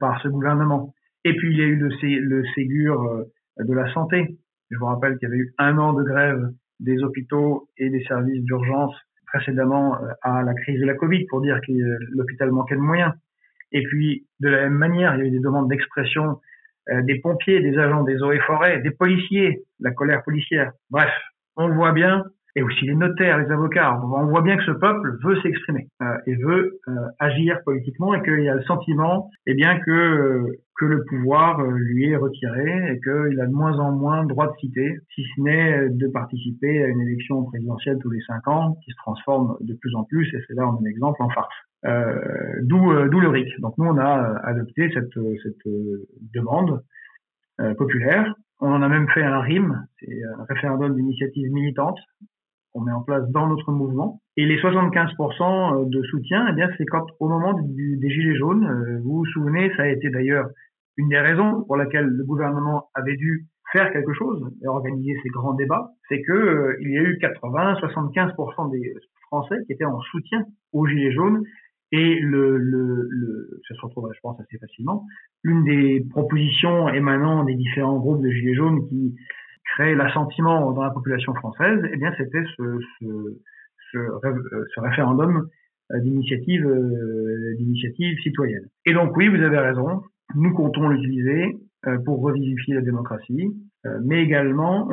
par 0.00 0.20
ce 0.22 0.28
gouvernement. 0.28 0.94
Et 1.24 1.34
puis 1.34 1.52
il 1.52 1.58
y 1.58 1.62
a 1.62 1.66
eu 1.66 1.76
le, 1.76 1.88
le 2.20 2.44
Ségur 2.54 3.02
euh, 3.02 3.24
de 3.58 3.72
la 3.72 3.92
santé. 3.92 4.36
Je 4.70 4.78
vous 4.78 4.86
rappelle 4.86 5.16
qu'il 5.18 5.28
y 5.28 5.32
avait 5.32 5.40
eu 5.40 5.54
un 5.58 5.78
an 5.78 5.92
de 5.92 6.02
grève 6.02 6.50
des 6.80 7.02
hôpitaux 7.02 7.68
et 7.78 7.88
des 7.90 8.02
services 8.04 8.42
d'urgence 8.44 8.94
précédemment 9.26 9.96
euh, 10.02 10.08
à 10.22 10.42
la 10.42 10.54
crise 10.54 10.80
de 10.80 10.86
la 10.86 10.94
Covid 10.94 11.24
pour 11.26 11.40
dire 11.40 11.60
que 11.66 11.72
euh, 11.72 11.98
l'hôpital 12.10 12.50
manquait 12.50 12.76
de 12.76 12.80
moyens. 12.80 13.12
Et 13.72 13.82
puis, 13.82 14.26
de 14.40 14.48
la 14.48 14.62
même 14.64 14.74
manière, 14.74 15.14
il 15.16 15.18
y 15.18 15.22
a 15.22 15.26
eu 15.26 15.30
des 15.30 15.40
demandes 15.40 15.68
d'expression 15.68 16.38
des 17.04 17.18
pompiers, 17.18 17.60
des 17.60 17.78
agents 17.78 18.04
des 18.04 18.22
eaux 18.22 18.30
et 18.30 18.38
forêts, 18.40 18.78
des 18.82 18.90
policiers, 18.90 19.64
la 19.80 19.90
colère 19.90 20.22
policière. 20.22 20.70
Bref, 20.90 21.10
on 21.56 21.66
le 21.66 21.74
voit 21.74 21.92
bien, 21.92 22.24
et 22.56 22.62
aussi 22.62 22.84
les 22.84 22.94
notaires, 22.94 23.38
les 23.38 23.50
avocats. 23.50 24.00
On 24.02 24.26
voit 24.26 24.42
bien 24.42 24.56
que 24.56 24.64
ce 24.64 24.70
peuple 24.70 25.18
veut 25.22 25.40
s'exprimer 25.40 25.88
euh, 26.02 26.16
et 26.26 26.36
veut 26.36 26.78
euh, 26.88 26.92
agir 27.18 27.58
politiquement 27.64 28.14
et 28.14 28.22
qu'il 28.22 28.42
y 28.42 28.48
a 28.48 28.54
le 28.54 28.62
sentiment 28.62 29.30
eh 29.46 29.54
bien, 29.54 29.80
que, 29.80 30.44
que 30.76 30.84
le 30.84 31.04
pouvoir 31.04 31.60
euh, 31.60 31.70
lui 31.72 32.10
est 32.10 32.16
retiré 32.16 32.92
et 32.92 33.00
qu'il 33.00 33.40
a 33.40 33.46
de 33.46 33.52
moins 33.52 33.78
en 33.78 33.92
moins 33.92 34.24
droit 34.24 34.46
de 34.46 34.56
citer, 34.60 34.98
si 35.14 35.24
ce 35.34 35.40
n'est 35.42 35.88
de 35.88 36.06
participer 36.08 36.84
à 36.84 36.88
une 36.88 37.00
élection 37.00 37.44
présidentielle 37.44 37.98
tous 38.00 38.10
les 38.10 38.20
cinq 38.20 38.46
ans 38.46 38.76
qui 38.84 38.92
se 38.92 38.96
transforme 38.98 39.56
de 39.60 39.74
plus 39.74 39.94
en 39.96 40.04
plus, 40.04 40.32
et 40.34 40.38
c'est 40.46 40.54
là 40.54 40.64
un 40.64 40.84
exemple 40.84 41.22
en 41.22 41.28
farce. 41.30 41.54
Euh, 41.86 42.60
D'où 42.62 42.80
le 42.80 43.28
RIC. 43.28 43.60
Donc 43.60 43.74
nous, 43.78 43.86
on 43.86 43.98
a 43.98 44.40
adopté 44.44 44.90
cette, 44.94 45.12
cette 45.42 45.72
demande 46.32 46.80
populaire. 47.76 48.34
On 48.60 48.72
en 48.72 48.80
a 48.80 48.88
même 48.88 49.08
fait 49.10 49.22
un 49.22 49.40
RIM, 49.40 49.84
c'est 50.00 50.22
un 50.24 50.44
référendum 50.48 50.94
d'initiative 50.94 51.52
militante, 51.52 51.98
qu'on 52.74 52.82
met 52.82 52.92
en 52.92 53.02
place 53.02 53.26
dans 53.30 53.46
notre 53.46 53.72
mouvement. 53.72 54.20
Et 54.36 54.44
les 54.44 54.60
75% 54.60 55.84
euh, 55.84 55.84
de 55.86 56.02
soutien, 56.02 56.46
eh 56.50 56.54
bien, 56.54 56.68
c'est 56.76 56.84
quand 56.84 57.06
au 57.20 57.28
moment 57.28 57.54
des 57.54 58.10
Gilets 58.10 58.36
jaunes, 58.36 58.66
euh, 58.66 58.98
vous 59.02 59.18
vous 59.18 59.26
souvenez, 59.26 59.72
ça 59.76 59.84
a 59.84 59.88
été 59.88 60.10
d'ailleurs 60.10 60.48
une 60.96 61.08
des 61.08 61.18
raisons 61.18 61.62
pour 61.64 61.76
laquelle 61.76 62.06
le 62.06 62.24
gouvernement 62.24 62.88
avait 62.94 63.16
dû 63.16 63.46
faire 63.72 63.92
quelque 63.92 64.12
chose 64.12 64.42
et 64.62 64.68
organiser 64.68 65.14
ces 65.22 65.28
grands 65.30 65.54
débats, 65.54 65.90
c'est 66.08 66.22
que 66.22 66.32
euh, 66.32 66.76
il 66.80 66.90
y 66.90 66.98
a 66.98 67.02
eu 67.02 67.18
80-75% 67.18 68.70
des 68.70 68.94
Français 69.28 69.56
qui 69.66 69.72
étaient 69.72 69.84
en 69.84 70.00
soutien 70.00 70.44
aux 70.72 70.86
Gilets 70.86 71.12
jaunes 71.12 71.42
et 71.90 72.18
le, 72.20 72.56
le, 72.56 73.06
le, 73.08 73.60
ça 73.68 73.74
se 73.74 73.80
retrouve, 73.80 74.10
je 74.12 74.20
pense, 74.20 74.38
assez 74.40 74.58
facilement. 74.58 75.06
Une 75.44 75.64
des 75.64 76.04
propositions 76.10 76.88
émanant 76.88 77.44
des 77.44 77.54
différents 77.54 77.98
groupes 77.98 78.22
de 78.22 78.30
Gilets 78.30 78.54
jaunes 78.54 78.86
qui 78.88 79.14
créer 79.72 79.94
l'assentiment 79.94 80.72
dans 80.72 80.82
la 80.82 80.90
population 80.90 81.34
française, 81.34 81.80
eh 81.92 81.96
bien, 81.96 82.12
c'était 82.18 82.44
ce, 82.56 82.78
ce 83.92 84.80
référendum 84.80 85.48
d'initiative 85.94 86.66
d'initiative 87.58 88.18
citoyenne. 88.20 88.66
Et 88.86 88.94
donc 88.94 89.16
oui, 89.16 89.28
vous 89.28 89.42
avez 89.42 89.58
raison, 89.58 90.02
nous 90.34 90.52
comptons 90.52 90.88
l'utiliser 90.88 91.58
pour 92.04 92.22
revivifier 92.22 92.74
la 92.74 92.80
démocratie, 92.80 93.54
mais 94.04 94.22
également 94.22 94.88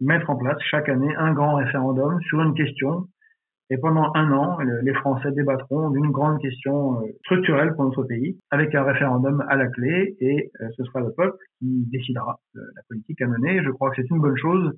mettre 0.00 0.30
en 0.30 0.36
place 0.36 0.56
chaque 0.70 0.88
année 0.88 1.14
un 1.16 1.32
grand 1.32 1.56
référendum 1.56 2.18
sur 2.22 2.40
une 2.40 2.54
question 2.54 3.06
et 3.70 3.78
pendant 3.78 4.12
un 4.14 4.32
an, 4.32 4.58
les 4.82 4.94
Français 4.94 5.32
débattront 5.32 5.90
d'une 5.90 6.10
grande 6.10 6.40
question 6.40 7.00
euh, 7.00 7.06
structurelle 7.24 7.74
pour 7.74 7.84
notre 7.84 8.02
pays, 8.02 8.38
avec 8.50 8.74
un 8.74 8.82
référendum 8.82 9.44
à 9.48 9.56
la 9.56 9.66
clé, 9.68 10.16
et 10.20 10.50
euh, 10.60 10.68
ce 10.76 10.84
sera 10.84 11.00
le 11.00 11.12
peuple 11.12 11.38
qui 11.58 11.86
décidera 11.90 12.38
de 12.54 12.60
la 12.60 12.82
politique 12.88 13.20
à 13.22 13.26
mener. 13.26 13.62
Je 13.62 13.70
crois 13.70 13.90
que 13.90 13.96
c'est 14.02 14.10
une 14.10 14.20
bonne 14.20 14.36
chose 14.36 14.72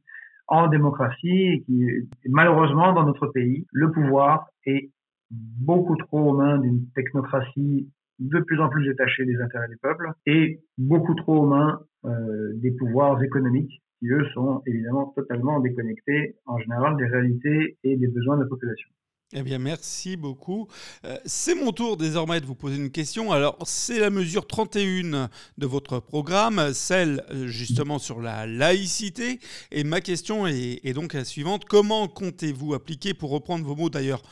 en 0.47 0.69
démocratie, 0.69 1.47
et 1.49 1.63
qui, 1.63 1.87
malheureusement, 2.27 2.93
dans 2.93 3.05
notre 3.05 3.27
pays, 3.29 3.67
le 3.73 3.91
pouvoir 3.91 4.47
est 4.67 4.91
beaucoup 5.31 5.97
trop 5.97 6.31
aux 6.31 6.37
mains 6.37 6.59
d'une 6.59 6.87
technocratie 6.95 7.89
de 8.21 8.39
plus 8.41 8.61
en 8.61 8.69
plus 8.69 8.87
détachée 8.87 9.25
des 9.25 9.41
intérêts 9.41 9.69
des 9.69 9.77
peuples, 9.83 10.11
et 10.27 10.61
beaucoup 10.79 11.15
trop 11.15 11.43
aux 11.43 11.47
mains 11.47 11.81
euh, 12.05 12.53
des 12.57 12.71
pouvoirs 12.71 13.21
économiques 13.23 13.83
eux, 14.11 14.25
sont 14.35 14.63
évidemment 14.67 15.13
totalement 15.17 15.61
déconnectés, 15.61 16.37
en 16.47 16.59
général, 16.59 16.97
des 16.97 17.07
réalités 17.07 17.79
et 17.85 17.97
des 17.97 18.09
besoins 18.09 18.37
de 18.37 18.43
la 18.43 18.49
population. 18.49 18.89
Eh 19.37 19.43
bien, 19.43 19.59
merci 19.59 20.17
beaucoup. 20.17 20.69
Euh, 21.05 21.17
c'est 21.25 21.57
mon 21.57 21.73
tour 21.73 21.97
désormais 21.97 22.41
de 22.41 22.47
vous 22.47 22.55
poser 22.55 22.77
une 22.77 22.93
question. 22.93 23.33
Alors, 23.33 23.59
c'est 23.65 23.99
la 23.99 24.11
mesure 24.11 24.47
31 24.47 25.29
de 25.59 25.67
votre 25.67 25.99
programme, 25.99 26.61
celle 26.73 27.23
euh, 27.33 27.47
justement 27.49 27.99
sur 27.99 28.21
la 28.21 28.47
laïcité. 28.47 29.41
Et 29.73 29.83
ma 29.83 30.01
question 30.01 30.47
est, 30.47 30.95
donc 30.95 31.15
la 31.15 31.25
suivante. 31.25 31.65
Comment 31.65 32.07
comptez-vous 32.07 32.75
appliquer, 32.75 33.13
pour 33.13 33.31
reprendre 33.33 33.65
vos 33.65 33.75
mots 33.75 33.91
d'ailleurs 33.91 34.23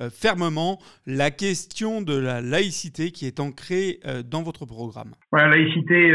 euh, 0.00 0.10
fermement, 0.10 0.78
la 1.06 1.32
question 1.32 2.00
de 2.00 2.16
la 2.16 2.40
laïcité 2.40 3.10
qui 3.10 3.26
est 3.26 3.40
ancrée 3.40 3.98
dans 4.30 4.42
votre 4.42 4.64
programme? 4.64 5.10
La 5.32 5.48
laïcité, 5.48 6.14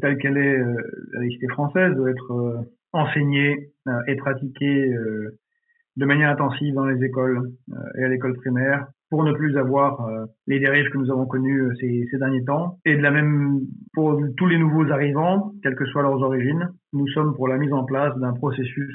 telle 0.00 0.18
qu'elle 0.18 0.36
est, 0.36 0.58
la 1.12 1.20
laïcité 1.20 1.46
française, 1.48 1.94
doit 1.94 2.10
être 2.10 2.64
enseignée 2.92 3.72
et 4.08 4.16
pratiquée 4.16 4.90
de 5.96 6.06
manière 6.06 6.30
intensive 6.30 6.74
dans 6.74 6.86
les 6.86 7.04
écoles 7.04 7.52
euh, 7.72 7.98
et 7.98 8.04
à 8.04 8.08
l'école 8.08 8.34
primaire 8.36 8.86
pour 9.10 9.22
ne 9.22 9.32
plus 9.32 9.56
avoir 9.56 10.08
euh, 10.08 10.24
les 10.48 10.58
dérives 10.58 10.90
que 10.90 10.98
nous 10.98 11.10
avons 11.10 11.26
connues 11.26 11.62
euh, 11.62 11.74
ces, 11.78 12.18
derniers 12.18 12.44
temps. 12.44 12.78
Et 12.84 12.96
de 12.96 13.02
la 13.02 13.12
même 13.12 13.60
pour 13.92 14.20
tous 14.36 14.46
les 14.46 14.58
nouveaux 14.58 14.90
arrivants, 14.90 15.52
quelles 15.62 15.76
que 15.76 15.86
soient 15.86 16.02
leurs 16.02 16.20
origines, 16.20 16.68
nous 16.92 17.06
sommes 17.08 17.34
pour 17.34 17.46
la 17.46 17.56
mise 17.56 17.72
en 17.72 17.84
place 17.84 18.16
d'un 18.18 18.32
processus 18.32 18.92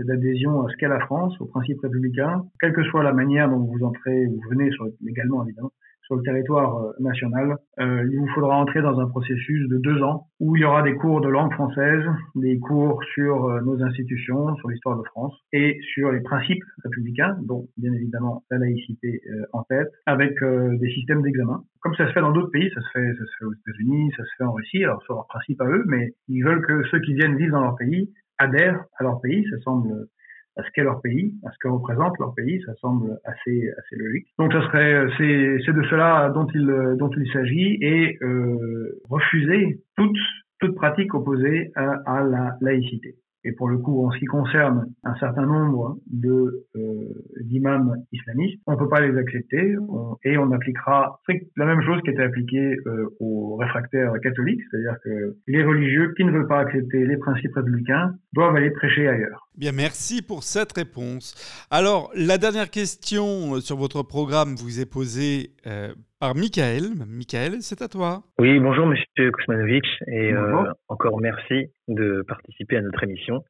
d'adhésion 0.00 0.66
à 0.66 0.70
ce 0.70 0.76
qu'est 0.78 0.88
la 0.88 1.00
France, 1.00 1.40
aux 1.40 1.46
principes 1.46 1.80
républicains, 1.80 2.42
quelle 2.60 2.72
que 2.72 2.82
soit 2.84 3.04
la 3.04 3.12
manière 3.12 3.48
dont 3.48 3.58
vous 3.58 3.84
entrez, 3.84 4.26
vous 4.26 4.40
venez 4.50 4.70
sur, 4.72 4.86
légalement 5.00 5.44
évidemment, 5.44 5.70
sur 6.12 6.18
le 6.18 6.24
territoire 6.24 6.76
euh, 6.76 6.92
national, 7.00 7.56
euh, 7.80 8.06
il 8.10 8.18
vous 8.18 8.28
faudra 8.34 8.58
entrer 8.58 8.82
dans 8.82 9.00
un 9.00 9.08
processus 9.08 9.66
de 9.68 9.78
deux 9.78 10.02
ans 10.02 10.26
où 10.40 10.56
il 10.56 10.60
y 10.60 10.64
aura 10.64 10.82
des 10.82 10.94
cours 10.94 11.22
de 11.22 11.28
langue 11.28 11.52
française, 11.54 12.04
des 12.34 12.58
cours 12.58 13.02
sur 13.14 13.46
euh, 13.46 13.62
nos 13.62 13.82
institutions, 13.82 14.54
sur 14.56 14.68
l'histoire 14.68 14.98
de 14.98 15.04
France 15.04 15.34
et 15.54 15.80
sur 15.94 16.12
les 16.12 16.20
principes 16.20 16.62
républicains, 16.84 17.34
dont 17.44 17.66
bien 17.78 17.94
évidemment 17.94 18.44
la 18.50 18.58
laïcité 18.58 19.22
en 19.52 19.62
tête, 19.62 19.88
avec 20.06 20.34
des 20.42 20.90
systèmes 20.90 21.22
d'examen. 21.22 21.62
Comme 21.80 21.94
ça 21.94 22.06
se 22.08 22.12
fait 22.12 22.20
dans 22.20 22.32
d'autres 22.32 22.50
pays, 22.50 22.70
ça 22.74 22.80
se 22.80 22.88
fait, 22.92 23.14
ça 23.14 23.24
se 23.24 23.32
fait 23.38 23.44
aux 23.44 23.54
États-Unis, 23.54 24.12
ça 24.16 24.24
se 24.24 24.30
fait 24.36 24.44
en 24.44 24.52
Russie, 24.52 24.84
alors 24.84 25.02
sur 25.02 25.14
leurs 25.14 25.26
principes 25.26 25.60
à 25.60 25.66
eux, 25.66 25.84
mais 25.86 26.14
ils 26.28 26.42
veulent 26.42 26.64
que 26.66 26.82
ceux 26.90 27.00
qui 27.00 27.14
viennent 27.14 27.36
vivre 27.36 27.52
dans 27.52 27.62
leur 27.62 27.76
pays 27.76 28.12
adhèrent 28.38 28.84
à 28.98 29.04
leur 29.04 29.20
pays. 29.20 29.46
Ça 29.50 29.58
semble 29.60 30.08
à 30.56 30.62
ce 30.62 30.68
qu'est 30.74 30.82
leur 30.82 31.00
pays, 31.00 31.34
à 31.44 31.50
ce 31.50 31.56
que 31.60 31.68
représente 31.68 32.18
leur 32.18 32.34
pays, 32.34 32.60
ça 32.66 32.74
semble 32.76 33.18
assez 33.24 33.70
assez 33.78 33.96
logique. 33.96 34.26
Donc 34.38 34.52
ça 34.52 34.62
serait 34.62 35.06
c'est 35.18 35.58
c'est 35.64 35.72
de 35.72 35.82
cela 35.84 36.30
dont 36.34 36.46
il 36.54 36.96
dont 36.98 37.10
il 37.16 37.32
s'agit 37.32 37.78
et 37.80 38.18
euh, 38.22 39.00
refuser 39.08 39.80
toute 39.96 40.16
toute 40.60 40.74
pratique 40.74 41.14
opposée 41.14 41.72
à, 41.74 42.00
à 42.06 42.22
la 42.22 42.56
laïcité. 42.60 43.16
Et 43.44 43.52
pour 43.52 43.68
le 43.68 43.78
coup, 43.78 44.06
en 44.06 44.10
ce 44.10 44.18
qui 44.18 44.26
concerne 44.26 44.86
un 45.04 45.14
certain 45.16 45.46
nombre 45.46 45.98
de 46.06 46.66
euh, 46.76 47.24
d'imams 47.40 47.96
islamistes, 48.12 48.60
on 48.66 48.72
ne 48.72 48.76
peut 48.76 48.88
pas 48.88 49.00
les 49.00 49.18
accepter 49.18 49.76
et 50.24 50.38
on 50.38 50.52
appliquera 50.52 51.20
la 51.56 51.66
même 51.66 51.82
chose 51.82 52.00
qui 52.04 52.10
était 52.10 52.22
appliquée 52.22 52.76
euh, 52.86 53.08
aux 53.20 53.56
réfractaires 53.56 54.12
catholiques, 54.22 54.60
c'est-à-dire 54.70 54.96
que 55.04 55.36
les 55.48 55.64
religieux 55.64 56.12
qui 56.16 56.24
ne 56.24 56.30
veulent 56.30 56.46
pas 56.46 56.60
accepter 56.60 57.04
les 57.04 57.16
principes 57.16 57.54
républicains 57.54 58.14
doivent 58.32 58.54
aller 58.56 58.70
prêcher 58.70 59.08
ailleurs. 59.08 59.48
Bien, 59.56 59.72
merci 59.72 60.22
pour 60.22 60.44
cette 60.44 60.72
réponse. 60.72 61.34
Alors, 61.70 62.10
la 62.14 62.38
dernière 62.38 62.70
question 62.70 63.60
sur 63.60 63.76
votre 63.76 64.02
programme 64.02 64.54
vous 64.54 64.80
est 64.80 64.86
posée 64.86 65.50
euh, 65.66 65.92
par 66.22 66.36
Michael. 66.36 66.84
Michael, 67.08 67.62
c'est 67.62 67.82
à 67.82 67.88
toi. 67.88 68.22
Oui, 68.38 68.60
bonjour 68.60 68.86
Monsieur 68.86 69.32
Kuzmanovic 69.32 69.84
et 70.06 70.32
euh, 70.32 70.72
encore 70.86 71.20
merci 71.20 71.66
de 71.88 72.22
participer 72.28 72.76
à 72.76 72.80
notre 72.80 73.02
émission. 73.02 73.42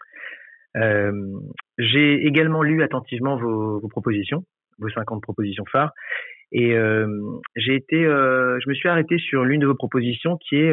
Euh, 0.79 1.13
j'ai 1.77 2.27
également 2.27 2.63
lu 2.63 2.83
attentivement 2.83 3.37
vos, 3.37 3.79
vos, 3.79 3.89
propositions, 3.89 4.45
vos 4.79 4.89
50 4.89 5.21
propositions 5.21 5.67
phares, 5.71 5.93
et 6.51 6.75
j'ai 7.57 7.75
été, 7.75 8.05
je 8.05 8.69
me 8.69 8.75
suis 8.75 8.89
arrêté 8.89 9.19
sur 9.19 9.45
l'une 9.45 9.61
de 9.61 9.67
vos 9.67 9.75
propositions 9.75 10.39
qui 10.39 10.57
est 10.57 10.73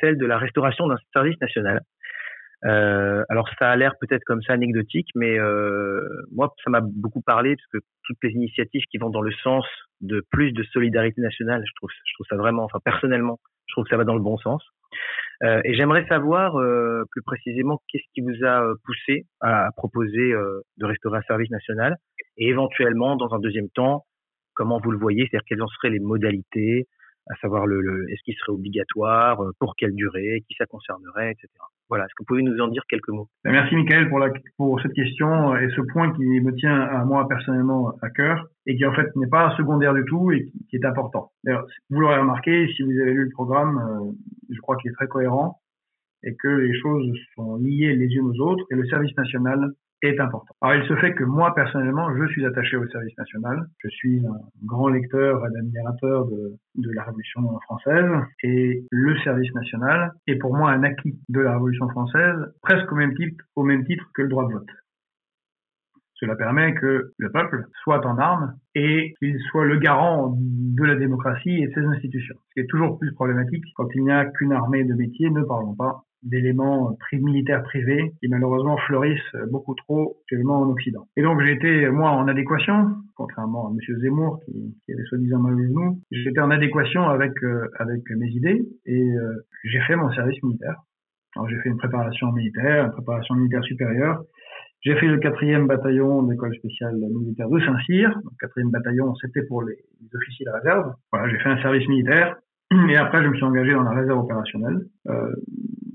celle 0.00 0.18
de 0.18 0.26
la 0.26 0.38
restauration 0.38 0.88
d'un 0.88 0.98
service 1.12 1.40
national. 1.40 1.82
Euh, 2.64 3.22
alors 3.28 3.48
ça 3.58 3.70
a 3.70 3.76
l'air 3.76 3.94
peut-être 4.00 4.24
comme 4.24 4.42
ça 4.42 4.52
anecdotique, 4.52 5.08
mais 5.14 5.38
euh, 5.38 6.00
moi 6.32 6.52
ça 6.64 6.70
m'a 6.70 6.80
beaucoup 6.80 7.20
parlé 7.20 7.54
parce 7.54 7.66
que 7.72 7.86
toutes 8.04 8.18
les 8.22 8.30
initiatives 8.30 8.82
qui 8.90 8.98
vont 8.98 9.10
dans 9.10 9.20
le 9.20 9.30
sens 9.42 9.64
de 10.00 10.24
plus 10.30 10.52
de 10.52 10.64
solidarité 10.64 11.20
nationale, 11.20 11.62
je 11.64 11.72
trouve, 11.76 11.90
je 11.90 12.14
trouve 12.14 12.26
ça 12.28 12.36
vraiment, 12.36 12.64
enfin 12.64 12.80
personnellement, 12.84 13.38
je 13.66 13.74
trouve 13.74 13.84
que 13.84 13.90
ça 13.90 13.96
va 13.96 14.04
dans 14.04 14.14
le 14.14 14.22
bon 14.22 14.38
sens. 14.38 14.62
Euh, 15.44 15.60
et 15.64 15.74
j'aimerais 15.74 16.04
savoir 16.08 16.56
euh, 16.56 17.04
plus 17.10 17.22
précisément 17.22 17.80
qu'est-ce 17.88 18.04
qui 18.12 18.22
vous 18.22 18.44
a 18.44 18.64
euh, 18.64 18.74
poussé 18.84 19.24
à, 19.40 19.68
proposer 19.76 20.32
euh, 20.32 20.62
de 20.78 20.86
restaurer 20.86 21.18
un 21.18 21.22
service 21.22 21.50
national 21.50 21.96
et 22.38 22.48
éventuellement 22.48 23.14
dans 23.14 23.32
un 23.34 23.38
deuxième 23.38 23.68
temps 23.70 24.04
comment 24.54 24.80
vous 24.82 24.90
le 24.90 24.98
voyez, 24.98 25.28
c'est-à-dire 25.30 25.44
quelles 25.46 25.62
en 25.62 25.68
seraient 25.68 25.90
les 25.90 26.00
modalités, 26.00 26.88
à 27.30 27.36
savoir 27.36 27.66
le, 27.66 27.80
le 27.80 28.10
est-ce 28.10 28.20
qu'il 28.24 28.34
serait 28.34 28.50
obligatoire, 28.50 29.40
pour 29.60 29.76
quelle 29.76 29.94
durée, 29.94 30.42
qui 30.48 30.54
ça 30.58 30.66
concernerait, 30.66 31.30
etc. 31.30 31.48
Voilà, 31.88 32.04
est-ce 32.04 32.14
que 32.14 32.22
vous 32.22 32.26
pouvez 32.26 32.42
nous 32.42 32.60
en 32.60 32.68
dire 32.68 32.82
quelques 32.88 33.08
mots? 33.08 33.28
Merci 33.44 33.74
Michael 33.74 34.10
pour, 34.56 34.80
cette 34.82 34.92
question 34.92 35.56
et 35.56 35.70
ce 35.70 35.80
point 35.80 36.12
qui 36.12 36.22
me 36.22 36.54
tient 36.54 36.80
à 36.80 37.04
moi 37.04 37.26
personnellement 37.26 37.94
à 38.02 38.10
cœur 38.10 38.46
et 38.66 38.76
qui 38.76 38.84
en 38.84 38.92
fait 38.92 39.14
n'est 39.16 39.28
pas 39.28 39.54
secondaire 39.56 39.94
du 39.94 40.04
tout 40.04 40.30
et 40.30 40.50
qui, 40.68 40.76
est 40.76 40.84
important. 40.84 41.30
D'ailleurs, 41.44 41.66
vous 41.88 42.00
l'aurez 42.00 42.18
remarqué, 42.18 42.68
si 42.76 42.82
vous 42.82 42.90
avez 42.90 43.12
lu 43.12 43.24
le 43.24 43.30
programme, 43.30 43.78
euh, 43.78 44.12
je 44.50 44.60
crois 44.60 44.76
qu'il 44.76 44.90
est 44.90 44.94
très 44.94 45.08
cohérent 45.08 45.60
et 46.22 46.34
que 46.36 46.48
les 46.48 46.78
choses 46.78 47.10
sont 47.34 47.56
liées 47.56 47.94
les 47.94 48.08
unes 48.14 48.26
aux 48.26 48.40
autres 48.40 48.64
et 48.70 48.74
le 48.74 48.84
service 48.86 49.16
national 49.16 49.72
est 50.02 50.20
important. 50.20 50.54
Alors 50.60 50.76
il 50.76 50.88
se 50.88 50.96
fait 50.96 51.14
que 51.14 51.24
moi 51.24 51.54
personnellement, 51.54 52.14
je 52.16 52.26
suis 52.28 52.44
attaché 52.46 52.76
au 52.76 52.86
service 52.88 53.16
national. 53.18 53.66
Je 53.78 53.88
suis 53.88 54.24
un 54.26 54.38
grand 54.64 54.88
lecteur 54.88 55.44
et 55.44 55.58
admirateur 55.58 56.26
de, 56.26 56.58
la 56.94 57.02
Révolution 57.02 57.42
française 57.60 58.10
et 58.42 58.84
le 58.90 59.18
service 59.18 59.52
national 59.54 60.12
est 60.26 60.36
pour 60.36 60.56
moi 60.56 60.70
un 60.70 60.82
acquis 60.84 61.18
de 61.28 61.40
la 61.40 61.52
Révolution 61.52 61.88
française, 61.88 62.36
presque 62.62 62.90
au 62.92 62.96
même 62.96 63.14
titre, 63.14 63.44
au 63.56 63.64
même 63.64 63.84
titre 63.84 64.04
que 64.14 64.22
le 64.22 64.28
droit 64.28 64.46
de 64.46 64.52
vote. 64.54 64.68
Cela 66.14 66.34
permet 66.34 66.74
que 66.74 67.12
le 67.16 67.30
peuple 67.30 67.66
soit 67.82 68.04
en 68.04 68.18
armes 68.18 68.54
et 68.74 69.14
qu'il 69.18 69.38
soit 69.50 69.64
le 69.64 69.78
garant 69.78 70.36
de 70.36 70.84
la 70.84 70.96
démocratie 70.96 71.62
et 71.62 71.68
de 71.68 71.72
ses 71.72 71.84
institutions. 71.84 72.34
Ce 72.48 72.54
qui 72.54 72.60
est 72.60 72.68
toujours 72.68 72.98
plus 72.98 73.12
problématique 73.14 73.64
quand 73.76 73.86
il 73.94 74.02
n'y 74.02 74.10
a 74.10 74.24
qu'une 74.24 74.52
armée 74.52 74.82
de 74.82 74.94
métiers, 74.94 75.30
ne 75.30 75.42
parlons 75.42 75.76
pas 75.76 76.02
d'éléments 76.22 76.96
militaires 77.12 77.62
privés 77.62 78.12
qui 78.20 78.28
malheureusement 78.28 78.76
fleurissent 78.78 79.36
beaucoup 79.50 79.74
trop 79.74 80.18
actuellement 80.22 80.60
en 80.60 80.70
Occident. 80.70 81.06
Et 81.16 81.22
donc 81.22 81.40
j'ai 81.42 81.52
été, 81.52 81.88
moi, 81.90 82.10
en 82.10 82.28
adéquation, 82.28 82.96
contrairement 83.16 83.68
à 83.68 83.70
M. 83.70 83.98
Zemmour 84.00 84.40
qui, 84.44 84.92
avait 84.92 85.04
soi-disant 85.04 85.38
mal 85.38 85.54
vu 85.54 85.70
nous, 85.70 86.00
j'étais 86.10 86.40
en 86.40 86.50
adéquation 86.50 87.02
avec, 87.08 87.32
euh, 87.42 87.68
avec 87.78 88.02
mes 88.10 88.28
idées 88.28 88.62
et 88.86 89.02
euh, 89.02 89.46
j'ai 89.64 89.80
fait 89.80 89.96
mon 89.96 90.10
service 90.12 90.42
militaire. 90.42 90.76
Alors 91.36 91.48
j'ai 91.48 91.58
fait 91.60 91.68
une 91.68 91.76
préparation 91.76 92.32
militaire, 92.32 92.86
une 92.86 92.92
préparation 92.92 93.34
militaire 93.34 93.62
supérieure. 93.64 94.22
J'ai 94.80 94.94
fait 94.96 95.06
le 95.06 95.18
quatrième 95.18 95.66
bataillon 95.66 96.22
d'école 96.22 96.54
spéciale 96.54 96.94
militaire 96.96 97.48
de 97.48 97.58
Saint-Cyr. 97.60 98.16
Quatrième 98.40 98.70
bataillon, 98.70 99.14
c'était 99.16 99.42
pour 99.42 99.62
les 99.62 99.76
officiers 100.14 100.46
de 100.46 100.50
réserve. 100.52 100.94
Voilà, 101.12 101.28
j'ai 101.28 101.38
fait 101.38 101.48
un 101.48 101.60
service 101.60 101.86
militaire. 101.88 102.36
Et 102.88 102.96
après, 102.96 103.22
je 103.22 103.28
me 103.28 103.34
suis 103.34 103.44
engagé 103.44 103.72
dans 103.72 103.82
la 103.82 103.92
réserve 103.92 104.18
opérationnelle. 104.18 104.80
Euh, 105.08 105.32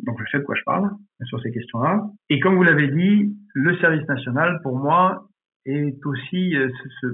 donc 0.05 0.19
je 0.19 0.32
sais 0.32 0.39
de 0.39 0.43
quoi 0.43 0.55
je 0.55 0.63
parle 0.63 0.91
sur 1.26 1.39
ces 1.41 1.51
questions-là. 1.51 2.03
Et 2.30 2.39
comme 2.39 2.55
vous 2.55 2.63
l'avez 2.63 2.89
dit, 2.89 3.36
le 3.53 3.78
service 3.78 4.07
national, 4.07 4.59
pour 4.63 4.78
moi, 4.78 5.28
est 5.65 6.05
aussi 6.05 6.55
euh, 6.55 6.69
ce, 7.01 7.07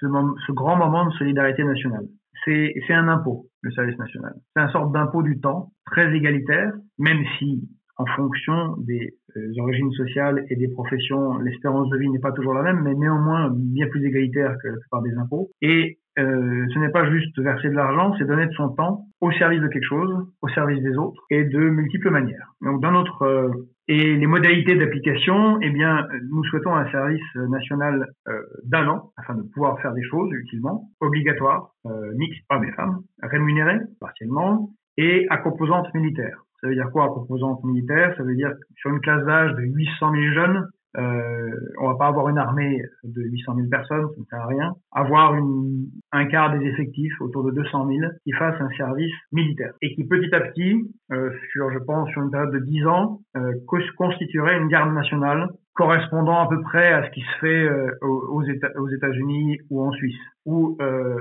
ce, 0.00 0.06
ce, 0.46 0.52
grand 0.52 0.76
moment 0.76 1.06
de 1.06 1.12
solidarité 1.12 1.64
nationale. 1.64 2.06
C'est, 2.44 2.72
un 2.88 3.08
impôt, 3.08 3.46
le 3.60 3.70
service 3.72 3.98
national. 3.98 4.32
C'est 4.54 4.62
un 4.62 4.70
sorte 4.70 4.92
d'impôt 4.92 5.22
du 5.22 5.40
temps, 5.40 5.72
très 5.84 6.14
égalitaire, 6.14 6.72
même 6.98 7.22
si 7.38 7.68
en 7.98 8.06
fonction 8.16 8.76
des 8.78 9.14
euh, 9.36 9.52
origines 9.58 9.92
sociales 9.92 10.46
et 10.48 10.56
des 10.56 10.68
professions. 10.68 11.36
L'espérance 11.38 11.90
de 11.90 11.98
vie 11.98 12.08
n'est 12.08 12.18
pas 12.18 12.32
toujours 12.32 12.54
la 12.54 12.62
même, 12.62 12.80
mais 12.82 12.94
néanmoins 12.94 13.50
bien 13.54 13.88
plus 13.88 14.02
égalitaire 14.06 14.56
que 14.62 14.68
la 14.68 14.78
plupart 14.78 15.02
des 15.02 15.14
impôts. 15.16 15.50
Et 15.60 15.98
euh, 16.18 16.66
ce 16.72 16.78
n'est 16.78 16.90
pas 16.90 17.10
juste 17.10 17.38
verser 17.38 17.68
de 17.68 17.74
l'argent, 17.74 18.14
c'est 18.18 18.24
donner 18.24 18.46
de 18.46 18.52
son 18.52 18.70
temps 18.70 19.06
au 19.20 19.30
service 19.32 19.60
de 19.60 19.68
quelque 19.68 19.86
chose, 19.86 20.12
au 20.42 20.48
service 20.48 20.82
des 20.82 20.96
autres, 20.96 21.22
et 21.30 21.44
de 21.44 21.58
multiples 21.58 22.10
manières. 22.10 22.52
Donc, 22.60 22.80
dans 22.80 22.90
notre 22.90 23.22
euh, 23.22 23.50
et 23.92 24.14
les 24.14 24.26
modalités 24.28 24.76
d'application, 24.76 25.58
eh 25.62 25.70
bien, 25.70 26.06
nous 26.30 26.44
souhaitons 26.44 26.72
un 26.72 26.88
service 26.92 27.34
national 27.34 28.06
euh, 28.28 28.40
d'un 28.62 28.86
an 28.86 29.10
afin 29.16 29.34
de 29.34 29.42
pouvoir 29.42 29.80
faire 29.80 29.92
des 29.94 30.04
choses 30.04 30.30
utilement, 30.32 30.88
obligatoire, 31.00 31.72
euh, 31.86 32.12
mixte, 32.14 32.40
hommes 32.50 32.62
et 32.62 32.70
femmes, 32.70 33.00
rémunéré 33.20 33.80
partiellement, 33.98 34.70
et 34.96 35.26
à 35.28 35.38
composante 35.38 35.92
militaire. 35.92 36.44
Ça 36.60 36.68
veut 36.68 36.74
dire 36.74 36.88
quoi 36.92 37.06
à 37.06 37.08
composante 37.08 37.64
militaire 37.64 38.14
Ça 38.16 38.22
veut 38.22 38.36
dire 38.36 38.52
sur 38.76 38.90
une 38.90 39.00
classe 39.00 39.24
d'âge 39.24 39.54
de 39.56 39.62
800 39.62 40.12
000 40.12 40.34
jeunes, 40.34 40.68
euh, 40.98 41.50
on 41.80 41.88
va 41.88 41.94
pas 41.96 42.06
avoir 42.08 42.28
une 42.28 42.38
armée 42.38 42.82
de 43.04 43.22
800 43.22 43.54
000 43.56 43.68
personnes, 43.68 44.08
ça 44.14 44.20
ne 44.20 44.24
sert 44.24 44.40
à 44.40 44.46
rien. 44.46 44.74
Avoir 44.92 45.34
une, 45.34 45.86
un 46.12 46.26
quart 46.26 46.56
des 46.58 46.64
effectifs, 46.66 47.12
autour 47.20 47.44
de 47.44 47.52
200 47.52 47.86
000, 47.86 47.98
qui 48.24 48.32
fassent 48.32 48.60
un 48.60 48.70
service 48.76 49.12
militaire 49.32 49.72
et 49.82 49.94
qui 49.94 50.04
petit 50.04 50.34
à 50.34 50.40
petit, 50.40 50.90
euh, 51.12 51.30
sur 51.52 51.70
je 51.70 51.78
pense 51.78 52.08
sur 52.10 52.22
une 52.22 52.30
période 52.30 52.52
de 52.52 52.58
10 52.58 52.86
ans, 52.86 53.20
euh, 53.36 53.52
constituerait 53.96 54.58
une 54.58 54.68
garde 54.68 54.92
nationale 54.92 55.48
correspondant 55.74 56.40
à 56.40 56.48
peu 56.48 56.60
près 56.60 56.92
à 56.92 57.06
ce 57.06 57.10
qui 57.12 57.20
se 57.20 57.38
fait 57.40 57.64
euh, 57.64 57.96
aux, 58.02 58.42
États-Unis 58.42 59.58
ou 59.70 59.82
en 59.82 59.92
Suisse, 59.92 60.18
où 60.44 60.76
euh, 60.82 61.16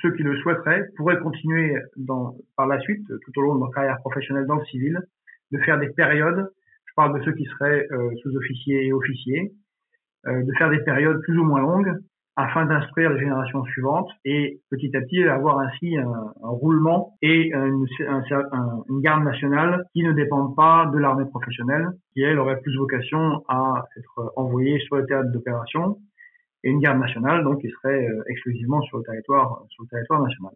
ceux 0.00 0.12
qui 0.12 0.22
le 0.22 0.36
souhaiteraient 0.38 0.84
pourraient 0.96 1.18
continuer 1.18 1.76
dans, 1.96 2.34
par 2.56 2.66
la 2.66 2.80
suite, 2.80 3.06
tout 3.06 3.32
au 3.36 3.42
long 3.42 3.56
de 3.56 3.60
leur 3.60 3.70
carrière 3.72 3.98
professionnelle 3.98 4.46
dans 4.46 4.56
le 4.56 4.64
civil, 4.66 5.00
de 5.52 5.58
faire 5.58 5.78
des 5.78 5.90
périodes 5.90 6.48
parle 6.94 7.18
de 7.18 7.24
ceux 7.24 7.32
qui 7.32 7.44
seraient 7.44 7.86
euh, 7.92 8.10
sous-officiers 8.22 8.86
et 8.86 8.92
officiers, 8.92 9.52
euh, 10.26 10.42
de 10.42 10.52
faire 10.58 10.70
des 10.70 10.80
périodes 10.80 11.20
plus 11.22 11.38
ou 11.38 11.44
moins 11.44 11.60
longues 11.60 11.92
afin 12.36 12.66
d'instruire 12.66 13.10
les 13.10 13.20
générations 13.20 13.62
suivantes 13.64 14.10
et 14.24 14.60
petit 14.70 14.94
à 14.96 15.00
petit 15.00 15.22
avoir 15.22 15.60
ainsi 15.60 15.96
un, 15.96 16.32
roulement 16.42 17.16
et 17.22 17.52
une, 17.52 17.86
garde 19.02 19.22
nationale 19.22 19.84
qui 19.92 20.02
ne 20.02 20.12
dépendent 20.12 20.56
pas 20.56 20.90
de 20.92 20.98
l'armée 20.98 21.26
professionnelle, 21.26 21.86
qui 22.12 22.22
elle 22.22 22.38
aurait 22.40 22.60
plus 22.60 22.76
vocation 22.76 23.44
à 23.48 23.84
être 23.96 24.32
envoyée 24.36 24.80
sur 24.80 24.96
le 24.96 25.06
théâtre 25.06 25.30
d'opération, 25.30 25.98
et 26.64 26.70
une 26.70 26.80
garde 26.80 26.98
nationale 26.98 27.44
donc 27.44 27.60
qui 27.60 27.70
serait 27.70 28.04
euh, 28.06 28.22
exclusivement 28.26 28.82
sur 28.82 28.98
le 28.98 29.04
territoire 29.04 29.62
sur 29.68 29.84
le 29.84 29.88
territoire 29.88 30.22
national. 30.22 30.52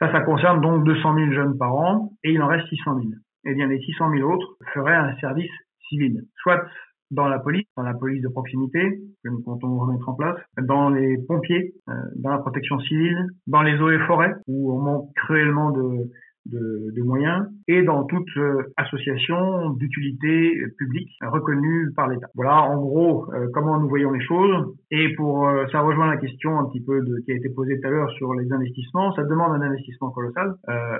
Ça, 0.00 0.12
ça 0.12 0.20
concerne 0.20 0.60
donc 0.60 0.84
200 0.84 1.14
000 1.14 1.32
jeunes 1.32 1.56
par 1.56 1.74
an 1.74 2.12
et 2.24 2.32
il 2.32 2.42
en 2.42 2.46
reste 2.46 2.68
600 2.68 3.00
000 3.00 3.08
eh 3.44 3.54
bien, 3.54 3.66
les 3.66 3.80
600 3.80 4.10
000 4.16 4.30
autres 4.30 4.56
feraient 4.72 4.94
un 4.94 5.16
service 5.16 5.50
civil, 5.88 6.24
soit 6.42 6.64
dans 7.10 7.28
la 7.28 7.38
police, 7.38 7.66
dans 7.76 7.82
la 7.82 7.94
police 7.94 8.22
de 8.22 8.28
proximité, 8.28 9.00
que 9.24 9.30
nous 9.30 9.40
comptons 9.42 9.78
remettre 9.78 10.08
en 10.08 10.14
place, 10.14 10.38
dans 10.60 10.90
les 10.90 11.16
pompiers, 11.26 11.72
euh, 11.88 11.92
dans 12.16 12.30
la 12.30 12.38
protection 12.38 12.78
civile, 12.80 13.30
dans 13.46 13.62
les 13.62 13.78
eaux 13.80 13.90
et 13.90 13.98
forêts, 14.06 14.34
où 14.46 14.72
on 14.72 14.82
manque 14.82 15.14
cruellement 15.14 15.70
de, 15.70 16.10
de, 16.48 16.92
de, 16.94 17.02
moyens 17.02 17.46
et 17.68 17.82
dans 17.82 18.04
toute 18.04 18.28
euh, 18.36 18.62
association 18.76 19.70
d'utilité 19.70 20.54
publique 20.78 21.10
reconnue 21.22 21.92
par 21.94 22.08
l'État. 22.08 22.28
Voilà 22.34 22.62
en 22.62 22.80
gros 22.80 23.32
euh, 23.32 23.48
comment 23.52 23.78
nous 23.78 23.88
voyons 23.88 24.10
les 24.12 24.24
choses 24.24 24.74
et 24.90 25.14
pour 25.14 25.48
euh, 25.48 25.66
ça 25.72 25.80
rejoint 25.80 26.08
la 26.08 26.16
question 26.16 26.58
un 26.58 26.64
petit 26.66 26.80
peu 26.80 27.00
de, 27.02 27.20
qui 27.24 27.32
a 27.32 27.36
été 27.36 27.48
posée 27.50 27.80
tout 27.80 27.86
à 27.86 27.90
l'heure 27.90 28.10
sur 28.12 28.34
les 28.34 28.50
investissements. 28.52 29.12
Ça 29.14 29.24
demande 29.24 29.52
un 29.52 29.62
investissement 29.62 30.10
colossal, 30.10 30.54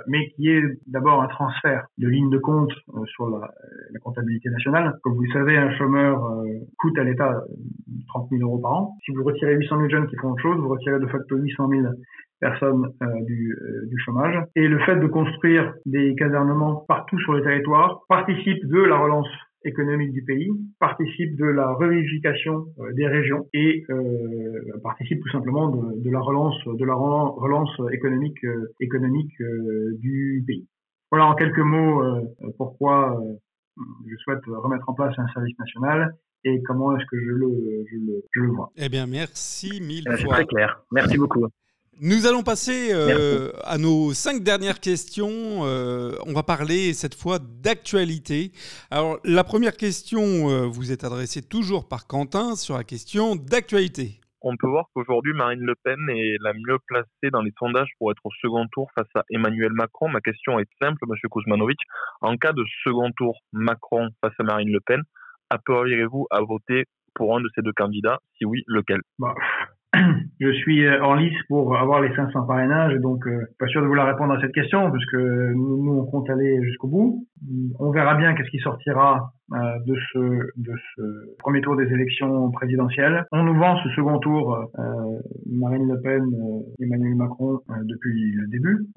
mais 0.07 0.29
qui 0.29 0.49
est 0.49 0.63
d'abord 0.87 1.21
un 1.21 1.27
transfert 1.27 1.85
de 1.97 2.07
ligne 2.07 2.29
de 2.29 2.37
compte 2.37 2.71
sur 3.05 3.29
la, 3.29 3.51
la, 3.91 3.99
comptabilité 3.99 4.49
nationale. 4.49 4.93
Comme 5.03 5.15
vous 5.15 5.23
le 5.23 5.31
savez, 5.31 5.57
un 5.57 5.71
chômeur 5.77 6.43
coûte 6.77 6.97
à 6.97 7.03
l'État 7.03 7.43
30 8.09 8.29
000 8.29 8.41
euros 8.41 8.59
par 8.59 8.71
an. 8.71 8.97
Si 9.05 9.11
vous 9.11 9.23
retirez 9.23 9.55
800 9.55 9.77
000 9.77 9.89
jeunes 9.89 10.07
qui 10.07 10.15
font 10.17 10.31
autre 10.31 10.41
chose, 10.41 10.57
vous 10.59 10.69
retirez 10.69 10.99
de 10.99 11.07
facto 11.07 11.35
800 11.35 11.69
000 11.69 11.81
personnes 12.39 12.91
euh, 13.01 13.21
du, 13.25 13.53
euh, 13.53 13.87
du, 13.87 13.97
chômage. 13.99 14.35
Et 14.55 14.67
le 14.67 14.79
fait 14.79 14.95
de 14.95 15.07
construire 15.07 15.73
des 15.85 16.15
casernements 16.15 16.85
partout 16.87 17.19
sur 17.19 17.33
le 17.33 17.43
territoire 17.43 18.01
participe 18.07 18.65
de 18.65 18.79
la 18.79 18.97
relance 18.97 19.27
économique 19.65 20.13
du 20.13 20.23
pays, 20.23 20.49
participe 20.79 21.35
de 21.35 21.45
la 21.45 21.73
revivification 21.73 22.65
euh, 22.79 22.93
des 22.93 23.07
régions 23.07 23.47
et 23.53 23.83
participe 24.83 25.21
tout 25.21 25.29
simplement 25.31 25.67
de, 25.69 26.01
de, 26.01 26.09
la 26.09 26.21
relance 26.21 26.57
de 26.65 26.85
la 26.85 26.95
relance 26.95 27.75
économique 27.91 28.39
économique 28.79 29.33
du 29.99 30.43
pays. 30.47 30.65
Voilà 31.11 31.25
en 31.25 31.35
quelques 31.35 31.59
mots 31.59 32.01
pourquoi 32.57 33.21
je 34.07 34.15
souhaite 34.17 34.45
remettre 34.45 34.87
en 34.87 34.93
place 34.93 35.13
un 35.17 35.27
service 35.29 35.57
national 35.59 36.13
et 36.45 36.61
comment 36.63 36.95
est-ce 36.95 37.05
que 37.05 37.19
je 37.19 37.31
le, 37.31 37.85
je 37.91 37.97
le, 37.97 38.23
je 38.31 38.41
le 38.41 38.51
vois. 38.51 38.71
Eh 38.77 38.87
bien, 38.87 39.07
merci 39.07 39.81
mille 39.81 40.05
fois. 40.05 40.17
C'est 40.17 40.27
très 40.27 40.45
clair. 40.45 40.81
Merci 40.91 41.17
beaucoup. 41.17 41.45
Nous 42.01 42.25
allons 42.27 42.43
passer 42.43 42.93
euh, 42.93 43.51
à 43.65 43.77
nos 43.77 44.13
cinq 44.13 44.41
dernières 44.41 44.79
questions. 44.79 45.65
Euh, 45.65 46.13
on 46.25 46.31
va 46.31 46.43
parler 46.43 46.93
cette 46.93 47.13
fois 47.13 47.39
d'actualité. 47.39 48.53
Alors, 48.89 49.19
la 49.25 49.43
première 49.43 49.75
question 49.75 50.21
euh, 50.49 50.65
vous 50.65 50.93
est 50.93 51.03
adressée 51.03 51.41
toujours 51.41 51.89
par 51.89 52.07
Quentin 52.07 52.55
sur 52.55 52.77
la 52.77 52.85
question 52.85 53.35
d'actualité. 53.35 54.21
On 54.41 54.55
peut 54.55 54.69
voir 54.69 54.85
qu'aujourd'hui, 54.93 55.33
Marine 55.33 55.59
Le 55.59 55.75
Pen 55.75 55.99
est 56.09 56.37
la 56.39 56.53
mieux 56.53 56.77
placée 56.87 57.31
dans 57.33 57.41
les 57.41 57.51
sondages 57.59 57.89
pour 57.97 58.11
être 58.11 58.25
au 58.25 58.31
second 58.41 58.65
tour 58.71 58.87
face 58.95 59.11
à 59.15 59.25
Emmanuel 59.29 59.73
Macron. 59.73 60.07
Ma 60.07 60.21
question 60.21 60.57
est 60.57 60.69
simple, 60.81 60.99
Monsieur 61.05 61.27
Kuzmanovic. 61.27 61.79
En 62.21 62.37
cas 62.37 62.53
de 62.53 62.63
second 62.85 63.11
tour 63.17 63.37
Macron 63.51 64.07
face 64.23 64.35
à 64.39 64.43
Marine 64.43 64.71
Le 64.71 64.79
Pen, 64.79 65.01
appelleriez-vous 65.49 66.27
à 66.31 66.39
voter 66.39 66.85
pour 67.13 67.35
un 67.35 67.41
de 67.41 67.49
ces 67.55 67.61
deux 67.61 67.73
candidats? 67.73 68.19
Si 68.37 68.45
oui, 68.45 68.63
lequel? 68.67 69.01
Bah, 69.17 69.33
je 70.39 70.51
suis 70.53 70.85
euh, 70.85 71.03
en 71.03 71.15
lice 71.15 71.37
pour 71.47 71.75
avoir 71.77 72.01
les 72.01 72.13
500 72.15 72.45
parrainages, 72.45 72.95
donc 72.99 73.25
euh, 73.27 73.47
pas 73.57 73.67
sûr 73.67 73.81
de 73.81 73.87
vouloir 73.87 74.07
répondre 74.07 74.33
à 74.33 74.41
cette 74.41 74.53
question, 74.53 74.91
puisque 74.91 75.15
nous, 75.15 75.83
nous 75.83 75.99
on 75.99 76.05
compte 76.05 76.29
aller 76.29 76.61
jusqu'au 76.63 76.87
bout. 76.87 77.27
On 77.79 77.91
verra 77.91 78.15
bien 78.15 78.33
qu'est-ce 78.35 78.51
qui 78.51 78.59
sortira 78.59 79.31
de 79.51 79.95
ce 80.13 80.19
de 80.57 80.73
ce 80.95 81.01
premier 81.39 81.61
tour 81.61 81.75
des 81.75 81.91
élections 81.91 82.51
présidentielles. 82.51 83.25
On 83.31 83.43
nous 83.43 83.55
vend 83.55 83.77
ce 83.83 83.89
second 83.89 84.19
tour 84.19 84.55
euh, 84.77 85.19
Marine 85.51 85.87
Le 85.87 86.01
Pen, 86.01 86.23
euh, 86.23 86.83
Emmanuel 86.83 87.15
Macron 87.15 87.59
depuis 87.83 88.31
le 88.31 88.47
début. 88.47 88.87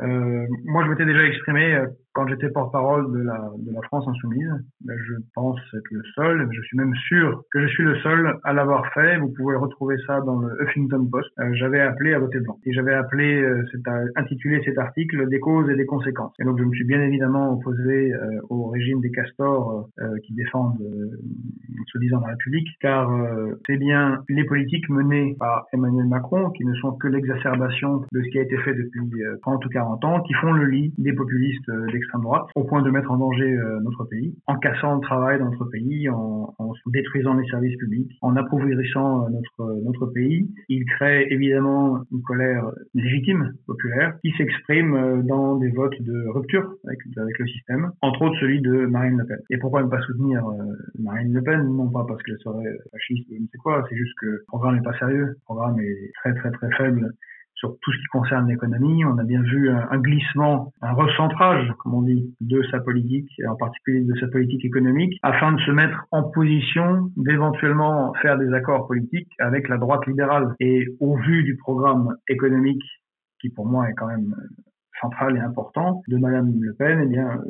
moi, 0.64 0.84
je 0.84 0.90
m'étais 0.90 1.04
déjà 1.04 1.24
exprimé 1.24 1.84
quand 2.14 2.26
j'étais 2.28 2.50
porte-parole 2.50 3.10
de 3.12 3.22
la 3.22 3.50
de 3.58 3.72
la 3.72 3.80
France 3.82 4.06
insoumise. 4.06 4.52
Ben, 4.82 4.96
je 5.06 5.14
pense 5.34 5.58
être 5.74 5.90
le 5.90 6.02
seul, 6.14 6.48
je 6.50 6.60
suis 6.62 6.76
même 6.76 6.94
sûr 7.08 7.42
que 7.52 7.60
je 7.62 7.68
suis 7.68 7.84
le 7.84 7.96
seul 8.00 8.38
à 8.44 8.52
l'avoir 8.52 8.92
fait. 8.92 9.18
Vous 9.18 9.32
pouvez 9.36 9.56
retrouver 9.56 9.96
ça 10.06 10.20
dans 10.20 10.40
le 10.40 10.62
Huffington 10.62 11.06
Post. 11.10 11.30
j'avais 11.52 11.80
appelé 11.80 12.14
à 12.14 12.18
voter 12.18 12.40
blanc 12.40 12.58
et 12.64 12.72
j'avais 12.72 12.94
appelé, 12.94 13.44
c'est 13.70 13.80
intitulé 14.16 14.60
cet 14.64 14.78
article 14.78 15.28
des 15.28 15.40
causes 15.40 15.70
et 15.70 15.76
des 15.76 15.86
conséquences. 15.86 16.34
Et 16.40 16.44
donc, 16.44 16.58
je 16.58 16.64
me 16.64 16.72
suis 16.72 16.84
bien 16.84 17.00
évidemment 17.02 17.54
opposé 17.54 18.12
au 18.50 18.66
régime 18.66 19.00
des 19.00 19.10
castors 19.10 19.88
qui 20.24 20.34
défendent 20.42 20.80
euh, 20.80 21.16
soi-disant 21.86 22.20
la 22.20 22.28
République, 22.28 22.68
car 22.80 23.10
euh, 23.10 23.60
c'est 23.66 23.76
bien 23.76 24.22
les 24.28 24.44
politiques 24.44 24.88
menées 24.88 25.36
par 25.38 25.66
Emmanuel 25.72 26.06
Macron, 26.06 26.50
qui 26.50 26.64
ne 26.64 26.74
sont 26.74 26.92
que 26.92 27.08
l'exacerbation 27.08 28.02
de 28.12 28.22
ce 28.22 28.28
qui 28.30 28.38
a 28.38 28.42
été 28.42 28.56
fait 28.58 28.74
depuis 28.74 29.00
30 29.42 29.62
euh, 29.62 29.66
ou 29.66 29.70
40 29.70 30.04
ans, 30.04 30.20
qui 30.22 30.32
font 30.34 30.52
le 30.52 30.66
lit 30.66 30.92
des 30.98 31.12
populistes 31.12 31.70
d'extrême 31.92 32.22
droite, 32.22 32.46
au 32.54 32.64
point 32.64 32.82
de 32.82 32.90
mettre 32.90 33.10
en 33.10 33.18
danger 33.18 33.56
notre 33.82 34.04
pays, 34.04 34.34
en 34.46 34.56
cassant 34.56 34.96
le 34.96 35.00
travail 35.00 35.38
dans 35.38 35.50
notre 35.50 35.64
pays, 35.66 36.08
en, 36.08 36.54
détruisant 36.86 37.34
les 37.34 37.46
services 37.48 37.76
publics, 37.76 38.10
en 38.20 38.36
appauvrissant 38.36 39.28
notre, 39.30 39.82
notre 39.82 40.06
pays. 40.06 40.48
Il 40.68 40.84
crée 40.84 41.26
évidemment 41.30 42.00
une 42.10 42.22
colère 42.22 42.70
légitime, 42.94 43.52
populaire, 43.66 44.14
qui 44.22 44.32
s'exprime 44.32 45.22
dans 45.26 45.56
des 45.56 45.70
votes 45.70 46.00
de 46.00 46.28
rupture 46.28 46.74
avec 46.84 47.38
le 47.38 47.46
système, 47.46 47.92
entre 48.00 48.22
autres 48.22 48.38
celui 48.40 48.60
de 48.60 48.86
Marine 48.86 49.18
Le 49.18 49.26
Pen. 49.26 49.38
Et 49.50 49.58
pourquoi 49.58 49.82
ne 49.82 49.88
pas 49.88 50.00
soutenir 50.02 50.31
euh, 50.36 50.74
Marine 50.98 51.32
Le 51.32 51.42
Pen 51.42 51.76
Non 51.76 51.90
pas 51.90 52.04
parce 52.06 52.22
qu'elle 52.22 52.38
serait 52.38 52.78
fasciste 52.90 53.28
ou 53.30 53.34
je 53.34 53.42
ne 53.42 53.46
sais 53.46 53.58
quoi, 53.58 53.84
c'est 53.88 53.96
juste 53.96 54.14
que 54.20 54.26
le 54.26 54.44
programme 54.48 54.76
n'est 54.76 54.82
pas 54.82 54.98
sérieux. 54.98 55.26
Le 55.26 55.38
programme 55.44 55.80
est 55.80 56.12
très 56.22 56.34
très 56.34 56.50
très 56.50 56.70
faible 56.72 57.12
sur 57.62 57.76
tout 57.80 57.92
ce 57.92 57.98
qui 57.98 58.06
concerne 58.06 58.48
l'économie. 58.48 59.04
On 59.04 59.18
a 59.18 59.24
bien 59.24 59.40
vu 59.42 59.70
un, 59.70 59.98
glissement, 59.98 60.72
un 60.82 60.92
recentrage, 60.92 61.72
comme 61.78 61.94
on 61.94 62.02
dit, 62.02 62.34
de 62.40 62.60
sa 62.72 62.80
politique, 62.80 63.30
et 63.38 63.46
en 63.46 63.54
particulier 63.54 64.02
de 64.02 64.14
sa 64.18 64.26
politique 64.26 64.64
économique, 64.64 65.16
afin 65.22 65.52
de 65.52 65.60
se 65.60 65.70
mettre 65.70 66.04
en 66.10 66.24
position 66.24 67.10
d'éventuellement 67.16 68.12
faire 68.20 68.36
des 68.36 68.52
accords 68.52 68.88
politiques 68.88 69.30
avec 69.38 69.68
la 69.68 69.78
droite 69.78 70.04
libérale. 70.06 70.54
Et 70.58 70.86
au 70.98 71.16
vu 71.18 71.44
du 71.44 71.56
programme 71.56 72.16
économique, 72.28 72.82
qui 73.40 73.48
pour 73.50 73.66
moi 73.66 73.88
est 73.88 73.94
quand 73.94 74.08
même 74.08 74.34
central 75.02 75.36
et 75.36 75.40
important, 75.40 76.02
de 76.08 76.16
Madame 76.16 76.52
Le 76.60 76.72
Pen, 76.74 77.00
eh 77.02 77.06
bien, 77.06 77.40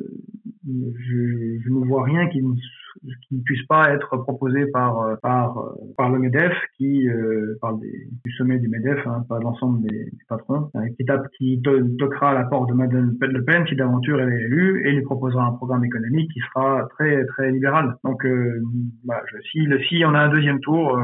je, 0.66 1.58
je 1.60 1.70
ne 1.70 1.86
vois 1.86 2.04
rien 2.04 2.28
qui 2.28 2.42
ne 2.42 3.42
puisse 3.42 3.66
pas 3.66 3.92
être 3.92 4.16
proposé 4.18 4.66
par 4.66 5.00
euh, 5.00 5.16
par 5.16 5.58
euh, 5.58 5.72
par 5.96 6.10
le 6.10 6.18
Medef, 6.18 6.52
qui 6.76 7.08
euh, 7.08 7.56
parle 7.60 7.80
du 7.80 8.32
sommet 8.32 8.58
du 8.58 8.68
Medef, 8.68 9.06
hein, 9.06 9.24
pas 9.28 9.38
l'ensemble 9.40 9.82
des, 9.82 10.12
patrons, 10.28 10.70
qui 10.96 11.04
tape, 11.04 11.26
qui 11.38 11.60
toquera 11.98 12.30
à 12.30 12.34
la 12.34 12.44
porte 12.44 12.68
de 12.68 12.74
Madeleine 12.74 13.16
Le 13.20 13.44
Pen 13.44 13.66
si 13.66 13.76
d'aventure 13.76 14.20
elle 14.20 14.32
est 14.32 14.44
élue 14.44 14.86
et 14.86 14.92
lui 14.92 15.02
proposera 15.02 15.46
un 15.46 15.52
programme 15.52 15.84
économique 15.84 16.30
qui 16.32 16.40
sera 16.40 16.86
très 16.90 17.24
très 17.26 17.50
libéral. 17.50 17.96
Donc 18.04 18.26
bah, 19.04 19.22
je, 19.30 19.38
si 19.50 19.66
si 19.88 20.04
on 20.04 20.14
a 20.14 20.20
un 20.20 20.28
deuxième 20.30 20.60
tour, 20.60 20.98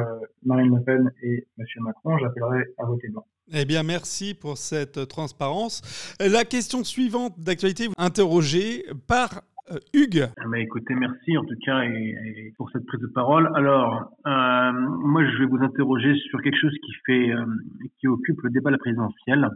Marine 0.45 0.75
Le 0.75 0.83
Pen 0.83 1.11
et 1.23 1.47
Monsieur 1.59 1.81
Macron, 1.83 2.19
j'appellerai 2.19 2.65
à 2.79 2.87
voter 2.87 3.09
blanc. 3.09 3.25
Eh 3.53 3.65
bien, 3.65 3.83
merci 3.83 4.35
pour 4.35 4.59
cette 4.59 5.09
transparence. 5.09 5.81
La 6.21 6.45
question 6.45 6.85
suivante 6.85 7.33
d'actualité, 7.39 7.89
interrogée 7.97 8.85
par 9.07 9.41
euh, 9.71 9.79
Hugues. 9.95 10.29
Ah, 10.37 10.45
bah, 10.51 10.59
écoutez, 10.59 10.95
merci 10.95 11.37
en 11.39 11.45
tout 11.45 11.57
cas 11.65 11.81
et, 11.85 12.53
pour 12.59 12.71
cette 12.71 12.85
prise 12.85 13.01
de 13.01 13.07
parole. 13.07 13.51
Alors, 13.55 14.13
euh, 14.27 14.73
moi, 14.73 15.25
je 15.25 15.39
vais 15.39 15.47
vous 15.47 15.63
interroger 15.63 16.15
sur 16.29 16.43
quelque 16.43 16.59
chose 16.61 16.75
qui 16.85 16.93
fait, 17.07 17.33
euh, 17.33 17.47
qui 17.99 18.07
occupe 18.07 18.39
le 18.43 18.51
débat 18.51 18.69
de 18.69 18.75
la 18.75 18.79
présidentielle. 18.79 19.49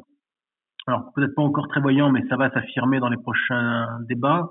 Alors, 0.86 1.12
peut-être 1.14 1.34
pas 1.34 1.42
encore 1.42 1.68
très 1.68 1.82
voyant, 1.82 2.10
mais 2.10 2.26
ça 2.30 2.36
va 2.36 2.50
s'affirmer 2.50 2.98
dans 2.98 3.10
les 3.10 3.18
prochains 3.18 3.86
débats. 4.08 4.48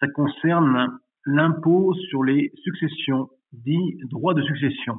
Ça 0.00 0.08
concerne 0.08 0.98
l'impôt 1.24 1.94
sur 2.10 2.24
les 2.24 2.52
successions, 2.62 3.30
dit 3.52 3.98
droit 4.10 4.34
de 4.34 4.42
succession. 4.42 4.98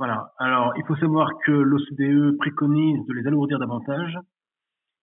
Voilà. 0.00 0.32
Alors, 0.38 0.72
il 0.78 0.84
faut 0.86 0.96
savoir 0.96 1.28
que 1.44 1.52
l'OCDE 1.52 2.38
préconise 2.38 3.04
de 3.06 3.12
les 3.12 3.26
alourdir 3.26 3.58
davantage. 3.58 4.16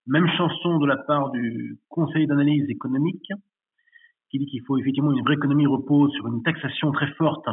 Même 0.08 0.28
chanson 0.30 0.80
de 0.80 0.88
la 0.88 0.98
part 0.98 1.30
du 1.30 1.78
Conseil 1.88 2.26
d'analyse 2.26 2.68
économique, 2.68 3.32
qui 4.32 4.40
dit 4.40 4.48
qu'il 4.48 4.64
faut 4.66 4.76
effectivement 4.76 5.12
une 5.12 5.24
vraie 5.24 5.36
économie 5.36 5.68
repose 5.68 6.12
sur 6.14 6.26
une 6.26 6.42
taxation 6.42 6.92
très 6.94 7.14
forte 7.14 7.46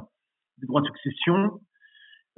des 0.57 0.67
droits 0.67 0.81
de 0.81 0.87
succession. 0.87 1.61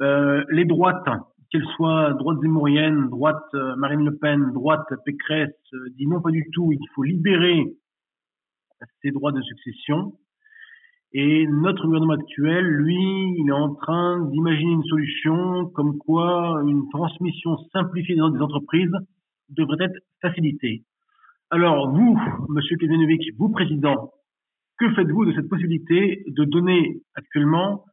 Euh, 0.01 0.45
les 0.51 0.65
droites, 0.65 1.09
qu'elles 1.53 1.69
soient 1.77 2.13
droites 2.15 2.41
zémouriennes, 2.41 3.09
droite 3.09 3.47
euh, 3.55 3.77
Marine 3.77 4.05
Le 4.05 4.19
Pen, 4.19 4.51
droite 4.55 4.93
Pécresse, 5.05 5.55
euh, 5.73 5.89
dit 5.97 6.09
non 6.09 6.21
pas 6.21 6.33
du 6.33 6.51
tout, 6.53 6.73
il 6.73 6.85
faut 6.97 7.05
libérer 7.05 7.63
ces 9.03 9.13
droits 9.13 9.31
de 9.31 9.41
succession. 9.41 10.19
Et 11.19 11.47
notre 11.47 11.87
gouvernement 11.87 12.13
actuel, 12.13 12.63
lui, 12.63 12.95
il 13.39 13.47
est 13.49 13.53
en 13.53 13.75
train 13.75 14.21
d'imaginer 14.29 14.73
une 14.73 14.85
solution 14.85 15.65
comme 15.71 15.97
quoi 15.97 16.61
une 16.67 16.91
transmission 16.91 17.57
simplifiée 17.73 18.17
dans 18.17 18.29
des 18.29 18.39
entreprises 18.39 18.93
devrait 19.49 19.83
être 19.87 19.99
facilitée. 20.21 20.83
Alors, 21.49 21.91
vous, 21.91 22.21
Monsieur 22.51 22.77
Kevinovic, 22.77 23.23
vous, 23.39 23.49
président, 23.49 24.13
que 24.79 24.93
faites-vous 24.93 25.25
de 25.25 25.33
cette 25.33 25.49
possibilité 25.49 26.23
de 26.27 26.45
donner 26.45 27.01
actuellement 27.15 27.87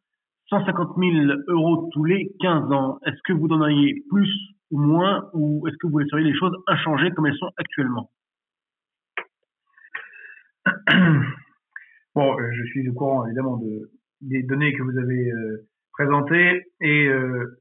150 0.49 0.97
000 0.97 1.13
euros 1.47 1.89
tous 1.93 2.03
les 2.03 2.30
15 2.41 2.74
ans? 2.74 2.99
Est-ce 3.05 3.21
que 3.24 3.32
vous 3.32 3.47
donneriez 3.47 4.03
plus 4.09 4.30
ou 4.69 4.82
moins, 4.82 5.30
ou 5.32 5.65
est-ce 5.69 5.78
que 5.78 5.88
vous 5.88 5.99
laisseriez 5.99 6.26
les 6.26 6.38
choses 6.38 6.57
inchangées 6.67 7.11
comme 7.11 7.28
elles 7.28 7.38
sont 7.38 7.51
actuellement? 7.55 8.09
Bon, 12.16 12.39
euh, 12.39 12.51
je 12.53 12.64
suis 12.66 12.88
au 12.88 12.93
courant 12.93 13.26
évidemment 13.26 13.57
de, 13.57 13.89
des 14.22 14.43
données 14.43 14.74
que 14.74 14.84
vous 14.84 14.97
avez 14.97 15.32
euh, 15.32 15.68
présentées 15.93 16.68
et 16.80 17.07
euh, 17.07 17.59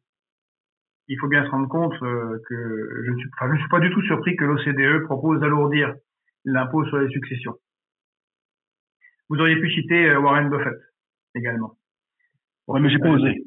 il 1.08 1.18
faut 1.18 1.28
bien 1.28 1.44
se 1.44 1.50
rendre 1.50 1.68
compte 1.68 1.98
que 1.98 3.02
je 3.04 3.10
ne 3.10 3.16
suis, 3.18 3.30
enfin, 3.38 3.54
je 3.54 3.60
suis 3.60 3.68
pas 3.68 3.80
du 3.80 3.90
tout 3.90 4.02
surpris 4.02 4.36
que 4.36 4.44
l'OCDE 4.44 5.04
propose 5.04 5.40
d'alourdir 5.40 5.94
l'impôt 6.44 6.84
sur 6.86 6.98
les 6.98 7.10
successions. 7.10 7.56
Vous 9.28 9.38
auriez 9.38 9.56
pu 9.56 9.70
citer 9.70 10.14
Warren 10.16 10.48
Buffett 10.48 10.78
également. 11.34 11.76
Ouais, 12.68 12.80
mais 12.80 12.88
j'ai 12.90 12.98
pas 12.98 13.10
osé. 13.10 13.44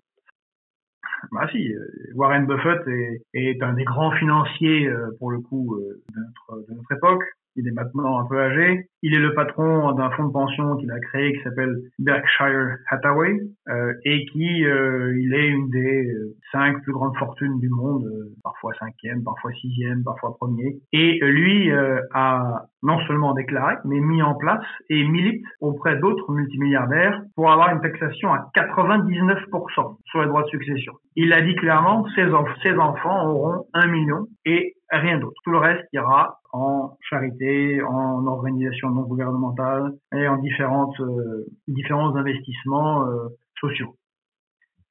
Bah 1.32 1.48
si, 1.52 1.74
Warren 2.14 2.46
Buffett 2.46 2.88
est, 2.88 3.22
est, 3.34 3.64
un 3.64 3.74
des 3.74 3.84
grands 3.84 4.12
financiers 4.12 4.92
pour 5.18 5.32
le 5.32 5.40
coup 5.40 5.80
de 5.80 6.20
notre, 6.20 6.68
de 6.68 6.74
notre 6.76 6.92
époque 6.92 7.24
il 7.56 7.68
est 7.68 7.72
maintenant 7.72 8.20
un 8.20 8.26
peu 8.26 8.40
âgé. 8.40 8.90
Il 9.02 9.16
est 9.16 9.20
le 9.20 9.34
patron 9.34 9.92
d'un 9.94 10.10
fonds 10.12 10.26
de 10.26 10.32
pension 10.32 10.76
qu'il 10.78 10.92
a 10.92 11.00
créé 11.00 11.34
qui 11.34 11.44
s'appelle 11.44 11.76
Berkshire 12.00 12.78
Hathaway 12.90 13.40
euh, 13.70 13.94
et 14.04 14.26
qui 14.26 14.66
euh, 14.66 15.16
il 15.20 15.34
est 15.34 15.48
une 15.48 15.70
des 15.70 16.12
euh, 16.12 16.36
cinq 16.52 16.82
plus 16.84 16.94
grandes 16.94 17.16
fortunes 17.18 17.60
du 17.60 17.70
monde, 17.70 18.06
euh, 18.06 18.34
parfois 18.44 18.74
cinquième, 18.80 19.24
parfois 19.24 19.52
sixième, 19.54 20.04
parfois 20.04 20.36
premier. 20.38 20.80
Et 20.92 21.20
lui 21.22 21.72
a 22.14 22.66
non 22.84 23.00
seulement 23.08 23.34
déclaré, 23.34 23.76
mais 23.86 24.00
mis 24.00 24.22
en 24.22 24.36
place 24.36 24.66
et 24.90 25.04
milite 25.08 25.44
auprès 25.60 25.98
d'autres 25.98 26.32
multimilliardaires 26.32 27.22
pour 27.36 27.52
avoir 27.52 27.74
une 27.74 27.82
taxation 27.82 28.32
à 28.34 28.50
99% 28.56 29.98
sur 30.06 30.22
les 30.22 30.28
droits 30.28 30.44
de 30.44 30.48
succession. 30.50 30.94
Il 31.16 31.34
a 31.34 31.42
dit 31.42 31.56
clairement, 31.56 32.06
ses, 32.16 32.28
ses 32.64 32.76
enfants 32.78 33.28
auront 33.28 33.66
un 33.74 33.88
million 33.88 34.28
et 34.46 34.76
rien 35.00 35.18
d'autre. 35.20 35.40
Tout 35.44 35.52
le 35.52 35.58
reste 35.58 35.86
ira 35.94 36.40
en 36.52 36.98
charité, 37.02 37.82
en 37.82 38.26
organisation 38.28 38.90
non 38.90 39.04
gouvernementale 39.04 39.92
et 40.14 40.28
en 40.28 40.38
différentes, 40.38 41.00
euh, 41.00 41.46
différents 41.68 42.16
investissements 42.16 43.08
euh, 43.08 43.28
sociaux. 43.60 43.96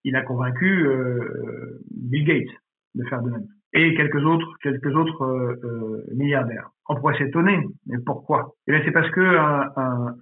Il 0.05 0.17
a 0.17 0.23
convaincu 0.23 0.87
euh, 0.87 1.81
Bill 1.91 2.25
Gates 2.25 2.57
de 2.95 3.05
faire 3.05 3.23
de 3.23 3.31
même 3.31 3.47
et 3.77 3.97
quelques 3.97 4.25
autres, 4.25 4.47
quelques 4.63 4.95
autres 4.95 5.59
milliardaires. 6.15 6.71
On 6.89 6.95
pourrait 6.95 7.19
s'étonner, 7.19 7.59
mais 7.87 7.97
pourquoi? 8.07 8.53
Eh 8.69 8.83
c'est 8.85 8.93
parce 8.93 9.11
que 9.11 9.21
un, 9.21 9.69
un, 9.75 10.15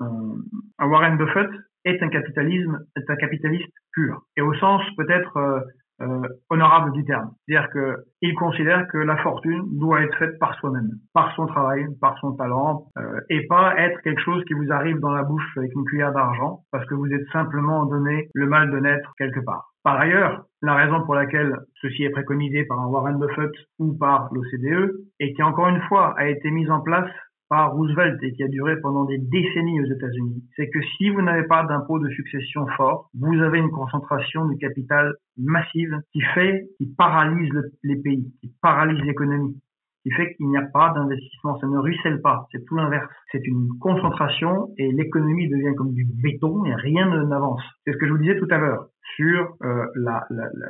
un, 0.78 0.87
Warren 0.89 1.18
Buffett 1.18 1.51
est 1.85 2.03
un 2.03 2.09
capitalisme, 2.09 2.78
est 2.97 3.11
un 3.11 3.16
capitaliste 3.16 3.68
pur, 3.93 4.22
et 4.39 4.41
au 4.41 4.55
sens 4.55 4.80
peut-être 4.97 5.66
euh, 6.03 6.22
honorable 6.50 6.92
du 6.92 7.05
terme. 7.05 7.30
C'est-à-dire 7.46 7.68
qu'il 7.70 8.34
considère 8.34 8.86
que 8.88 8.98
la 8.98 9.16
fortune 9.18 9.62
doit 9.78 10.03
être 10.03 10.16
faite 10.18 10.38
par 10.38 10.55
soi-même, 10.57 10.90
par 11.14 11.34
son 11.36 11.46
travail, 11.46 11.86
par 12.00 12.18
son 12.18 12.32
talent, 12.32 12.86
euh, 12.98 13.20
et 13.30 13.46
pas 13.46 13.76
être 13.78 14.00
quelque 14.03 14.20
chose 14.20 14.44
qui 14.46 14.55
vous 14.55 14.72
arrive 14.72 14.98
dans 15.00 15.12
la 15.12 15.22
bouche 15.22 15.57
avec 15.57 15.72
une 15.74 15.84
cuillère 15.84 16.12
d'argent 16.12 16.61
parce 16.70 16.86
que 16.86 16.94
vous 16.94 17.07
êtes 17.07 17.26
simplement 17.32 17.86
donné 17.86 18.28
le 18.34 18.46
mal 18.46 18.70
de 18.70 18.78
naître 18.78 19.12
quelque 19.16 19.40
part. 19.40 19.72
Par 19.84 19.98
ailleurs, 19.98 20.44
la 20.61 20.74
raison 20.74 21.03
pour 21.05 21.14
laquelle 21.14 21.57
ceci 21.80 22.05
est 22.05 22.11
préconisé 22.11 22.64
par 22.64 22.88
Warren 22.88 23.18
Buffett 23.18 23.50
ou 23.80 23.96
par 23.98 24.28
l'OCDE, 24.32 24.92
et 25.18 25.34
qui 25.34 25.42
encore 25.42 25.68
une 25.68 25.80
fois 25.82 26.14
a 26.16 26.28
été 26.28 26.50
mise 26.50 26.70
en 26.70 26.80
place 26.80 27.11
par 27.53 27.74
Roosevelt 27.74 28.16
et 28.22 28.32
qui 28.32 28.42
a 28.42 28.48
duré 28.48 28.80
pendant 28.80 29.05
des 29.05 29.18
décennies 29.18 29.82
aux 29.82 29.92
États-Unis, 29.92 30.42
c'est 30.57 30.70
que 30.70 30.78
si 30.96 31.11
vous 31.11 31.20
n'avez 31.20 31.46
pas 31.46 31.64
d'impôt 31.64 31.98
de 31.98 32.09
succession 32.09 32.66
fort, 32.78 33.11
vous 33.12 33.42
avez 33.42 33.59
une 33.59 33.70
concentration 33.70 34.46
du 34.46 34.57
capital 34.57 35.12
massive 35.36 35.98
qui 36.14 36.22
fait, 36.34 36.64
qui 36.78 36.86
paralyse 36.96 37.53
les 37.82 37.96
pays, 37.96 38.32
qui 38.40 38.50
paralyse 38.62 39.03
l'économie, 39.03 39.61
qui 40.03 40.11
fait 40.12 40.34
qu'il 40.34 40.48
n'y 40.48 40.57
a 40.57 40.66
pas 40.72 40.94
d'investissement, 40.94 41.59
ça 41.59 41.66
ne 41.66 41.76
ruisselle 41.76 42.22
pas, 42.22 42.46
c'est 42.53 42.64
tout 42.64 42.74
l'inverse. 42.74 43.12
C'est 43.32 43.46
une 43.46 43.68
concentration 43.82 44.68
et 44.78 44.90
l'économie 44.90 45.50
devient 45.50 45.74
comme 45.76 45.92
du 45.92 46.07
béton 46.22 46.64
et 46.64 46.74
rien 46.74 47.07
n'avance. 47.26 47.62
C'est 47.84 47.92
ce 47.92 47.98
que 47.98 48.07
je 48.07 48.12
vous 48.12 48.18
disais 48.18 48.38
tout 48.38 48.48
à 48.50 48.57
l'heure 48.57 48.86
sur 49.16 49.57
euh, 49.62 49.84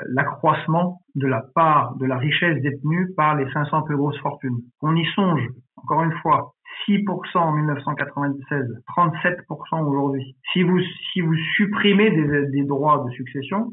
l'accroissement 0.08 1.00
de 1.14 1.28
la 1.28 1.44
part 1.54 1.94
de 1.98 2.06
la 2.06 2.18
richesse 2.18 2.60
détenue 2.60 3.12
par 3.16 3.36
les 3.36 3.48
500 3.52 3.82
plus 3.82 3.96
grosses 3.96 4.18
fortunes. 4.18 4.58
On 4.80 4.96
y 4.96 5.04
songe, 5.14 5.46
encore 5.76 6.02
une 6.02 6.14
fois, 6.22 6.54
6% 6.88 7.38
en 7.38 7.52
1996, 7.52 8.82
37% 8.96 9.84
aujourd'hui. 9.84 10.36
Si 10.52 10.62
vous, 10.62 10.80
si 11.12 11.20
vous 11.20 11.34
supprimez 11.56 12.10
des, 12.10 12.46
des 12.46 12.64
droits 12.64 13.04
de 13.06 13.10
succession, 13.12 13.72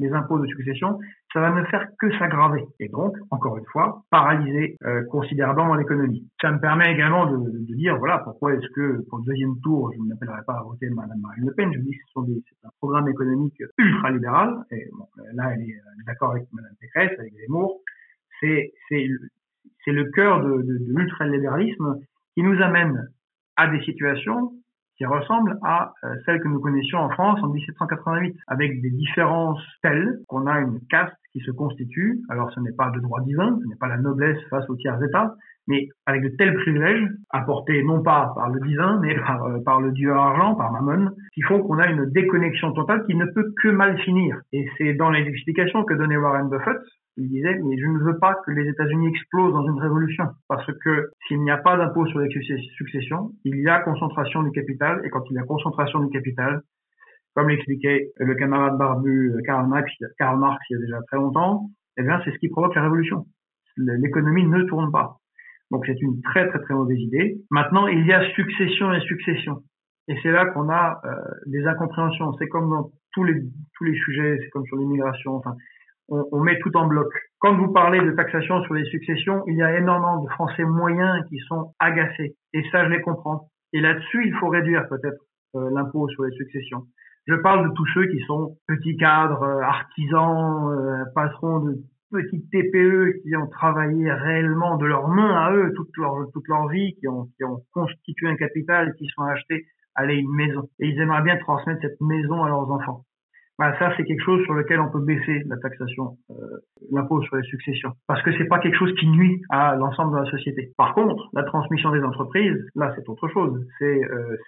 les 0.00 0.10
impôts 0.12 0.38
de 0.38 0.46
succession, 0.46 0.98
ça 1.32 1.40
va 1.40 1.50
ne 1.50 1.64
faire 1.66 1.86
que 1.98 2.10
s'aggraver. 2.18 2.64
Et 2.80 2.88
donc, 2.88 3.14
encore 3.30 3.58
une 3.58 3.66
fois, 3.66 4.02
paralyser 4.10 4.76
euh, 4.84 5.04
considérablement 5.10 5.74
l'économie. 5.74 6.26
Ça 6.40 6.50
me 6.50 6.58
permet 6.58 6.92
également 6.92 7.26
de, 7.26 7.36
de, 7.36 7.74
dire, 7.74 7.96
voilà, 7.98 8.18
pourquoi 8.18 8.54
est-ce 8.54 8.66
que 8.74 9.04
pour 9.08 9.18
le 9.18 9.24
deuxième 9.24 9.60
tour, 9.60 9.92
je 9.94 10.02
n'appellerai 10.02 10.42
pas 10.46 10.54
à 10.54 10.62
voter 10.62 10.88
Mme 10.88 11.20
Marine 11.20 11.46
Le 11.46 11.54
Pen, 11.54 11.72
je 11.72 11.80
dis 11.80 11.92
que 11.92 11.98
c'est 12.14 12.66
un 12.66 12.70
programme 12.78 13.08
économique 13.08 13.62
ultra-libéral, 13.78 14.64
et 14.70 14.88
bon, 14.98 15.06
là, 15.34 15.52
elle 15.54 15.62
est 15.62 15.80
d'accord 16.06 16.32
avec 16.32 16.44
Mme 16.52 16.72
Pécresse, 16.80 17.18
avec 17.18 17.32
Zemmour, 17.34 17.80
c'est 18.40 18.72
c'est 19.84 19.92
le 19.92 20.04
cœur 20.10 20.42
de, 20.42 20.62
de, 20.62 20.78
de 20.78 20.92
l'ultralibéralisme 20.94 22.00
qui 22.34 22.42
nous 22.42 22.60
amène 22.62 23.08
à 23.56 23.68
des 23.68 23.80
situations 23.82 24.52
qui 25.00 25.06
ressemblent 25.06 25.58
à 25.62 25.94
euh, 26.04 26.14
celles 26.26 26.40
que 26.40 26.48
nous 26.48 26.60
connaissions 26.60 26.98
en 26.98 27.08
France 27.08 27.40
en 27.42 27.48
1788, 27.48 28.36
avec 28.48 28.82
des 28.82 28.90
différences 28.90 29.62
telles 29.82 30.18
qu'on 30.28 30.46
a 30.46 30.60
une 30.60 30.78
caste 30.90 31.16
qui 31.32 31.40
se 31.40 31.50
constitue. 31.50 32.20
Alors 32.28 32.52
ce 32.52 32.60
n'est 32.60 32.74
pas 32.76 32.90
de 32.90 33.00
droit 33.00 33.22
divin, 33.22 33.58
ce 33.62 33.66
n'est 33.66 33.76
pas 33.76 33.88
la 33.88 33.96
noblesse 33.96 34.36
face 34.50 34.68
aux 34.68 34.76
tiers 34.76 35.02
états, 35.02 35.34
mais 35.68 35.88
avec 36.04 36.22
de 36.22 36.28
tels 36.36 36.52
privilèges 36.52 37.08
apportés 37.30 37.82
non 37.82 38.02
pas 38.02 38.32
par 38.34 38.50
le 38.50 38.60
divin, 38.60 39.00
mais 39.00 39.14
par, 39.20 39.42
euh, 39.44 39.58
par 39.64 39.80
le 39.80 39.90
dieu 39.92 40.12
argent, 40.12 40.54
par 40.54 40.70
Mammon, 40.70 41.12
qui 41.32 41.40
font 41.42 41.62
qu'on 41.62 41.78
a 41.78 41.86
une 41.86 42.04
déconnexion 42.10 42.72
totale 42.72 43.06
qui 43.06 43.14
ne 43.14 43.24
peut 43.24 43.54
que 43.62 43.68
mal 43.68 43.98
finir. 44.00 44.38
Et 44.52 44.68
c'est 44.76 44.92
dans 44.92 45.08
les 45.08 45.26
explications 45.26 45.84
que 45.84 45.94
donnait 45.94 46.18
Warren 46.18 46.50
Buffett, 46.50 46.76
il 47.16 47.28
disait, 47.28 47.58
mais 47.64 47.76
je 47.78 47.86
ne 47.86 47.98
veux 47.98 48.18
pas 48.18 48.34
que 48.46 48.50
les 48.50 48.68
États-Unis 48.68 49.08
explosent 49.08 49.52
dans 49.52 49.66
une 49.66 49.80
révolution, 49.80 50.24
parce 50.48 50.66
que 50.84 51.10
s'il 51.26 51.42
n'y 51.42 51.50
a 51.50 51.58
pas 51.58 51.76
d'impôt 51.76 52.06
sur 52.06 52.20
les 52.20 52.30
successions, 52.76 53.32
il 53.44 53.60
y 53.60 53.68
a 53.68 53.80
concentration 53.80 54.42
du 54.42 54.50
capital, 54.52 55.02
et 55.04 55.10
quand 55.10 55.22
il 55.30 55.34
y 55.34 55.38
a 55.38 55.42
concentration 55.42 56.00
du 56.00 56.10
capital, 56.10 56.62
comme 57.34 57.48
l'expliquait 57.48 58.10
le 58.16 58.34
camarade 58.34 58.76
barbu 58.78 59.32
Karl 59.44 59.68
Marx, 59.68 59.90
Karl 60.18 60.38
Marx 60.38 60.64
il 60.70 60.74
y 60.74 60.76
a 60.76 60.80
déjà 60.80 61.00
très 61.08 61.16
longtemps, 61.16 61.70
eh 61.96 62.02
bien, 62.02 62.20
c'est 62.24 62.32
ce 62.32 62.38
qui 62.38 62.48
provoque 62.48 62.74
la 62.74 62.82
révolution. 62.82 63.26
L'économie 63.76 64.46
ne 64.46 64.62
tourne 64.64 64.90
pas. 64.90 65.18
Donc, 65.70 65.84
c'est 65.86 66.00
une 66.00 66.20
très, 66.22 66.48
très, 66.48 66.60
très 66.60 66.74
mauvaise 66.74 66.98
idée. 66.98 67.38
Maintenant, 67.50 67.86
il 67.86 68.04
y 68.06 68.12
a 68.12 68.28
succession 68.34 68.92
et 68.92 69.00
succession. 69.00 69.62
Et 70.08 70.16
c'est 70.22 70.32
là 70.32 70.46
qu'on 70.46 70.68
a 70.68 71.00
euh, 71.04 71.14
des 71.46 71.64
incompréhensions. 71.66 72.32
C'est 72.38 72.48
comme 72.48 72.70
dans 72.70 72.90
tous 73.12 73.24
les, 73.24 73.40
tous 73.76 73.84
les 73.84 73.94
sujets, 73.94 74.38
c'est 74.40 74.50
comme 74.50 74.64
sur 74.66 74.76
l'immigration. 74.76 75.36
Enfin, 75.36 75.54
on, 76.10 76.24
on, 76.32 76.40
met 76.40 76.58
tout 76.58 76.76
en 76.76 76.86
bloc. 76.86 77.08
Quand 77.38 77.56
vous 77.56 77.72
parlez 77.72 78.00
de 78.00 78.10
taxation 78.12 78.62
sur 78.64 78.74
les 78.74 78.84
successions, 78.84 79.42
il 79.46 79.56
y 79.56 79.62
a 79.62 79.78
énormément 79.78 80.22
de 80.22 80.28
Français 80.30 80.64
moyens 80.64 81.24
qui 81.28 81.38
sont 81.48 81.72
agacés. 81.78 82.36
Et 82.52 82.62
ça, 82.70 82.84
je 82.84 82.90
les 82.90 83.00
comprends. 83.00 83.48
Et 83.72 83.80
là-dessus, 83.80 84.26
il 84.26 84.34
faut 84.34 84.48
réduire 84.48 84.88
peut-être 84.88 85.22
euh, 85.56 85.70
l'impôt 85.72 86.08
sur 86.08 86.24
les 86.24 86.32
successions. 86.36 86.82
Je 87.26 87.34
parle 87.34 87.68
de 87.68 87.74
tous 87.74 87.86
ceux 87.94 88.06
qui 88.06 88.20
sont 88.26 88.56
petits 88.66 88.96
cadres, 88.96 89.42
euh, 89.42 89.62
artisans, 89.62 90.70
euh, 90.72 91.04
patrons 91.14 91.60
de 91.60 91.76
petites 92.10 92.50
TPE 92.50 93.22
qui 93.22 93.36
ont 93.36 93.46
travaillé 93.46 94.12
réellement 94.12 94.76
de 94.76 94.86
leurs 94.86 95.06
mains 95.08 95.34
à 95.34 95.52
eux 95.52 95.72
toute 95.76 95.96
leur, 95.96 96.26
toute 96.32 96.48
leur 96.48 96.66
vie, 96.68 96.94
qui 96.98 97.06
ont, 97.06 97.28
qui 97.36 97.44
ont 97.44 97.62
constitué 97.72 98.28
un 98.28 98.36
capital, 98.36 98.94
qui 98.96 99.06
sont 99.14 99.22
achetés 99.22 99.66
aller 99.94 100.16
une 100.16 100.34
maison. 100.34 100.68
Et 100.80 100.88
ils 100.88 101.00
aimeraient 101.00 101.22
bien 101.22 101.36
transmettre 101.38 101.80
cette 101.82 102.00
maison 102.00 102.42
à 102.42 102.48
leurs 102.48 102.70
enfants. 102.70 103.04
Bah, 103.60 103.78
ça, 103.78 103.92
c'est 103.94 104.04
quelque 104.04 104.22
chose 104.22 104.42
sur 104.44 104.54
lequel 104.54 104.80
on 104.80 104.90
peut 104.90 105.02
baisser 105.04 105.42
la 105.46 105.58
taxation, 105.58 106.16
euh, 106.30 106.34
l'impôt 106.90 107.20
sur 107.20 107.36
les 107.36 107.42
successions, 107.42 107.92
parce 108.06 108.22
que 108.22 108.30
c'est 108.38 108.46
pas 108.46 108.58
quelque 108.58 108.78
chose 108.78 108.94
qui 108.98 109.06
nuit 109.06 109.42
à 109.50 109.76
l'ensemble 109.76 110.18
de 110.18 110.24
la 110.24 110.30
société. 110.30 110.72
Par 110.78 110.94
contre, 110.94 111.28
la 111.34 111.42
transmission 111.42 111.90
des 111.90 112.00
entreprises, 112.00 112.56
là, 112.74 112.90
c'est 112.96 113.06
autre 113.06 113.28
chose. 113.28 113.62
C'est 113.78 114.02
euh, 114.02 114.38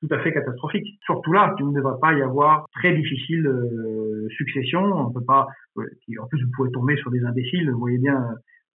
tout 0.00 0.08
à 0.10 0.20
fait 0.20 0.32
catastrophique. 0.32 0.86
Surtout 1.04 1.34
là, 1.34 1.54
il 1.58 1.68
ne 1.68 1.74
devrait 1.74 2.00
pas 2.00 2.14
y 2.14 2.22
avoir 2.22 2.64
très 2.72 2.94
difficile 2.94 3.46
euh, 3.46 4.26
succession. 4.38 4.80
On 4.82 5.12
peut 5.12 5.24
pas. 5.26 5.48
en 5.76 6.26
plus, 6.28 6.42
vous 6.42 6.50
pouvez 6.56 6.70
tomber 6.70 6.96
sur 6.96 7.10
des 7.10 7.22
imbéciles. 7.26 7.70
Vous 7.72 7.78
voyez 7.78 7.98
bien 7.98 8.24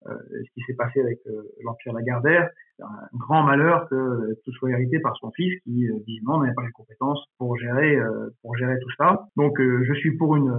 ce 0.09 0.51
qui 0.55 0.61
s'est 0.67 0.75
passé 0.75 1.01
avec 1.01 1.19
euh, 1.27 1.43
l'Empire 1.65 1.93
Lagardère. 1.93 2.49
C'est 2.77 2.85
un 2.85 3.09
grand 3.15 3.43
malheur 3.43 3.89
que 3.89 4.35
tout 4.45 4.53
soit 4.53 4.71
hérité 4.71 5.01
par 5.01 5.17
son 5.17 5.31
fils 5.31 5.55
qui, 5.65 5.89
euh, 5.89 5.95
visiblement, 6.07 6.41
n'avait 6.41 6.55
pas 6.55 6.65
les 6.65 6.73
compétences 6.73 7.25
pour 7.39 7.57
gérer, 7.57 7.99
tout 8.43 8.91
ça. 8.99 9.29
Donc, 9.37 9.59
je 9.59 9.93
suis 9.95 10.17
pour 10.17 10.37
une, 10.37 10.53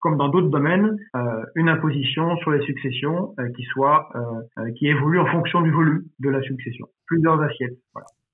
comme 0.00 0.16
dans 0.16 0.28
d'autres 0.28 0.48
domaines, 0.48 0.96
une 1.54 1.68
imposition 1.68 2.36
sur 2.38 2.50
les 2.50 2.64
successions 2.64 3.34
qui 3.56 3.62
soit, 3.64 4.08
qui 4.76 4.86
évolue 4.86 5.18
en 5.18 5.26
fonction 5.26 5.62
du 5.62 5.70
volume 5.70 6.04
de 6.20 6.30
la 6.30 6.42
succession. 6.42 6.86
Plusieurs 7.06 7.40
assiettes. 7.40 7.78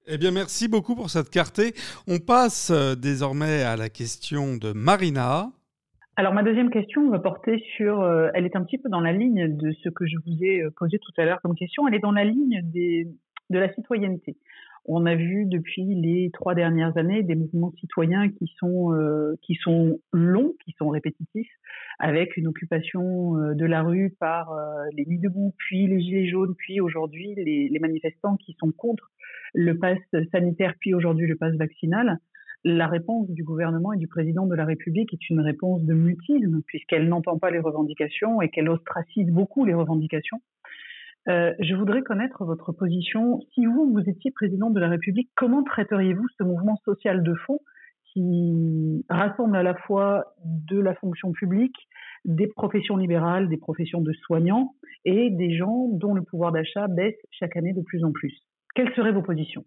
Eh 0.07 0.19
bien, 0.19 0.31
merci 0.31 0.69
beaucoup 0.69 0.95
pour 0.95 1.11
cette 1.11 1.31
clarté. 1.31 1.73
On 2.07 2.19
passe 2.19 2.73
désormais 2.99 3.63
à 3.63 3.77
la 3.77 3.89
question 3.89 4.57
de 4.57 4.73
Marina. 4.73 5.51
Alors 6.21 6.35
ma 6.35 6.43
deuxième 6.43 6.69
question 6.69 7.09
va 7.09 7.19
porter 7.19 7.65
sur, 7.77 8.03
euh, 8.03 8.29
elle 8.35 8.45
est 8.45 8.55
un 8.55 8.63
petit 8.63 8.77
peu 8.77 8.91
dans 8.91 9.01
la 9.01 9.11
ligne 9.11 9.57
de 9.57 9.73
ce 9.73 9.89
que 9.89 10.05
je 10.07 10.17
vous 10.27 10.45
ai 10.45 10.61
euh, 10.61 10.71
posé 10.77 10.99
tout 10.99 11.13
à 11.17 11.25
l'heure 11.25 11.41
comme 11.41 11.55
question, 11.55 11.89
elle 11.89 11.95
est 11.95 12.01
dans 12.01 12.13
la 12.13 12.25
ligne 12.25 12.61
de 12.63 13.59
la 13.59 13.73
citoyenneté. 13.73 14.37
On 14.85 15.07
a 15.07 15.15
vu 15.15 15.47
depuis 15.47 15.95
les 15.95 16.29
trois 16.31 16.55
dernières 16.55 16.95
années 16.99 17.23
des 17.23 17.37
mouvements 17.37 17.73
citoyens 17.81 18.29
qui 18.29 18.53
sont 18.59 18.93
euh, 18.93 19.39
qui 19.41 19.55
sont 19.55 19.99
longs, 20.13 20.53
qui 20.63 20.75
sont 20.77 20.91
répétitifs, 20.91 21.55
avec 21.99 22.37
une 22.37 22.49
occupation 22.49 23.55
de 23.55 23.65
la 23.65 23.83
rue 23.83 24.15
par 24.21 24.55
les 24.95 25.07
Nuits 25.07 25.21
debout, 25.21 25.55
puis 25.57 25.87
les 25.87 26.01
gilets 26.01 26.27
jaunes, 26.27 26.55
puis 26.55 26.83
aujourd'hui 26.83 27.35
les, 27.35 27.71
les 27.71 27.79
manifestants 27.79 28.37
qui 28.37 28.55
sont 28.61 28.73
contre 28.73 29.11
le 29.55 29.79
pass 29.79 29.99
sanitaire, 30.33 30.75
puis 30.81 30.93
aujourd'hui 30.93 31.27
le 31.27 31.37
pass 31.37 31.55
vaccinal 31.55 32.19
la 32.65 32.87
réponse 32.87 33.31
du 33.31 33.43
gouvernement 33.43 33.93
et 33.93 33.97
du 33.97 34.07
président 34.07 34.47
de 34.47 34.55
la 34.55 34.65
République 34.65 35.13
est 35.15 35.31
une 35.31 35.41
réponse 35.41 35.83
de 35.85 35.95
mutisme, 35.95 36.61
puisqu'elle 36.67 37.09
n'entend 37.09 37.39
pas 37.39 37.51
les 37.51 37.61
revendications 37.61 38.43
et 38.43 38.51
qu'elle 38.51 38.69
ostracise 38.69 39.31
beaucoup 39.31 39.65
les 39.65 39.75
revendications. 39.75 40.41
Euh, 41.29 41.53
je 41.61 41.75
voudrais 41.75 42.03
connaître 42.03 42.45
votre 42.45 42.73
position. 42.73 43.41
Si 43.55 43.67
vous, 43.67 43.93
vous 43.93 44.09
étiez 44.09 44.31
président 44.31 44.71
de 44.71 44.81
la 44.81 44.89
République, 44.89 45.31
comment 45.37 45.63
traiteriez-vous 45.63 46.27
ce 46.39 46.45
mouvement 46.45 46.77
social 46.85 47.23
de 47.23 47.35
fond 47.35 47.61
qui 48.13 49.05
rassemble 49.09 49.57
à 49.57 49.63
la 49.63 49.75
fois 49.75 50.35
de 50.45 50.81
la 50.81 50.95
fonction 50.95 51.31
publique, 51.33 51.77
des 52.25 52.49
professions 52.49 52.97
libérales, 52.97 53.49
des 53.49 53.57
professions 53.57 54.01
de 54.01 54.13
soignants 54.13 54.75
et 55.05 55.31
des 55.31 55.57
gens 55.57 55.89
dont 55.93 56.15
le 56.15 56.23
pouvoir 56.23 56.53
d'achat 56.53 56.89
baisse 56.89 57.15
chaque 57.31 57.57
année 57.57 57.73
de 57.73 57.83
plus 57.83 58.05
en 58.05 58.13
plus? 58.13 58.35
Quelles 58.75 58.93
seraient 58.95 59.13
vos 59.13 59.23
positions? 59.23 59.65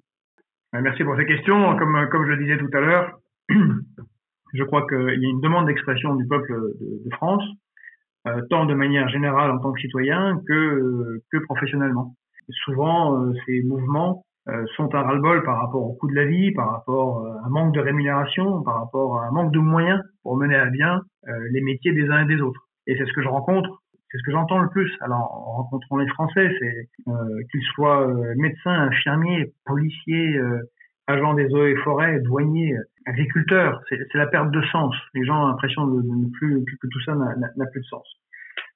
Merci 0.81 1.03
pour 1.03 1.15
ces 1.17 1.25
questions. 1.25 1.75
Comme, 1.77 2.07
comme 2.11 2.25
je 2.25 2.31
le 2.31 2.43
disais 2.43 2.57
tout 2.57 2.69
à 2.73 2.79
l'heure, 2.79 3.19
je 4.53 4.63
crois 4.63 4.87
qu'il 4.87 5.21
y 5.21 5.25
a 5.25 5.29
une 5.29 5.41
demande 5.41 5.67
d'expression 5.67 6.15
du 6.15 6.25
peuple 6.27 6.53
de, 6.53 7.03
de 7.05 7.15
France, 7.15 7.43
euh, 8.27 8.41
tant 8.49 8.65
de 8.65 8.73
manière 8.73 9.09
générale 9.09 9.51
en 9.51 9.59
tant 9.59 9.71
que 9.73 9.81
citoyen 9.81 10.39
que, 10.47 11.21
que 11.31 11.37
professionnellement. 11.39 12.15
souvent, 12.65 13.19
euh, 13.19 13.33
ces 13.45 13.63
mouvements 13.63 14.23
euh, 14.47 14.65
sont 14.75 14.93
un 14.95 15.01
ras-le-bol 15.01 15.43
par 15.43 15.59
rapport 15.59 15.83
au 15.83 15.93
coût 15.93 16.07
de 16.07 16.15
la 16.15 16.25
vie, 16.25 16.51
par 16.51 16.71
rapport 16.71 17.25
à 17.25 17.45
un 17.45 17.49
manque 17.49 17.73
de 17.73 17.79
rémunération, 17.79 18.63
par 18.63 18.79
rapport 18.79 19.19
à 19.19 19.27
un 19.27 19.31
manque 19.31 19.51
de 19.51 19.59
moyens 19.59 20.01
pour 20.23 20.37
mener 20.37 20.55
à 20.55 20.67
bien 20.67 21.01
les 21.51 21.61
métiers 21.61 21.93
des 21.93 22.09
uns 22.09 22.23
et 22.23 22.25
des 22.25 22.41
autres. 22.41 22.67
Et 22.85 22.97
c'est 22.97 23.05
ce 23.05 23.13
que 23.13 23.21
je 23.21 23.29
rencontre 23.29 23.81
c'est 24.13 24.19
ce 24.19 24.23
que 24.23 24.31
j'entends 24.31 24.59
le 24.59 24.69
plus. 24.69 24.91
Alors, 25.01 25.31
en 25.33 25.63
rencontrant 25.63 25.97
les 25.97 26.07
Français, 26.09 26.47
c'est 26.59 26.87
euh, 27.07 27.41
qu'ils 27.51 27.63
soient 27.73 28.07
euh, 28.07 28.35
médecins, 28.37 28.71
infirmiers, 28.71 29.51
policiers, 29.65 30.37
euh, 30.37 30.69
agents 31.07 31.33
des 31.33 31.51
eaux 31.51 31.65
et 31.65 31.75
forêts, 31.77 32.19
douaniers, 32.19 32.77
agriculteurs. 33.07 33.81
C'est 33.89 34.13
la 34.13 34.27
perte 34.27 34.51
de 34.51 34.61
sens. 34.71 34.95
Les 35.15 35.25
gens 35.25 35.43
ont 35.43 35.47
l'impression 35.47 35.87
que 35.87 36.87
tout 36.87 37.01
ça 37.05 37.15
n'a 37.15 37.65
plus 37.71 37.81
de 37.81 37.85
sens. 37.85 38.05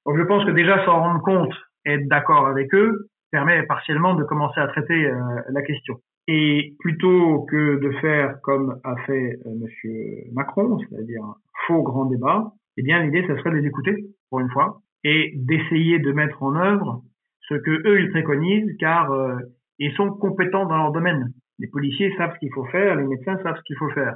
Donc, 0.07 0.17
je 0.17 0.23
pense 0.23 0.43
que 0.43 0.51
déjà 0.51 0.83
s'en 0.85 0.99
rendre 0.99 1.21
compte 1.21 1.53
être 1.85 2.07
d'accord 2.07 2.47
avec 2.47 2.73
eux 2.73 3.07
permet 3.31 3.61
partiellement 3.63 4.15
de 4.15 4.23
commencer 4.23 4.59
à 4.59 4.67
traiter 4.67 5.09
la 5.49 5.61
question. 5.61 5.99
Et 6.27 6.73
plutôt 6.79 7.45
que 7.49 7.79
de 7.79 7.91
faire 7.99 8.41
comme 8.41 8.79
a 8.83 8.95
fait 9.05 9.37
Monsieur 9.45 10.23
Macron, 10.33 10.79
c'est-à-dire 10.79 11.23
un 11.23 11.35
faux 11.67 11.83
grand 11.83 12.05
débat, 12.05 12.51
eh 12.77 12.83
bien 12.83 13.01
l'idée, 13.03 13.23
ce 13.27 13.37
serait 13.37 13.51
de 13.51 13.57
les 13.57 13.67
écouter 13.67 14.07
pour 14.29 14.39
une 14.39 14.49
fois 14.49 14.81
et 15.07 15.31
d'essayer 15.35 15.99
de 15.99 16.11
mettre 16.11 16.43
en 16.43 16.53
œuvre 16.57 17.01
ce 17.47 17.53
que 17.55 17.71
eux 17.87 18.01
ils 18.01 18.09
préconisent, 18.09 18.75
car 18.77 19.09
euh, 19.13 19.37
ils 19.79 19.93
sont 19.93 20.09
compétents 20.09 20.65
dans 20.65 20.75
leur 20.75 20.91
domaine. 20.91 21.31
Les 21.59 21.67
policiers 21.67 22.13
savent 22.17 22.33
ce 22.33 22.39
qu'il 22.39 22.51
faut 22.53 22.65
faire, 22.65 22.97
les 22.97 23.05
médecins 23.05 23.37
savent 23.41 23.55
ce 23.55 23.63
qu'il 23.63 23.77
faut 23.77 23.89
faire. 23.91 24.15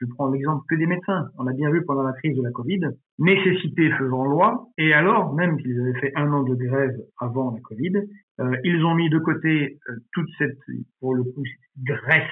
Je 0.00 0.06
prends 0.16 0.30
l'exemple 0.30 0.64
que 0.70 0.74
des 0.74 0.86
médecins. 0.86 1.26
On 1.38 1.46
a 1.46 1.52
bien 1.52 1.70
vu 1.70 1.84
pendant 1.84 2.02
la 2.02 2.14
crise 2.14 2.34
de 2.34 2.42
la 2.42 2.50
Covid, 2.50 2.80
nécessité 3.18 3.90
faisant 3.90 4.24
loi, 4.24 4.68
et 4.78 4.94
alors, 4.94 5.34
même 5.34 5.58
qu'ils 5.58 5.78
avaient 5.78 6.00
fait 6.00 6.12
un 6.16 6.32
an 6.32 6.44
de 6.44 6.54
grève 6.54 6.96
avant 7.20 7.52
la 7.52 7.60
Covid, 7.60 7.92
euh, 8.40 8.56
ils 8.64 8.82
ont 8.86 8.94
mis 8.94 9.10
de 9.10 9.18
côté 9.18 9.76
euh, 9.90 9.92
toute 10.14 10.30
cette, 10.38 10.58
pour 10.98 11.14
le 11.14 11.24
coup, 11.24 11.42
graisse 11.84 12.24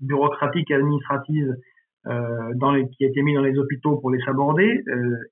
bureaucratique 0.00 0.72
et 0.72 0.74
administrative 0.74 1.54
dans 2.54 2.72
les, 2.72 2.88
qui 2.88 3.04
a 3.04 3.08
été 3.08 3.20
mise 3.20 3.34
dans 3.34 3.42
les 3.42 3.58
hôpitaux 3.58 3.98
pour 3.98 4.10
les 4.10 4.20
saborder, 4.20 4.82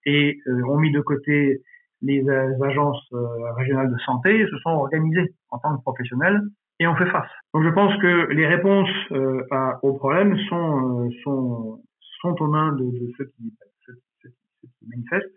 et 0.04 0.38
ont 0.68 0.76
mis 0.76 0.92
de 0.92 1.00
côté 1.00 1.62
les 2.02 2.24
agences 2.28 3.02
euh, 3.12 3.52
régionales 3.54 3.90
de 3.90 3.98
santé 3.98 4.46
se 4.46 4.58
sont 4.58 4.70
organisées 4.70 5.34
en 5.50 5.58
tant 5.58 5.76
que 5.76 5.82
professionnels 5.82 6.40
et 6.78 6.86
on 6.86 6.94
fait 6.96 7.06
face. 7.06 7.30
Donc 7.54 7.64
je 7.64 7.70
pense 7.70 7.96
que 8.00 8.32
les 8.32 8.46
réponses 8.46 8.90
euh, 9.12 9.42
à, 9.50 9.78
aux 9.82 9.94
problèmes 9.94 10.36
sont, 10.48 11.04
euh, 11.04 11.08
sont, 11.22 11.82
sont 12.20 12.42
aux 12.42 12.48
mains 12.48 12.72
de, 12.72 12.84
de 12.84 13.12
ceux, 13.16 13.24
qui, 13.36 13.52
ceux, 13.86 13.94
qui, 14.22 14.88
manifestent. 14.88 15.32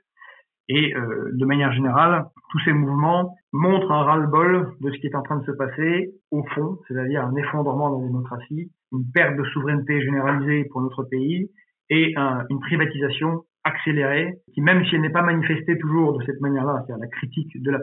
Et 0.67 0.95
euh, 0.95 1.31
de 1.33 1.45
manière 1.45 1.73
générale, 1.73 2.25
tous 2.51 2.59
ces 2.65 2.73
mouvements 2.73 3.35
montrent 3.53 3.91
un 3.91 4.03
ras-le-bol 4.03 4.73
de 4.81 4.91
ce 4.91 4.97
qui 4.99 5.07
est 5.07 5.15
en 5.15 5.23
train 5.23 5.37
de 5.37 5.45
se 5.45 5.51
passer 5.51 6.13
au 6.29 6.43
fond, 6.43 6.77
c'est-à-dire 6.87 7.25
un 7.25 7.35
effondrement 7.35 7.95
de 7.95 8.01
la 8.01 8.07
démocratie, 8.07 8.71
une 8.91 9.09
perte 9.11 9.35
de 9.35 9.43
souveraineté 9.45 10.01
généralisée 10.01 10.65
pour 10.65 10.81
notre 10.81 11.03
pays 11.03 11.49
et 11.89 12.13
un, 12.17 12.45
une 12.49 12.59
privatisation 12.59 13.45
accélérée, 13.63 14.35
qui 14.53 14.61
même 14.61 14.85
si 14.85 14.95
elle 14.95 15.01
n'est 15.01 15.09
pas 15.09 15.21
manifestée 15.21 15.77
toujours 15.77 16.17
de 16.17 16.25
cette 16.25 16.39
manière-là, 16.41 16.83
c'est-à-dire 16.85 17.03
la 17.03 17.07
critique 17.07 17.61
de 17.61 17.71
la, 17.71 17.79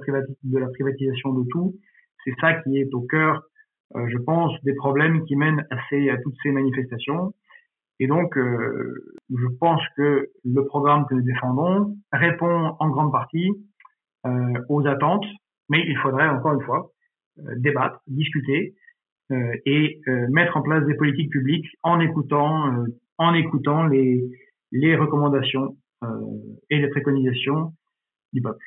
privatisation 0.68 1.32
de 1.32 1.44
tout, 1.50 1.74
c'est 2.24 2.34
ça 2.40 2.54
qui 2.54 2.78
est 2.78 2.92
au 2.94 3.02
cœur, 3.02 3.42
euh, 3.94 4.06
je 4.08 4.18
pense, 4.18 4.52
des 4.64 4.74
problèmes 4.74 5.24
qui 5.24 5.36
mènent 5.36 5.66
à, 5.70 5.76
ces, 5.88 6.08
à 6.10 6.16
toutes 6.18 6.36
ces 6.42 6.50
manifestations. 6.50 7.34
Et 8.00 8.06
donc, 8.06 8.36
euh, 8.36 9.16
je 9.30 9.46
pense 9.60 9.80
que 9.96 10.30
le 10.44 10.64
programme 10.64 11.06
que 11.06 11.14
nous 11.14 11.22
défendons 11.22 11.96
répond 12.12 12.74
en 12.78 12.90
grande 12.90 13.12
partie 13.12 13.50
euh, 14.26 14.30
aux 14.68 14.86
attentes, 14.86 15.26
mais 15.68 15.84
il 15.86 15.96
faudrait 15.98 16.28
encore 16.28 16.54
une 16.54 16.62
fois 16.62 16.90
débattre, 17.56 18.00
discuter 18.06 18.74
et 19.30 20.00
mettre 20.30 20.56
en 20.56 20.62
place 20.62 20.86
des 20.86 20.94
politiques 20.94 21.30
publiques 21.30 21.66
en 21.82 21.98
écoutant, 22.00 22.86
en 23.18 23.34
écoutant 23.34 23.84
les, 23.84 24.24
les 24.72 24.96
recommandations 24.96 25.76
euh, 26.02 26.06
et 26.70 26.78
les 26.78 26.88
préconisations 26.88 27.72
du 28.32 28.42
peuple. 28.42 28.64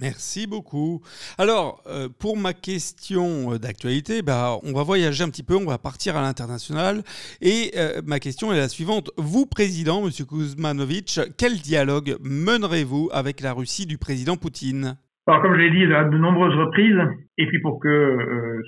Merci 0.00 0.46
beaucoup. 0.46 1.02
Alors, 1.36 1.82
euh, 1.86 2.08
pour 2.08 2.38
ma 2.38 2.54
question 2.54 3.56
d'actualité, 3.56 4.22
bah, 4.22 4.56
on 4.62 4.72
va 4.72 4.82
voyager 4.82 5.22
un 5.22 5.28
petit 5.28 5.42
peu, 5.42 5.56
on 5.56 5.66
va 5.66 5.76
partir 5.76 6.16
à 6.16 6.22
l'international. 6.22 7.02
Et 7.42 7.72
euh, 7.76 8.00
ma 8.06 8.18
question 8.18 8.50
est 8.50 8.56
la 8.56 8.68
suivante. 8.68 9.10
Vous, 9.18 9.44
président, 9.44 10.02
M. 10.02 10.10
Kuzmanovic, 10.10 11.20
quel 11.36 11.52
dialogue 11.58 12.16
mènerez-vous 12.22 13.10
avec 13.12 13.42
la 13.42 13.52
Russie 13.52 13.84
du 13.84 13.98
président 13.98 14.36
Poutine? 14.36 14.96
Alors, 15.26 15.42
comme 15.42 15.54
je 15.54 15.60
l'ai 15.60 15.70
dit 15.70 15.92
à 15.92 16.04
de 16.04 16.16
nombreuses 16.16 16.56
reprises, 16.56 16.96
et 17.36 17.46
puis 17.46 17.60
pour 17.60 17.78
que, 17.78 17.88
euh, 17.88 18.62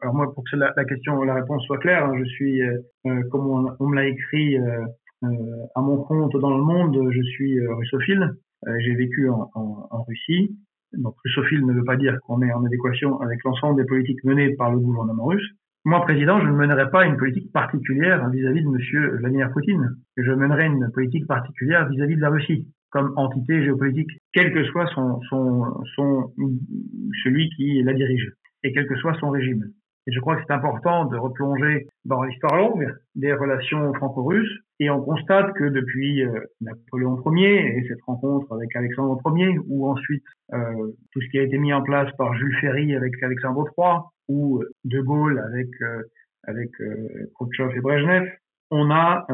alors 0.00 0.14
moi, 0.14 0.32
pour 0.32 0.44
que 0.44 0.56
la, 0.56 0.84
question, 0.84 1.20
la 1.24 1.34
réponse 1.34 1.64
soit 1.66 1.78
claire, 1.78 2.04
hein, 2.04 2.12
je 2.16 2.24
suis, 2.24 2.60
comme 3.32 3.74
on, 3.80 3.88
me 3.88 3.96
l'a 3.96 4.06
écrit 4.06 4.56
à 5.22 5.80
mon 5.80 6.02
compte 6.02 6.36
dans 6.36 6.56
le 6.56 6.62
monde, 6.62 7.10
je 7.10 7.22
suis 7.22 7.66
russophile. 7.66 8.34
Euh, 8.66 8.72
j'ai 8.80 8.94
vécu 8.94 9.28
en, 9.28 9.50
en, 9.54 9.88
en, 9.90 10.02
Russie. 10.02 10.56
Donc 10.92 11.14
russophile 11.24 11.64
ne 11.64 11.72
veut 11.72 11.84
pas 11.84 11.96
dire 11.96 12.18
qu'on 12.22 12.42
est 12.42 12.52
en 12.52 12.64
adéquation 12.64 13.20
avec 13.20 13.42
l'ensemble 13.44 13.80
des 13.80 13.86
politiques 13.86 14.24
menées 14.24 14.56
par 14.56 14.72
le 14.72 14.78
gouvernement 14.78 15.26
russe. 15.26 15.48
Moi, 15.84 16.00
président, 16.02 16.40
je 16.40 16.46
ne 16.46 16.56
mènerai 16.56 16.90
pas 16.90 17.06
une 17.06 17.16
politique 17.16 17.52
particulière 17.52 18.28
vis-à-vis 18.30 18.62
de 18.62 18.68
Monsieur 18.68 19.16
Vladimir 19.16 19.50
Poutine. 19.52 19.96
Je 20.16 20.32
mènerai 20.32 20.66
une 20.66 20.90
politique 20.92 21.26
particulière 21.26 21.88
vis-à-vis 21.88 22.16
de 22.16 22.20
la 22.20 22.30
Russie 22.30 22.66
comme 22.90 23.12
entité 23.16 23.62
géopolitique, 23.62 24.10
quel 24.32 24.52
que 24.52 24.64
soit 24.64 24.86
son, 24.94 25.20
son, 25.28 25.82
son, 25.94 26.32
celui 27.22 27.50
qui 27.50 27.82
la 27.82 27.92
dirige 27.92 28.32
et 28.64 28.72
quel 28.72 28.86
que 28.86 28.96
soit 28.96 29.14
son 29.20 29.30
régime. 29.30 29.64
Et 30.06 30.12
je 30.12 30.20
crois 30.20 30.36
que 30.36 30.42
c'est 30.46 30.54
important 30.54 31.04
de 31.04 31.16
replonger 31.16 31.86
dans 32.06 32.22
l'histoire 32.22 32.56
longue 32.56 32.94
des 33.14 33.32
relations 33.34 33.92
franco-russes. 33.94 34.58
Et 34.80 34.90
on 34.90 35.00
constate 35.02 35.52
que 35.54 35.64
depuis 35.64 36.22
euh, 36.22 36.40
Napoléon 36.60 37.20
Ier 37.34 37.78
et 37.78 37.88
cette 37.88 38.02
rencontre 38.02 38.52
avec 38.52 38.74
Alexandre 38.76 39.20
Ier, 39.36 39.58
ou 39.68 39.88
ensuite 39.88 40.24
euh, 40.52 40.92
tout 41.12 41.20
ce 41.20 41.28
qui 41.30 41.38
a 41.38 41.42
été 41.42 41.58
mis 41.58 41.72
en 41.72 41.82
place 41.82 42.10
par 42.16 42.34
Jules 42.34 42.56
Ferry 42.60 42.94
avec 42.94 43.20
Alexandre 43.22 43.64
III, 43.76 43.98
ou 44.28 44.62
De 44.84 45.00
Gaulle 45.00 45.38
avec 45.40 45.68
euh, 45.82 46.02
avec 46.44 46.70
Khrouchtchev 47.34 47.76
et 47.76 47.80
Brezhnev, 47.80 48.26
on 48.70 48.90
a 48.90 49.26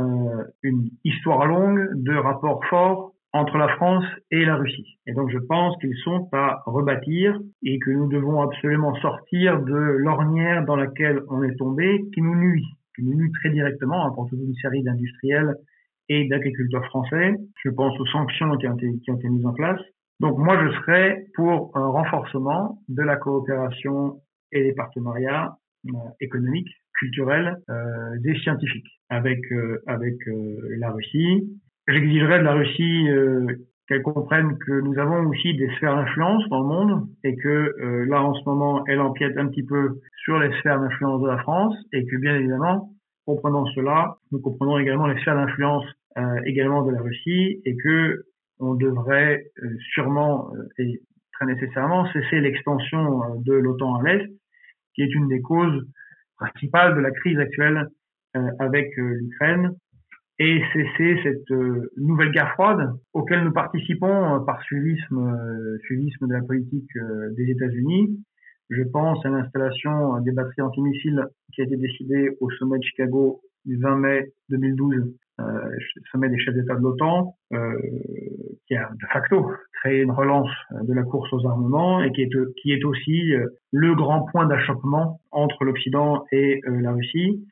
une 0.62 0.88
histoire 1.04 1.46
longue 1.46 1.86
de 1.94 2.16
rapports 2.16 2.64
forts 2.64 3.12
entre 3.32 3.58
la 3.58 3.68
France 3.76 4.04
et 4.30 4.44
la 4.44 4.56
Russie. 4.56 4.98
Et 5.06 5.12
donc 5.12 5.30
je 5.30 5.38
pense 5.38 5.76
qu'ils 5.78 5.96
sont 5.98 6.28
à 6.32 6.62
rebâtir 6.66 7.38
et 7.62 7.78
que 7.78 7.90
nous 7.90 8.08
devons 8.08 8.40
absolument 8.40 8.94
sortir 8.96 9.60
de 9.60 9.74
l'ornière 9.74 10.64
dans 10.64 10.76
laquelle 10.76 11.20
on 11.28 11.42
est 11.42 11.54
tombé, 11.56 12.04
qui 12.14 12.22
nous 12.22 12.34
nuit, 12.34 12.64
nous 13.02 13.30
très 13.40 13.50
directement 13.50 14.06
hein, 14.06 14.12
pour 14.14 14.28
toute 14.28 14.40
une 14.40 14.54
série 14.54 14.82
d'industriels 14.82 15.54
et 16.08 16.28
d'agriculteurs 16.28 16.84
français. 16.86 17.34
Je 17.64 17.70
pense 17.70 17.98
aux 17.98 18.06
sanctions 18.06 18.56
qui 18.58 18.68
ont, 18.68 18.76
été, 18.76 18.98
qui 19.00 19.10
ont 19.10 19.16
été 19.16 19.28
mises 19.28 19.46
en 19.46 19.52
place. 19.52 19.80
Donc 20.20 20.38
moi 20.38 20.58
je 20.64 20.72
serais 20.80 21.26
pour 21.34 21.76
un 21.76 21.88
renforcement 21.88 22.78
de 22.88 23.02
la 23.02 23.16
coopération 23.16 24.20
et 24.52 24.62
des 24.62 24.72
partenariats 24.72 25.56
euh, 25.88 25.92
économiques, 26.20 26.70
culturels, 26.94 27.56
euh, 27.70 28.18
des 28.20 28.34
scientifiques 28.38 29.00
avec 29.08 29.40
euh, 29.52 29.82
avec 29.86 30.16
euh, 30.28 30.76
la 30.78 30.90
Russie 30.90 31.60
J'exigerais 31.86 32.38
de 32.38 32.44
la 32.44 32.54
Russie 32.54 33.08
euh, 33.84 33.94
qu'elle 33.94 34.02
comprenne 34.02 34.58
que 34.58 34.80
nous 34.80 34.98
avons 34.98 35.26
aussi 35.28 35.54
des 35.54 35.68
sphères 35.76 35.96
d'influence 35.96 36.48
dans 36.48 36.60
le 36.60 36.66
monde 36.66 37.08
et 37.22 37.36
que 37.36 37.48
euh, 37.48 38.06
là 38.06 38.22
en 38.22 38.34
ce 38.34 38.44
moment 38.44 38.84
elle 38.86 39.00
empiète 39.00 39.36
un 39.36 39.46
petit 39.48 39.62
peu 39.62 40.00
sur 40.24 40.38
les 40.38 40.52
sphères 40.58 40.80
d'influence 40.80 41.22
de 41.22 41.28
la 41.28 41.38
France 41.38 41.74
et 41.92 42.06
que 42.06 42.16
bien 42.16 42.36
évidemment 42.36 42.90
comprenant 43.26 43.66
cela 43.74 44.16
nous 44.32 44.40
comprenons 44.40 44.78
également 44.78 45.06
les 45.06 45.20
sphères 45.20 45.36
d'influence 45.36 45.84
euh, 46.16 46.40
également 46.46 46.82
de 46.82 46.92
la 46.92 47.00
Russie 47.00 47.60
et 47.64 47.76
que 47.76 48.24
on 48.60 48.74
devrait 48.74 49.50
sûrement 49.94 50.52
et 50.78 51.00
très 51.32 51.46
nécessairement 51.46 52.06
cesser 52.12 52.40
l'extension 52.40 53.40
de 53.40 53.52
l'OTAN 53.52 53.96
à 53.96 54.02
l'est 54.04 54.28
qui 54.94 55.02
est 55.02 55.12
une 55.12 55.26
des 55.26 55.40
causes 55.40 55.84
principales 56.36 56.94
de 56.94 57.00
la 57.00 57.10
crise 57.10 57.38
actuelle 57.38 57.88
avec 58.60 58.92
l'Ukraine 58.96 59.74
et 60.38 60.60
cesser 60.72 61.20
cette 61.22 61.50
euh, 61.52 61.92
nouvelle 61.96 62.32
guerre 62.32 62.52
froide 62.52 62.92
auquel 63.12 63.44
nous 63.44 63.52
participons 63.52 64.36
euh, 64.36 64.40
par 64.40 64.60
suivisme, 64.62 65.18
euh, 65.18 65.78
suivisme 65.84 66.26
de 66.26 66.32
la 66.32 66.42
politique 66.42 66.90
des 67.36 67.50
États-Unis. 67.50 68.18
Je 68.70 68.82
pense 68.82 69.24
à 69.24 69.28
l'installation 69.28 70.20
des 70.20 70.32
batteries 70.32 70.62
antimissiles 70.62 71.24
qui 71.52 71.60
a 71.60 71.64
été 71.64 71.76
décidée 71.76 72.30
au 72.40 72.50
sommet 72.50 72.78
de 72.78 72.84
Chicago 72.84 73.42
du 73.64 73.78
20 73.78 73.96
mai 73.96 74.32
2012, 74.48 75.14
euh, 75.40 75.44
sommet 76.10 76.28
des 76.30 76.38
chefs 76.38 76.54
d'État 76.54 76.74
de 76.74 76.80
l'OTAN, 76.80 77.36
euh, 77.52 77.78
qui 78.66 78.74
a 78.74 78.88
de 78.90 79.06
facto 79.12 79.50
créé 79.80 80.00
une 80.00 80.10
relance 80.10 80.50
de 80.82 80.94
la 80.94 81.02
course 81.02 81.30
aux 81.32 81.46
armements 81.46 82.02
et 82.02 82.10
qui 82.12 82.22
est, 82.22 82.30
qui 82.62 82.72
est 82.72 82.84
aussi 82.84 83.34
le 83.70 83.94
grand 83.94 84.22
point 84.32 84.46
d'achoppement 84.46 85.20
entre 85.30 85.64
l'Occident 85.64 86.24
et 86.32 86.60
la 86.66 86.92
Russie. 86.92 87.44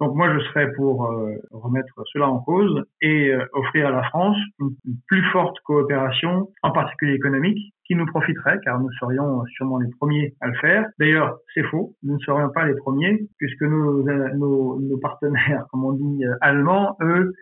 Donc 0.00 0.14
moi, 0.14 0.32
je 0.32 0.38
serais 0.46 0.72
pour 0.74 1.06
euh, 1.06 1.34
remettre 1.50 1.92
cela 2.12 2.28
en 2.28 2.38
cause 2.38 2.84
et 3.02 3.32
euh, 3.32 3.44
offrir 3.52 3.88
à 3.88 3.90
la 3.90 4.04
France 4.04 4.36
une, 4.60 4.70
plus 5.08 5.24
forte 5.32 5.58
coopération, 5.64 6.50
en 6.62 6.70
particulier 6.70 7.14
économique, 7.14 7.74
qui 7.84 7.96
nous 7.96 8.06
profiterait, 8.06 8.60
car 8.62 8.80
nous 8.80 8.92
serions 9.00 9.44
sûrement 9.56 9.78
les 9.78 9.90
premiers 9.98 10.34
à 10.40 10.46
le 10.46 10.54
faire. 10.54 10.86
D'ailleurs, 11.00 11.38
c'est 11.52 11.64
faux, 11.64 11.96
nous 12.04 12.14
ne 12.14 12.18
serions 12.20 12.50
pas 12.50 12.66
les 12.66 12.76
premiers, 12.76 13.26
puisque 13.38 13.62
nos, 13.62 14.04
nos, 14.04 14.80
nos 14.80 14.98
partenaires, 14.98 15.66
comme 15.72 15.84
on 15.84 15.92
dit, 15.92 16.24
euh, 16.24 16.34
allemands, 16.42 16.96
eux, 17.02 17.32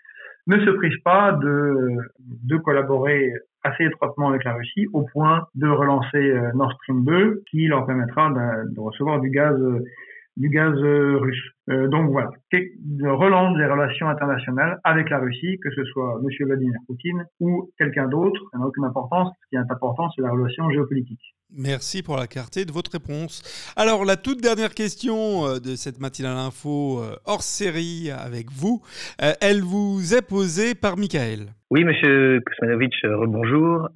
ne 0.46 0.58
se 0.64 0.70
privent 0.70 1.02
pas 1.04 1.32
de, 1.32 1.96
de 2.20 2.56
collaborer 2.56 3.32
assez 3.64 3.84
étroitement 3.84 4.28
avec 4.28 4.44
la 4.44 4.54
Russie, 4.54 4.86
au 4.94 5.02
point 5.02 5.46
de 5.56 5.68
relancer 5.68 6.40
Nord 6.54 6.72
Stream 6.74 7.04
2, 7.04 7.42
qui 7.50 7.66
leur 7.66 7.84
permettra 7.84 8.30
de, 8.30 8.72
de 8.72 8.80
recevoir 8.80 9.20
du 9.20 9.28
gaz 9.30 9.60
du 10.36 10.50
gaz 10.50 10.74
euh, 10.76 11.18
russe. 11.18 11.42
Euh, 11.70 11.88
donc 11.88 12.10
voilà, 12.10 12.30
relance 12.52 13.56
des 13.56 13.66
relations 13.66 14.08
internationales 14.08 14.78
avec 14.84 15.10
la 15.10 15.18
Russie, 15.18 15.58
que 15.62 15.70
ce 15.74 15.84
soit 15.84 16.20
M. 16.22 16.46
Vladimir 16.46 16.78
Poutine 16.86 17.24
ou 17.40 17.70
quelqu'un 17.78 18.06
d'autre, 18.06 18.40
ça 18.52 18.58
n'a 18.58 18.66
aucune 18.66 18.84
importance. 18.84 19.32
Ce 19.42 19.48
qui 19.48 19.56
est 19.56 19.72
important, 19.72 20.08
c'est 20.14 20.22
la 20.22 20.30
relation 20.30 20.70
géopolitique. 20.70 21.34
Merci 21.56 22.02
pour 22.02 22.16
la 22.16 22.26
clarté 22.26 22.64
de 22.64 22.72
votre 22.72 22.90
réponse. 22.90 23.72
Alors, 23.76 24.04
la 24.04 24.16
toute 24.16 24.42
dernière 24.42 24.74
question 24.74 25.46
euh, 25.46 25.58
de 25.58 25.74
cette 25.74 26.00
matinale 26.00 26.36
info 26.36 27.02
hors 27.24 27.42
série 27.42 28.10
avec 28.10 28.50
vous, 28.50 28.82
elle 29.18 29.62
vous 29.62 30.14
est 30.14 30.26
posée 30.26 30.74
par 30.74 30.96
Michael. 30.96 31.52
Oui, 31.70 31.84
monsieur 31.84 32.40
Kosmanovic, 32.40 32.94
rebonjour. 33.04 33.88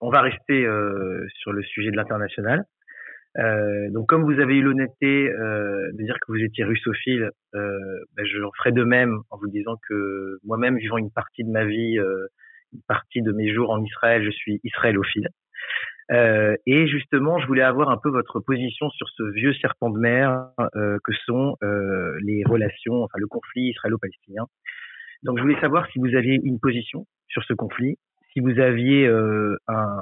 on 0.00 0.10
va 0.10 0.20
rester 0.20 0.66
sur 1.40 1.52
le 1.52 1.62
sujet 1.62 1.90
de 1.90 1.96
l'international. 1.96 2.64
Euh, 3.36 3.90
donc, 3.90 4.08
comme 4.08 4.24
vous 4.24 4.40
avez 4.40 4.56
eu 4.56 4.62
l'honnêteté 4.62 5.28
euh, 5.28 5.90
de 5.92 6.02
dire 6.02 6.16
que 6.20 6.32
vous 6.32 6.42
étiez 6.42 6.64
russophile, 6.64 7.30
euh, 7.54 8.04
ben, 8.16 8.24
je 8.24 8.38
ferai 8.58 8.72
de 8.72 8.84
même 8.84 9.20
en 9.30 9.38
vous 9.38 9.48
disant 9.48 9.76
que 9.88 10.38
moi-même, 10.44 10.78
vivant 10.78 10.98
une 10.98 11.10
partie 11.10 11.44
de 11.44 11.50
ma 11.50 11.64
vie, 11.64 11.98
euh, 11.98 12.26
une 12.72 12.82
partie 12.88 13.22
de 13.22 13.32
mes 13.32 13.52
jours 13.52 13.70
en 13.70 13.82
Israël, 13.82 14.24
je 14.24 14.30
suis 14.30 14.60
israélophile. 14.64 15.28
Euh, 16.10 16.56
et 16.66 16.86
justement, 16.88 17.38
je 17.38 17.46
voulais 17.46 17.62
avoir 17.62 17.90
un 17.90 17.98
peu 17.98 18.08
votre 18.08 18.40
position 18.40 18.88
sur 18.90 19.08
ce 19.10 19.22
vieux 19.34 19.52
serpent 19.54 19.90
de 19.90 19.98
mer 19.98 20.48
que 20.74 21.12
sont 21.26 21.56
les 22.22 22.42
relations, 22.46 23.02
enfin 23.04 23.18
le 23.18 23.26
conflit 23.26 23.70
israélo-palestinien. 23.70 24.46
Donc, 25.22 25.36
je 25.36 25.42
voulais 25.42 25.60
savoir 25.60 25.86
si 25.90 25.98
vous 25.98 26.14
aviez 26.14 26.40
une 26.42 26.58
position 26.60 27.06
sur 27.28 27.44
ce 27.44 27.52
conflit, 27.52 27.98
si 28.32 28.40
vous 28.40 28.58
aviez 28.58 29.06
un, 29.06 30.00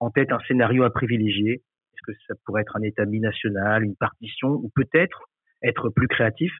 en 0.00 0.10
tête 0.10 0.30
un 0.30 0.40
scénario 0.40 0.84
à 0.84 0.90
privilégier, 0.90 1.62
est-ce 1.96 2.12
que 2.12 2.18
ça 2.26 2.34
pourrait 2.44 2.62
être 2.62 2.76
un 2.76 2.82
État 2.82 3.04
binational, 3.04 3.84
une 3.84 3.96
partition, 3.96 4.50
ou 4.50 4.70
peut-être 4.74 5.24
être 5.62 5.88
plus 5.88 6.08
créatif? 6.08 6.52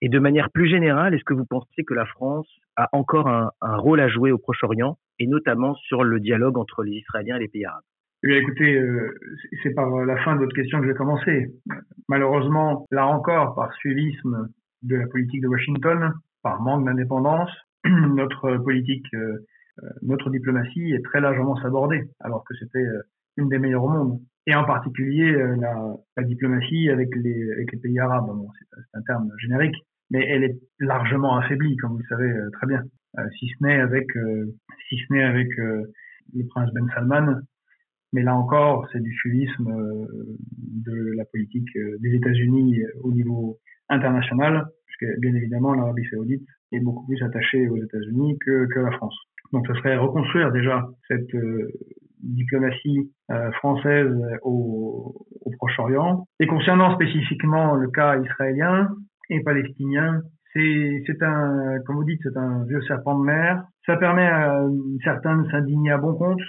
Et 0.00 0.08
de 0.08 0.18
manière 0.18 0.50
plus 0.50 0.68
générale, 0.68 1.14
est-ce 1.14 1.24
que 1.24 1.34
vous 1.34 1.46
pensez 1.46 1.84
que 1.84 1.94
la 1.94 2.06
France 2.06 2.48
a 2.76 2.88
encore 2.92 3.28
un, 3.28 3.50
rôle 3.60 4.00
à 4.00 4.08
jouer 4.08 4.32
au 4.32 4.38
Proche-Orient, 4.38 4.98
et 5.18 5.26
notamment 5.26 5.74
sur 5.74 6.04
le 6.04 6.20
dialogue 6.20 6.58
entre 6.58 6.82
les 6.82 6.92
Israéliens 6.92 7.36
et 7.36 7.40
les 7.40 7.48
pays 7.48 7.64
arabes? 7.64 7.82
Eh 8.26 8.38
écoutez, 8.38 8.78
euh, 8.78 9.14
c'est 9.62 9.74
par 9.74 9.90
la 10.04 10.16
fin 10.24 10.34
de 10.34 10.40
votre 10.40 10.54
question 10.54 10.78
que 10.78 10.86
je 10.86 10.90
vais 10.90 10.96
commencer. 10.96 11.52
Malheureusement, 12.08 12.86
là 12.90 13.06
encore, 13.06 13.54
par 13.54 13.72
suivisme 13.74 14.48
de 14.82 14.96
la 14.96 15.06
politique 15.06 15.42
de 15.42 15.48
Washington, 15.48 16.12
par 16.42 16.60
manque 16.62 16.86
d'indépendance, 16.86 17.50
notre 17.84 18.56
politique, 18.58 19.06
euh, 19.14 19.44
euh, 19.82 19.88
notre 20.02 20.30
diplomatie 20.30 20.92
est 20.92 21.04
très 21.04 21.20
largement 21.20 21.56
sabordée, 21.56 22.02
alors 22.20 22.44
que 22.44 22.54
c'était 22.54 22.86
une 23.36 23.48
des 23.48 23.58
meilleures 23.58 23.84
au 23.84 23.88
monde 23.88 24.20
et 24.46 24.54
en 24.54 24.64
particulier 24.64 25.32
euh, 25.32 25.56
la, 25.56 25.96
la, 26.16 26.22
diplomatie 26.22 26.90
avec 26.90 27.14
les, 27.16 27.52
avec 27.52 27.72
les 27.72 27.78
pays 27.78 27.98
arabes. 27.98 28.26
Bon, 28.26 28.48
c'est 28.72 28.98
un 28.98 29.02
terme 29.02 29.30
générique, 29.38 29.76
mais 30.10 30.26
elle 30.28 30.44
est 30.44 30.58
largement 30.80 31.36
affaiblie, 31.36 31.76
comme 31.76 31.92
vous 31.92 31.98
le 31.98 32.08
savez 32.08 32.30
euh, 32.30 32.50
très 32.52 32.66
bien. 32.66 32.82
Euh, 33.18 33.22
si 33.38 33.48
ce 33.48 33.64
n'est 33.64 33.80
avec, 33.80 34.08
si 34.88 34.96
ce 34.96 35.12
n'est 35.12 35.22
avec 35.22 35.48
le 35.56 36.46
prince 36.48 36.70
Ben 36.74 36.86
Salman, 36.94 37.40
mais 38.12 38.22
là 38.22 38.34
encore, 38.34 38.88
c'est 38.92 39.00
du 39.00 39.12
suivisme 39.14 39.72
de 40.84 41.12
la 41.16 41.24
politique 41.24 41.68
des 42.00 42.14
États-Unis 42.14 42.80
au 43.02 43.12
niveau 43.12 43.58
international, 43.88 44.66
puisque 44.86 45.20
bien 45.20 45.34
évidemment 45.34 45.74
l'Arabie 45.74 46.06
Saoudite 46.10 46.46
est 46.72 46.80
beaucoup 46.80 47.06
plus 47.06 47.22
attachée 47.22 47.68
aux 47.68 47.76
États-Unis 47.76 48.36
que, 48.44 48.66
que 48.66 48.80
la 48.80 48.90
France. 48.92 49.16
Donc, 49.52 49.66
ce 49.68 49.74
serait 49.74 49.96
reconstruire 49.96 50.50
déjà 50.50 50.88
cette 51.08 51.34
diplomatie 52.24 53.12
française 53.58 54.12
au, 54.42 55.26
au 55.40 55.50
Proche-Orient. 55.58 56.26
Et 56.40 56.46
concernant 56.46 56.94
spécifiquement 56.94 57.74
le 57.74 57.90
cas 57.90 58.18
israélien 58.18 58.88
et 59.30 59.42
palestinien, 59.42 60.22
c'est 60.54 61.22
un, 61.22 61.78
comme 61.84 61.96
vous 61.96 62.04
dites, 62.04 62.20
c'est 62.22 62.36
un 62.36 62.64
vieux 62.64 62.80
serpent 62.82 63.18
de 63.18 63.24
mer. 63.24 63.64
Ça 63.86 63.96
permet 63.96 64.26
à 64.26 64.64
certains 65.02 65.42
de 65.42 65.50
s'indigner 65.50 65.90
à 65.90 65.98
bon 65.98 66.14
compte. 66.14 66.40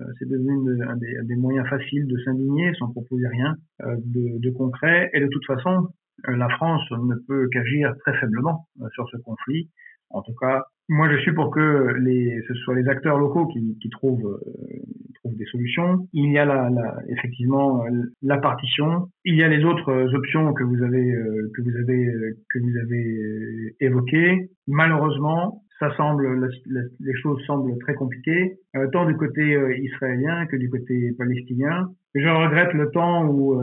Euh, 0.00 0.04
c'est 0.18 0.28
devenu 0.28 0.82
un 0.82 0.96
des, 0.96 1.14
des, 1.24 1.36
moyens 1.36 1.68
faciles 1.68 2.06
de 2.06 2.16
s'indigner 2.24 2.72
sans 2.78 2.90
proposer 2.90 3.26
rien 3.28 3.54
euh, 3.82 3.96
de, 4.04 4.38
de, 4.38 4.50
concret. 4.50 5.10
Et 5.12 5.20
de 5.20 5.28
toute 5.28 5.44
façon, 5.44 5.88
euh, 6.28 6.36
la 6.36 6.48
France 6.48 6.90
ne 6.90 7.16
peut 7.28 7.48
qu'agir 7.52 7.92
très 7.98 8.18
faiblement 8.18 8.66
sur 8.94 9.06
ce 9.10 9.18
conflit. 9.18 9.68
En 10.08 10.22
tout 10.22 10.34
cas, 10.40 10.64
moi, 10.90 11.08
je 11.08 11.18
suis 11.18 11.32
pour 11.32 11.50
que 11.52 11.94
les, 12.00 12.42
ce 12.48 12.54
soit 12.54 12.74
les 12.74 12.88
acteurs 12.88 13.16
locaux 13.16 13.46
qui, 13.46 13.78
qui 13.80 13.88
trouvent, 13.90 14.26
euh, 14.26 14.78
trouvent 15.14 15.36
des 15.36 15.44
solutions. 15.44 16.08
Il 16.12 16.32
y 16.32 16.38
a 16.38 16.44
la, 16.44 16.68
la, 16.68 16.96
effectivement 17.08 17.84
la 18.22 18.38
partition. 18.38 19.08
Il 19.24 19.36
y 19.36 19.44
a 19.44 19.48
les 19.48 19.64
autres 19.64 20.12
options 20.16 20.52
que 20.52 20.64
vous 20.64 20.82
avez 20.82 21.12
euh, 21.12 21.48
que 21.54 21.62
vous 21.62 21.76
avez 21.76 22.34
que 22.52 22.58
vous 22.58 22.76
avez 22.82 23.76
évoquées. 23.78 24.50
Malheureusement, 24.66 25.62
ça 25.78 25.94
semble 25.96 26.50
les 26.66 27.14
choses 27.22 27.40
semblent 27.46 27.78
très 27.78 27.94
compliquées, 27.94 28.56
euh, 28.74 28.88
tant 28.92 29.06
du 29.06 29.16
côté 29.16 29.44
israélien 29.78 30.46
que 30.46 30.56
du 30.56 30.68
côté 30.68 31.12
palestinien. 31.16 31.88
Je 32.16 32.28
regrette 32.28 32.74
le 32.74 32.90
temps 32.90 33.28
où, 33.28 33.54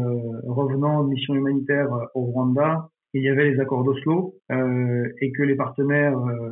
revenant 0.48 1.04
de 1.04 1.10
mission 1.10 1.36
humanitaire 1.36 1.90
au 2.16 2.22
Rwanda, 2.22 2.88
il 3.18 3.24
y 3.24 3.30
avait 3.30 3.52
les 3.52 3.60
accords 3.60 3.84
d'Oslo 3.84 4.36
euh, 4.52 5.08
et 5.22 5.32
que 5.32 5.44
les 5.44 5.56
partenaires 5.56 6.18
euh, 6.18 6.52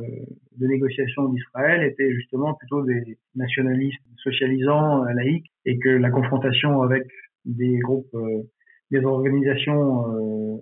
de 0.58 0.66
négociation 0.66 1.28
d'Israël 1.28 1.84
étaient 1.84 2.12
justement 2.12 2.54
plutôt 2.54 2.82
des 2.82 3.18
nationalistes 3.34 4.02
socialisants 4.16 5.04
euh, 5.04 5.12
laïcs 5.12 5.50
et 5.64 5.78
que 5.78 5.88
la 5.88 6.10
confrontation 6.10 6.82
avec 6.82 7.04
des 7.44 7.78
groupes, 7.78 8.16
des 8.90 9.04
organisations 9.04 10.60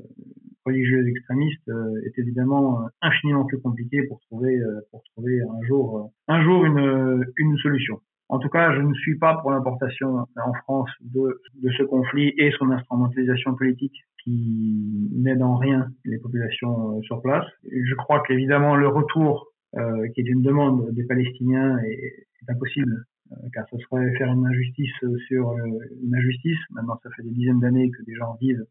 religieuses 0.67 1.07
extrémistes 1.09 1.71
était 2.05 2.21
évidemment 2.21 2.87
infiniment 3.01 3.47
plus 3.47 3.59
compliquée 3.59 4.03
pour 4.03 4.21
trouver 4.21 4.61
pour 4.91 5.03
trouver 5.15 5.41
un 5.41 5.67
jour 5.67 6.13
un 6.29 6.45
jour 6.45 6.67
une 6.67 7.25
une 7.39 7.57
solution. 7.57 8.01
En 8.29 8.39
tout 8.39 8.49
cas, 8.49 8.75
je 8.75 8.81
ne 8.81 8.95
suis 8.95 9.19
pas 9.19 9.37
pour 9.37 9.51
l'importation 9.51 10.27
en 10.37 10.55
France 10.65 10.91
de, 11.03 11.43
de 11.63 11.71
ce 11.77 11.83
conflit 11.83 12.33
et 12.39 12.51
son 12.59 12.71
instrumentalisation 12.71 13.55
politique 13.55 14.05
qui 14.25 15.11
n'aide 15.13 15.43
en 15.43 15.57
rien 15.57 15.89
les 16.05 16.19
populations 16.19 16.97
euh, 16.97 17.03
sur 17.03 17.21
place. 17.21 17.45
Je 17.71 17.95
crois 17.95 18.23
qu'évidemment 18.27 18.75
le 18.75 18.89
retour, 18.89 19.53
euh, 19.77 20.09
qui 20.15 20.23
est 20.23 20.29
une 20.29 20.43
demande 20.43 20.91
des 20.93 21.05
Palestiniens, 21.05 21.79
est, 21.85 22.27
impossible, 22.49 23.05
euh, 23.33 23.37
car 23.53 23.67
ce 23.71 23.79
serait 23.79 24.15
faire 24.17 24.33
une 24.33 24.47
injustice 24.47 24.93
sur 25.29 25.51
euh, 25.51 25.67
une 26.03 26.15
injustice. 26.15 26.59
Maintenant, 26.71 26.99
ça 27.03 27.11
fait 27.17 27.23
des 27.23 27.31
dizaines 27.31 27.61
d'années 27.61 27.91
que 27.91 28.03
des 28.05 28.15
gens 28.15 28.37
vivent 28.41 28.65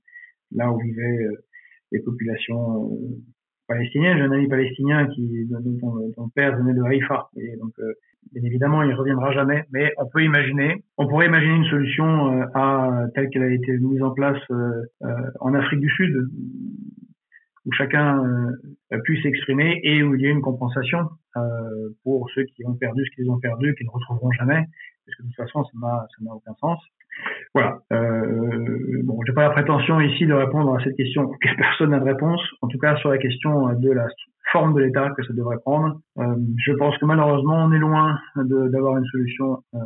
là 0.51 0.71
où 0.71 0.79
vivaient 0.79 1.27
les 1.91 1.99
populations 1.99 2.97
palestiniennes. 3.67 4.17
J'ai 4.17 4.23
un 4.23 4.31
ami 4.31 4.47
palestinien 4.47 5.07
qui, 5.07 5.45
dont, 5.45 5.59
dont, 6.15 6.29
père 6.29 6.55
venait 6.57 6.73
de 6.73 6.83
Haïfa, 6.83 7.29
et 7.37 7.57
donc 7.57 7.73
Bien 8.31 8.43
évidemment, 8.43 8.81
il 8.83 8.93
reviendra 8.93 9.31
jamais, 9.31 9.65
mais 9.71 9.91
on 9.97 10.07
peut 10.07 10.23
imaginer, 10.23 10.83
on 10.97 11.07
pourrait 11.07 11.27
imaginer 11.27 11.55
une 11.55 11.65
solution 11.65 12.31
euh, 12.31 12.45
à 12.55 13.05
telle 13.13 13.29
qu'elle 13.29 13.43
a 13.43 13.53
été 13.53 13.77
mise 13.77 14.01
en 14.01 14.11
place 14.11 14.41
euh, 14.49 14.83
euh, 15.03 15.07
en 15.39 15.53
Afrique 15.53 15.79
du 15.79 15.89
Sud, 15.89 16.29
où 17.65 17.71
chacun 17.71 18.21
puisse 19.05 19.23
s'exprimer 19.23 19.79
et 19.83 20.03
où 20.03 20.15
il 20.15 20.21
y 20.21 20.25
ait 20.25 20.31
une 20.31 20.41
compensation 20.41 20.99
pour 22.03 22.29
ceux 22.35 22.43
qui 22.43 22.65
ont 22.65 22.73
perdu 22.73 23.05
ce 23.05 23.15
qu'ils 23.15 23.31
ont 23.31 23.39
perdu, 23.39 23.73
qu'ils 23.75 23.85
ne 23.85 23.91
retrouveront 23.91 24.31
jamais, 24.31 24.65
parce 25.05 25.15
que 25.17 25.23
de 25.23 25.27
toute 25.27 25.37
façon, 25.37 25.63
ça 25.63 25.71
n'a 26.21 26.33
aucun 26.33 26.53
sens. 26.55 26.83
Voilà. 27.53 27.79
Euh, 27.91 29.01
bon, 29.03 29.19
j'ai 29.25 29.33
pas 29.33 29.43
la 29.43 29.51
prétention 29.51 29.99
ici 29.99 30.25
de 30.25 30.33
répondre 30.33 30.75
à 30.75 30.83
cette 30.83 30.95
question 30.95 31.27
que 31.27 31.55
personne 31.57 31.91
n'a 31.91 31.99
de 31.99 32.05
réponse. 32.05 32.41
En 32.61 32.67
tout 32.67 32.79
cas, 32.79 32.95
sur 32.97 33.09
la 33.09 33.17
question 33.17 33.73
de 33.73 33.91
la 33.91 34.07
forme 34.51 34.73
de 34.73 34.81
l'État 34.81 35.09
que 35.15 35.23
ça 35.23 35.33
devrait 35.33 35.59
prendre, 35.63 35.99
euh, 36.17 36.35
je 36.65 36.73
pense 36.73 36.97
que 36.97 37.05
malheureusement, 37.05 37.65
on 37.65 37.71
est 37.71 37.79
loin 37.79 38.17
d'avoir 38.35 38.97
une 38.97 39.05
solution 39.05 39.59
euh, 39.75 39.79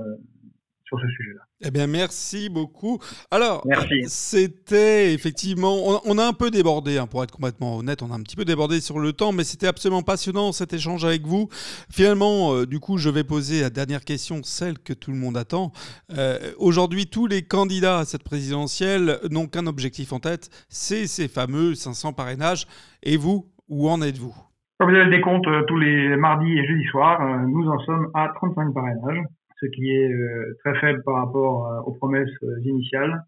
sur 0.88 1.00
ce 1.00 1.08
sujet-là. 1.08 1.42
Eh 1.66 1.72
bien, 1.72 1.86
merci 1.86 2.50
beaucoup. 2.50 3.00
Alors, 3.30 3.66
c'était 4.08 5.14
effectivement, 5.14 5.76
on, 6.06 6.18
a 6.18 6.26
un 6.26 6.34
peu 6.34 6.50
débordé, 6.50 6.98
hein, 6.98 7.08
pour 7.08 7.24
être 7.24 7.32
complètement 7.32 7.78
honnête, 7.78 8.02
on 8.02 8.12
a 8.12 8.16
un 8.16 8.22
petit 8.22 8.36
peu 8.36 8.46
débordé 8.46 8.80
sur 8.80 9.00
le 9.00 9.12
temps, 9.12 9.34
mais 9.34 9.44
c'était 9.44 9.68
absolument 9.68 10.02
passionnant 10.02 10.52
cet 10.52 10.74
échange 10.74 11.04
avec 11.04 11.24
vous. 11.24 11.50
Finalement, 11.92 12.54
euh, 12.54 12.66
du 12.66 12.80
coup, 12.80 12.98
je 12.98 13.10
vais 13.10 13.24
poser 13.24 13.62
la 13.62 13.70
dernière 13.70 14.06
question, 14.06 14.42
celle 14.44 14.80
que 14.80 14.94
tout 14.94 15.12
le 15.12 15.18
monde 15.18 15.36
attend. 15.36 15.72
Euh, 16.16 16.38
aujourd'hui, 16.58 17.08
tous 17.08 17.28
les 17.28 17.42
candidats 17.42 18.00
à 18.00 18.06
cette 18.06 18.24
présidentielle 18.24 19.20
n'ont 19.30 19.48
qu'un 19.48 19.68
objectif 19.68 20.14
en 20.14 20.20
tête, 20.20 20.50
c'est 20.70 21.06
ces 21.08 21.28
fameux 21.28 21.76
500 21.76 22.14
parrainages. 22.14 22.66
Et 23.04 23.18
vous, 23.18 23.46
où 23.68 23.90
en 23.90 24.02
êtes-vous? 24.02 24.36
Comme 24.80 24.92
vous 24.92 24.96
avez 24.96 25.06
le 25.06 25.18
décompte 25.18 25.48
euh, 25.48 25.64
tous 25.68 25.78
les 25.78 26.16
mardis 26.16 26.58
et 26.58 26.66
jeudis 26.66 26.86
soirs, 26.86 27.20
nous 27.48 27.68
en 27.68 27.80
sommes 27.80 28.10
à 28.14 28.30
35 28.36 28.74
parrainages 28.74 29.26
ce 29.60 29.66
qui 29.68 29.90
est 29.92 30.12
euh, 30.12 30.56
très 30.64 30.76
faible 30.80 31.02
par 31.04 31.16
rapport 31.16 31.68
euh, 31.68 31.82
aux 31.82 31.94
promesses 31.94 32.30
euh, 32.44 32.60
initiales. 32.64 33.24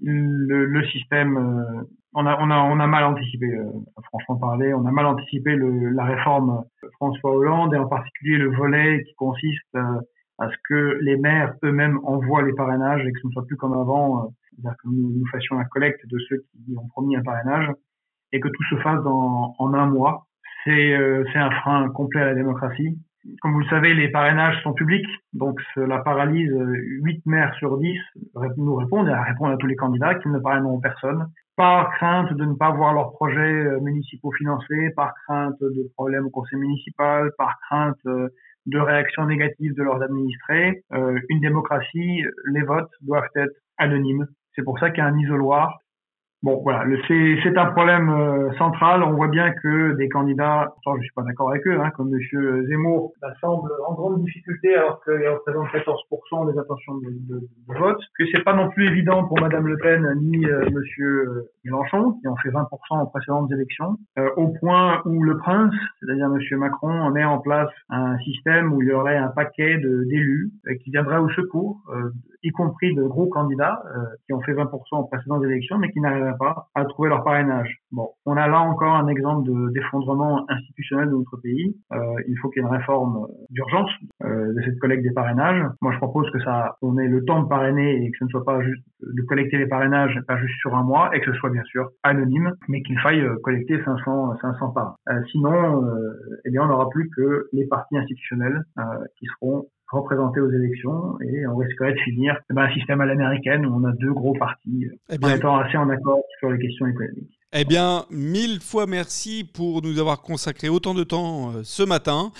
Le, 0.00 0.64
le, 0.64 0.84
système, 0.86 1.36
on 2.14 2.24
a, 2.24 2.38
on 2.40 2.50
a, 2.50 2.58
on 2.60 2.80
a 2.80 2.86
mal 2.86 3.04
anticipé, 3.04 3.46
franchement 4.04 4.36
parler, 4.36 4.72
on 4.72 4.86
a 4.86 4.90
mal 4.90 5.04
anticipé 5.04 5.54
le, 5.54 5.90
la 5.90 6.04
réforme 6.04 6.64
François 6.94 7.36
Hollande 7.36 7.74
et 7.74 7.76
en 7.76 7.88
particulier 7.88 8.38
le 8.38 8.50
volet 8.56 9.02
qui 9.04 9.14
consiste 9.16 9.74
à 9.74 10.48
ce 10.48 10.56
que 10.66 10.98
les 11.02 11.18
maires 11.18 11.54
eux-mêmes 11.62 11.98
envoient 12.04 12.42
les 12.42 12.54
parrainages 12.54 13.04
et 13.04 13.12
que 13.12 13.20
ce 13.20 13.26
ne 13.26 13.32
soit 13.32 13.44
plus 13.44 13.56
comme 13.56 13.74
avant, 13.74 14.32
c'est-à-dire 14.52 14.76
que 14.82 14.88
nous, 14.88 15.10
nous, 15.18 15.26
fassions 15.26 15.58
la 15.58 15.66
collecte 15.66 16.00
de 16.06 16.18
ceux 16.30 16.38
qui 16.38 16.74
ont 16.78 16.88
promis 16.88 17.16
un 17.16 17.22
parrainage 17.22 17.70
et 18.32 18.40
que 18.40 18.48
tout 18.48 18.64
se 18.70 18.76
fasse 18.76 19.02
dans, 19.02 19.54
en 19.58 19.74
un 19.74 19.86
mois. 19.86 20.26
C'est 20.64 20.94
un 20.94 21.50
frein 21.50 21.90
complet 21.90 22.22
à 22.22 22.26
la 22.26 22.34
démocratie 22.34 22.96
comme 23.40 23.52
vous 23.52 23.60
le 23.60 23.68
savez, 23.68 23.94
les 23.94 24.08
parrainages 24.08 24.62
sont 24.62 24.72
publics, 24.72 25.08
donc 25.32 25.60
cela 25.74 25.98
paralyse 25.98 26.52
8 27.02 27.26
maires 27.26 27.54
sur 27.58 27.78
10 27.78 27.98
nous 28.56 28.76
répondent 28.76 29.08
à 29.08 29.22
répondre 29.22 29.52
à 29.52 29.56
tous 29.56 29.66
les 29.66 29.76
candidats 29.76 30.14
qui 30.14 30.28
ne 30.28 30.38
parraineront 30.38 30.80
personne, 30.80 31.26
par 31.58 31.90
crainte 31.96 32.32
de 32.32 32.44
ne 32.44 32.54
pas 32.54 32.70
voir 32.70 32.94
leurs 32.94 33.10
projets 33.10 33.40
euh, 33.40 33.80
municipaux 33.80 34.30
financés, 34.30 34.90
par 34.94 35.12
crainte 35.24 35.60
de 35.60 35.90
problèmes 35.94 36.26
au 36.26 36.30
conseil 36.30 36.56
municipal, 36.56 37.32
par 37.36 37.58
crainte 37.66 37.98
euh, 38.06 38.28
de 38.66 38.78
réactions 38.78 39.26
négatives 39.26 39.74
de 39.74 39.82
leurs 39.82 40.00
administrés. 40.00 40.84
Euh, 40.92 41.18
une 41.28 41.40
démocratie, 41.40 42.22
les 42.52 42.62
votes 42.62 42.92
doivent 43.00 43.28
être 43.34 43.52
anonymes. 43.76 44.28
C'est 44.54 44.62
pour 44.62 44.78
ça 44.78 44.90
qu'il 44.90 44.98
y 44.98 45.06
a 45.06 45.06
un 45.06 45.18
isoloir 45.18 45.80
Bon, 46.44 46.60
voilà, 46.62 46.84
c'est 47.08 47.58
un 47.58 47.66
problème 47.72 48.10
euh, 48.10 48.52
central. 48.58 49.02
On 49.02 49.14
voit 49.14 49.26
bien 49.26 49.50
que 49.60 49.96
des 49.96 50.08
candidats, 50.08 50.72
je 50.86 50.92
je 50.98 51.02
suis 51.02 51.12
pas 51.12 51.22
d'accord 51.22 51.50
avec 51.50 51.66
eux, 51.66 51.80
hein, 51.80 51.90
comme 51.96 52.10
Monsieur 52.10 52.64
Zemmour, 52.68 53.12
ça 53.20 53.34
semble 53.40 53.68
en 53.88 53.94
grande 53.94 54.22
difficulté 54.22 54.72
alors 54.76 55.02
qu'il 55.02 55.14
représente 55.14 55.66
14% 55.66 56.52
des 56.52 56.56
intentions 56.56 56.94
de, 56.98 57.10
de, 57.10 57.40
de, 57.40 57.78
vote. 57.78 58.00
Que 58.16 58.24
c'est 58.32 58.44
pas 58.44 58.54
non 58.54 58.68
plus 58.70 58.86
évident 58.86 59.24
pour 59.24 59.40
Madame 59.40 59.66
Le 59.66 59.78
Pen 59.78 60.06
ni 60.20 60.46
euh, 60.46 60.70
Monsieur 60.70 61.48
Mélenchon, 61.64 62.12
qui 62.20 62.28
ont 62.28 62.36
fait 62.36 62.50
20% 62.50 63.02
aux 63.02 63.06
précédentes 63.06 63.50
élections, 63.50 63.96
euh, 64.20 64.30
au 64.36 64.48
point 64.60 65.02
où 65.06 65.24
le 65.24 65.38
prince, 65.38 65.74
c'est-à-dire 65.98 66.28
Monsieur 66.28 66.56
Macron, 66.56 67.10
met 67.10 67.24
en 67.24 67.38
place 67.38 67.70
un 67.88 68.16
système 68.18 68.72
où 68.72 68.80
il 68.80 68.86
y 68.86 68.92
aurait 68.92 69.16
un 69.16 69.28
paquet 69.28 69.76
d'élus 69.78 70.52
qui 70.84 70.90
viendraient 70.92 71.18
au 71.18 71.30
secours 71.30 71.82
y 72.42 72.50
compris 72.50 72.94
de 72.94 73.02
gros 73.02 73.26
candidats 73.26 73.82
euh, 73.86 74.04
qui 74.26 74.32
ont 74.32 74.40
fait 74.42 74.52
20% 74.52 74.68
aux 74.92 75.04
précédentes 75.04 75.44
élections, 75.44 75.78
mais 75.78 75.90
qui 75.90 76.00
à 76.74 76.84
trouver 76.84 77.08
leur 77.08 77.24
parrainage. 77.24 77.78
Bon, 77.92 78.08
on 78.26 78.36
a 78.36 78.48
là 78.48 78.60
encore 78.60 78.94
un 78.94 79.08
exemple 79.08 79.48
d'effondrement 79.72 80.44
institutionnel 80.50 81.06
de 81.06 81.16
notre 81.16 81.36
pays. 81.38 81.76
Euh, 81.92 81.96
il 82.28 82.36
faut 82.38 82.50
qu'il 82.50 82.62
y 82.62 82.64
ait 82.64 82.68
une 82.68 82.74
réforme 82.74 83.26
d'urgence 83.50 83.90
euh, 84.24 84.52
de 84.52 84.62
cette 84.62 84.78
collecte 84.78 85.02
des 85.02 85.12
parrainages. 85.12 85.64
Moi, 85.80 85.92
je 85.92 85.98
propose 85.98 86.30
que 86.30 86.40
ça, 86.40 86.76
on 86.82 86.98
ait 86.98 87.08
le 87.08 87.24
temps 87.24 87.42
de 87.42 87.48
parrainer 87.48 88.04
et 88.04 88.10
que 88.10 88.18
ce 88.18 88.24
ne 88.24 88.30
soit 88.30 88.44
pas 88.44 88.60
juste 88.62 88.82
de 89.02 89.22
collecter 89.22 89.58
les 89.58 89.66
parrainages, 89.66 90.18
pas 90.26 90.38
juste 90.38 90.58
sur 90.60 90.74
un 90.74 90.82
mois, 90.82 91.14
et 91.14 91.20
que 91.20 91.32
ce 91.32 91.38
soit 91.38 91.50
bien 91.50 91.64
sûr 91.64 91.90
anonyme, 92.02 92.52
mais 92.68 92.82
qu'il 92.82 92.98
faille 92.98 93.24
collecter 93.42 93.82
500, 93.84 94.36
500 94.40 94.70
parrains. 94.70 94.96
sinon, 95.30 95.82
eh 96.44 96.50
bien, 96.50 96.62
on 96.62 96.66
n'aura 96.66 96.88
plus 96.90 97.08
que 97.10 97.48
les 97.52 97.66
partis 97.66 97.96
institutionnels 97.96 98.64
qui 99.18 99.26
seront 99.26 99.66
représentés 99.90 100.40
aux 100.40 100.50
élections 100.50 101.18
et 101.20 101.46
on 101.46 101.56
risquerait 101.56 101.92
de 101.92 102.00
finir 102.00 102.36
eh 102.50 102.54
ben, 102.54 102.62
un 102.62 102.74
système 102.74 103.00
à 103.00 103.06
l'américaine 103.06 103.64
où 103.66 103.74
on 103.74 103.84
a 103.84 103.92
deux 103.92 104.12
gros 104.12 104.34
partis 104.34 104.86
eh 105.10 105.18
bien, 105.18 105.32
en 105.32 105.36
étant 105.36 105.56
assez 105.58 105.76
en 105.76 105.88
accord 105.88 106.20
sur 106.38 106.50
les 106.50 106.58
questions 106.58 106.86
économiques. 106.86 107.38
Eh 107.54 107.64
bien, 107.64 108.04
mille 108.10 108.60
fois 108.60 108.86
merci 108.86 109.42
pour 109.42 109.82
nous 109.82 109.98
avoir 109.98 110.20
consacré 110.20 110.68
autant 110.68 110.92
de 110.92 111.02
temps 111.02 111.50
euh, 111.50 111.60
ce 111.62 111.82
matin. 111.82 112.30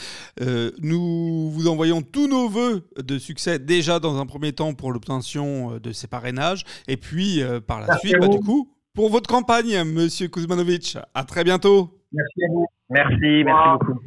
Euh, 0.42 0.70
nous 0.82 1.51
vous 1.51 1.66
envoyons 1.66 2.03
tous 2.03 2.28
nos 2.28 2.49
voeux 2.49 2.82
de 3.03 3.16
succès 3.16 3.59
déjà 3.59 4.01
dans 4.01 4.20
un 4.20 4.26
premier 4.26 4.53
temps 4.53 4.74
pour 4.74 4.92
l'obtention 4.92 5.72
euh, 5.72 5.80
de 5.80 5.92
ces 5.92 6.09
parrainages 6.09 6.64
et 6.88 6.99
puis 6.99 7.42
euh, 7.42 7.59
par 7.61 7.80
la 7.80 7.86
merci 7.86 8.09
suite, 8.09 8.20
bah, 8.20 8.28
du 8.28 8.40
coup, 8.40 8.68
pour 8.94 9.09
votre 9.09 9.28
campagne, 9.28 9.82
Monsieur 9.84 10.28
Kuzmanovic. 10.28 10.99
À 11.14 11.24
très 11.24 11.42
bientôt. 11.42 11.88
Merci 12.12 12.44
à 12.44 12.53
vous. 12.53 12.66
Merci, 12.90 13.44
merci 13.44 13.44
beaucoup. 13.44 14.01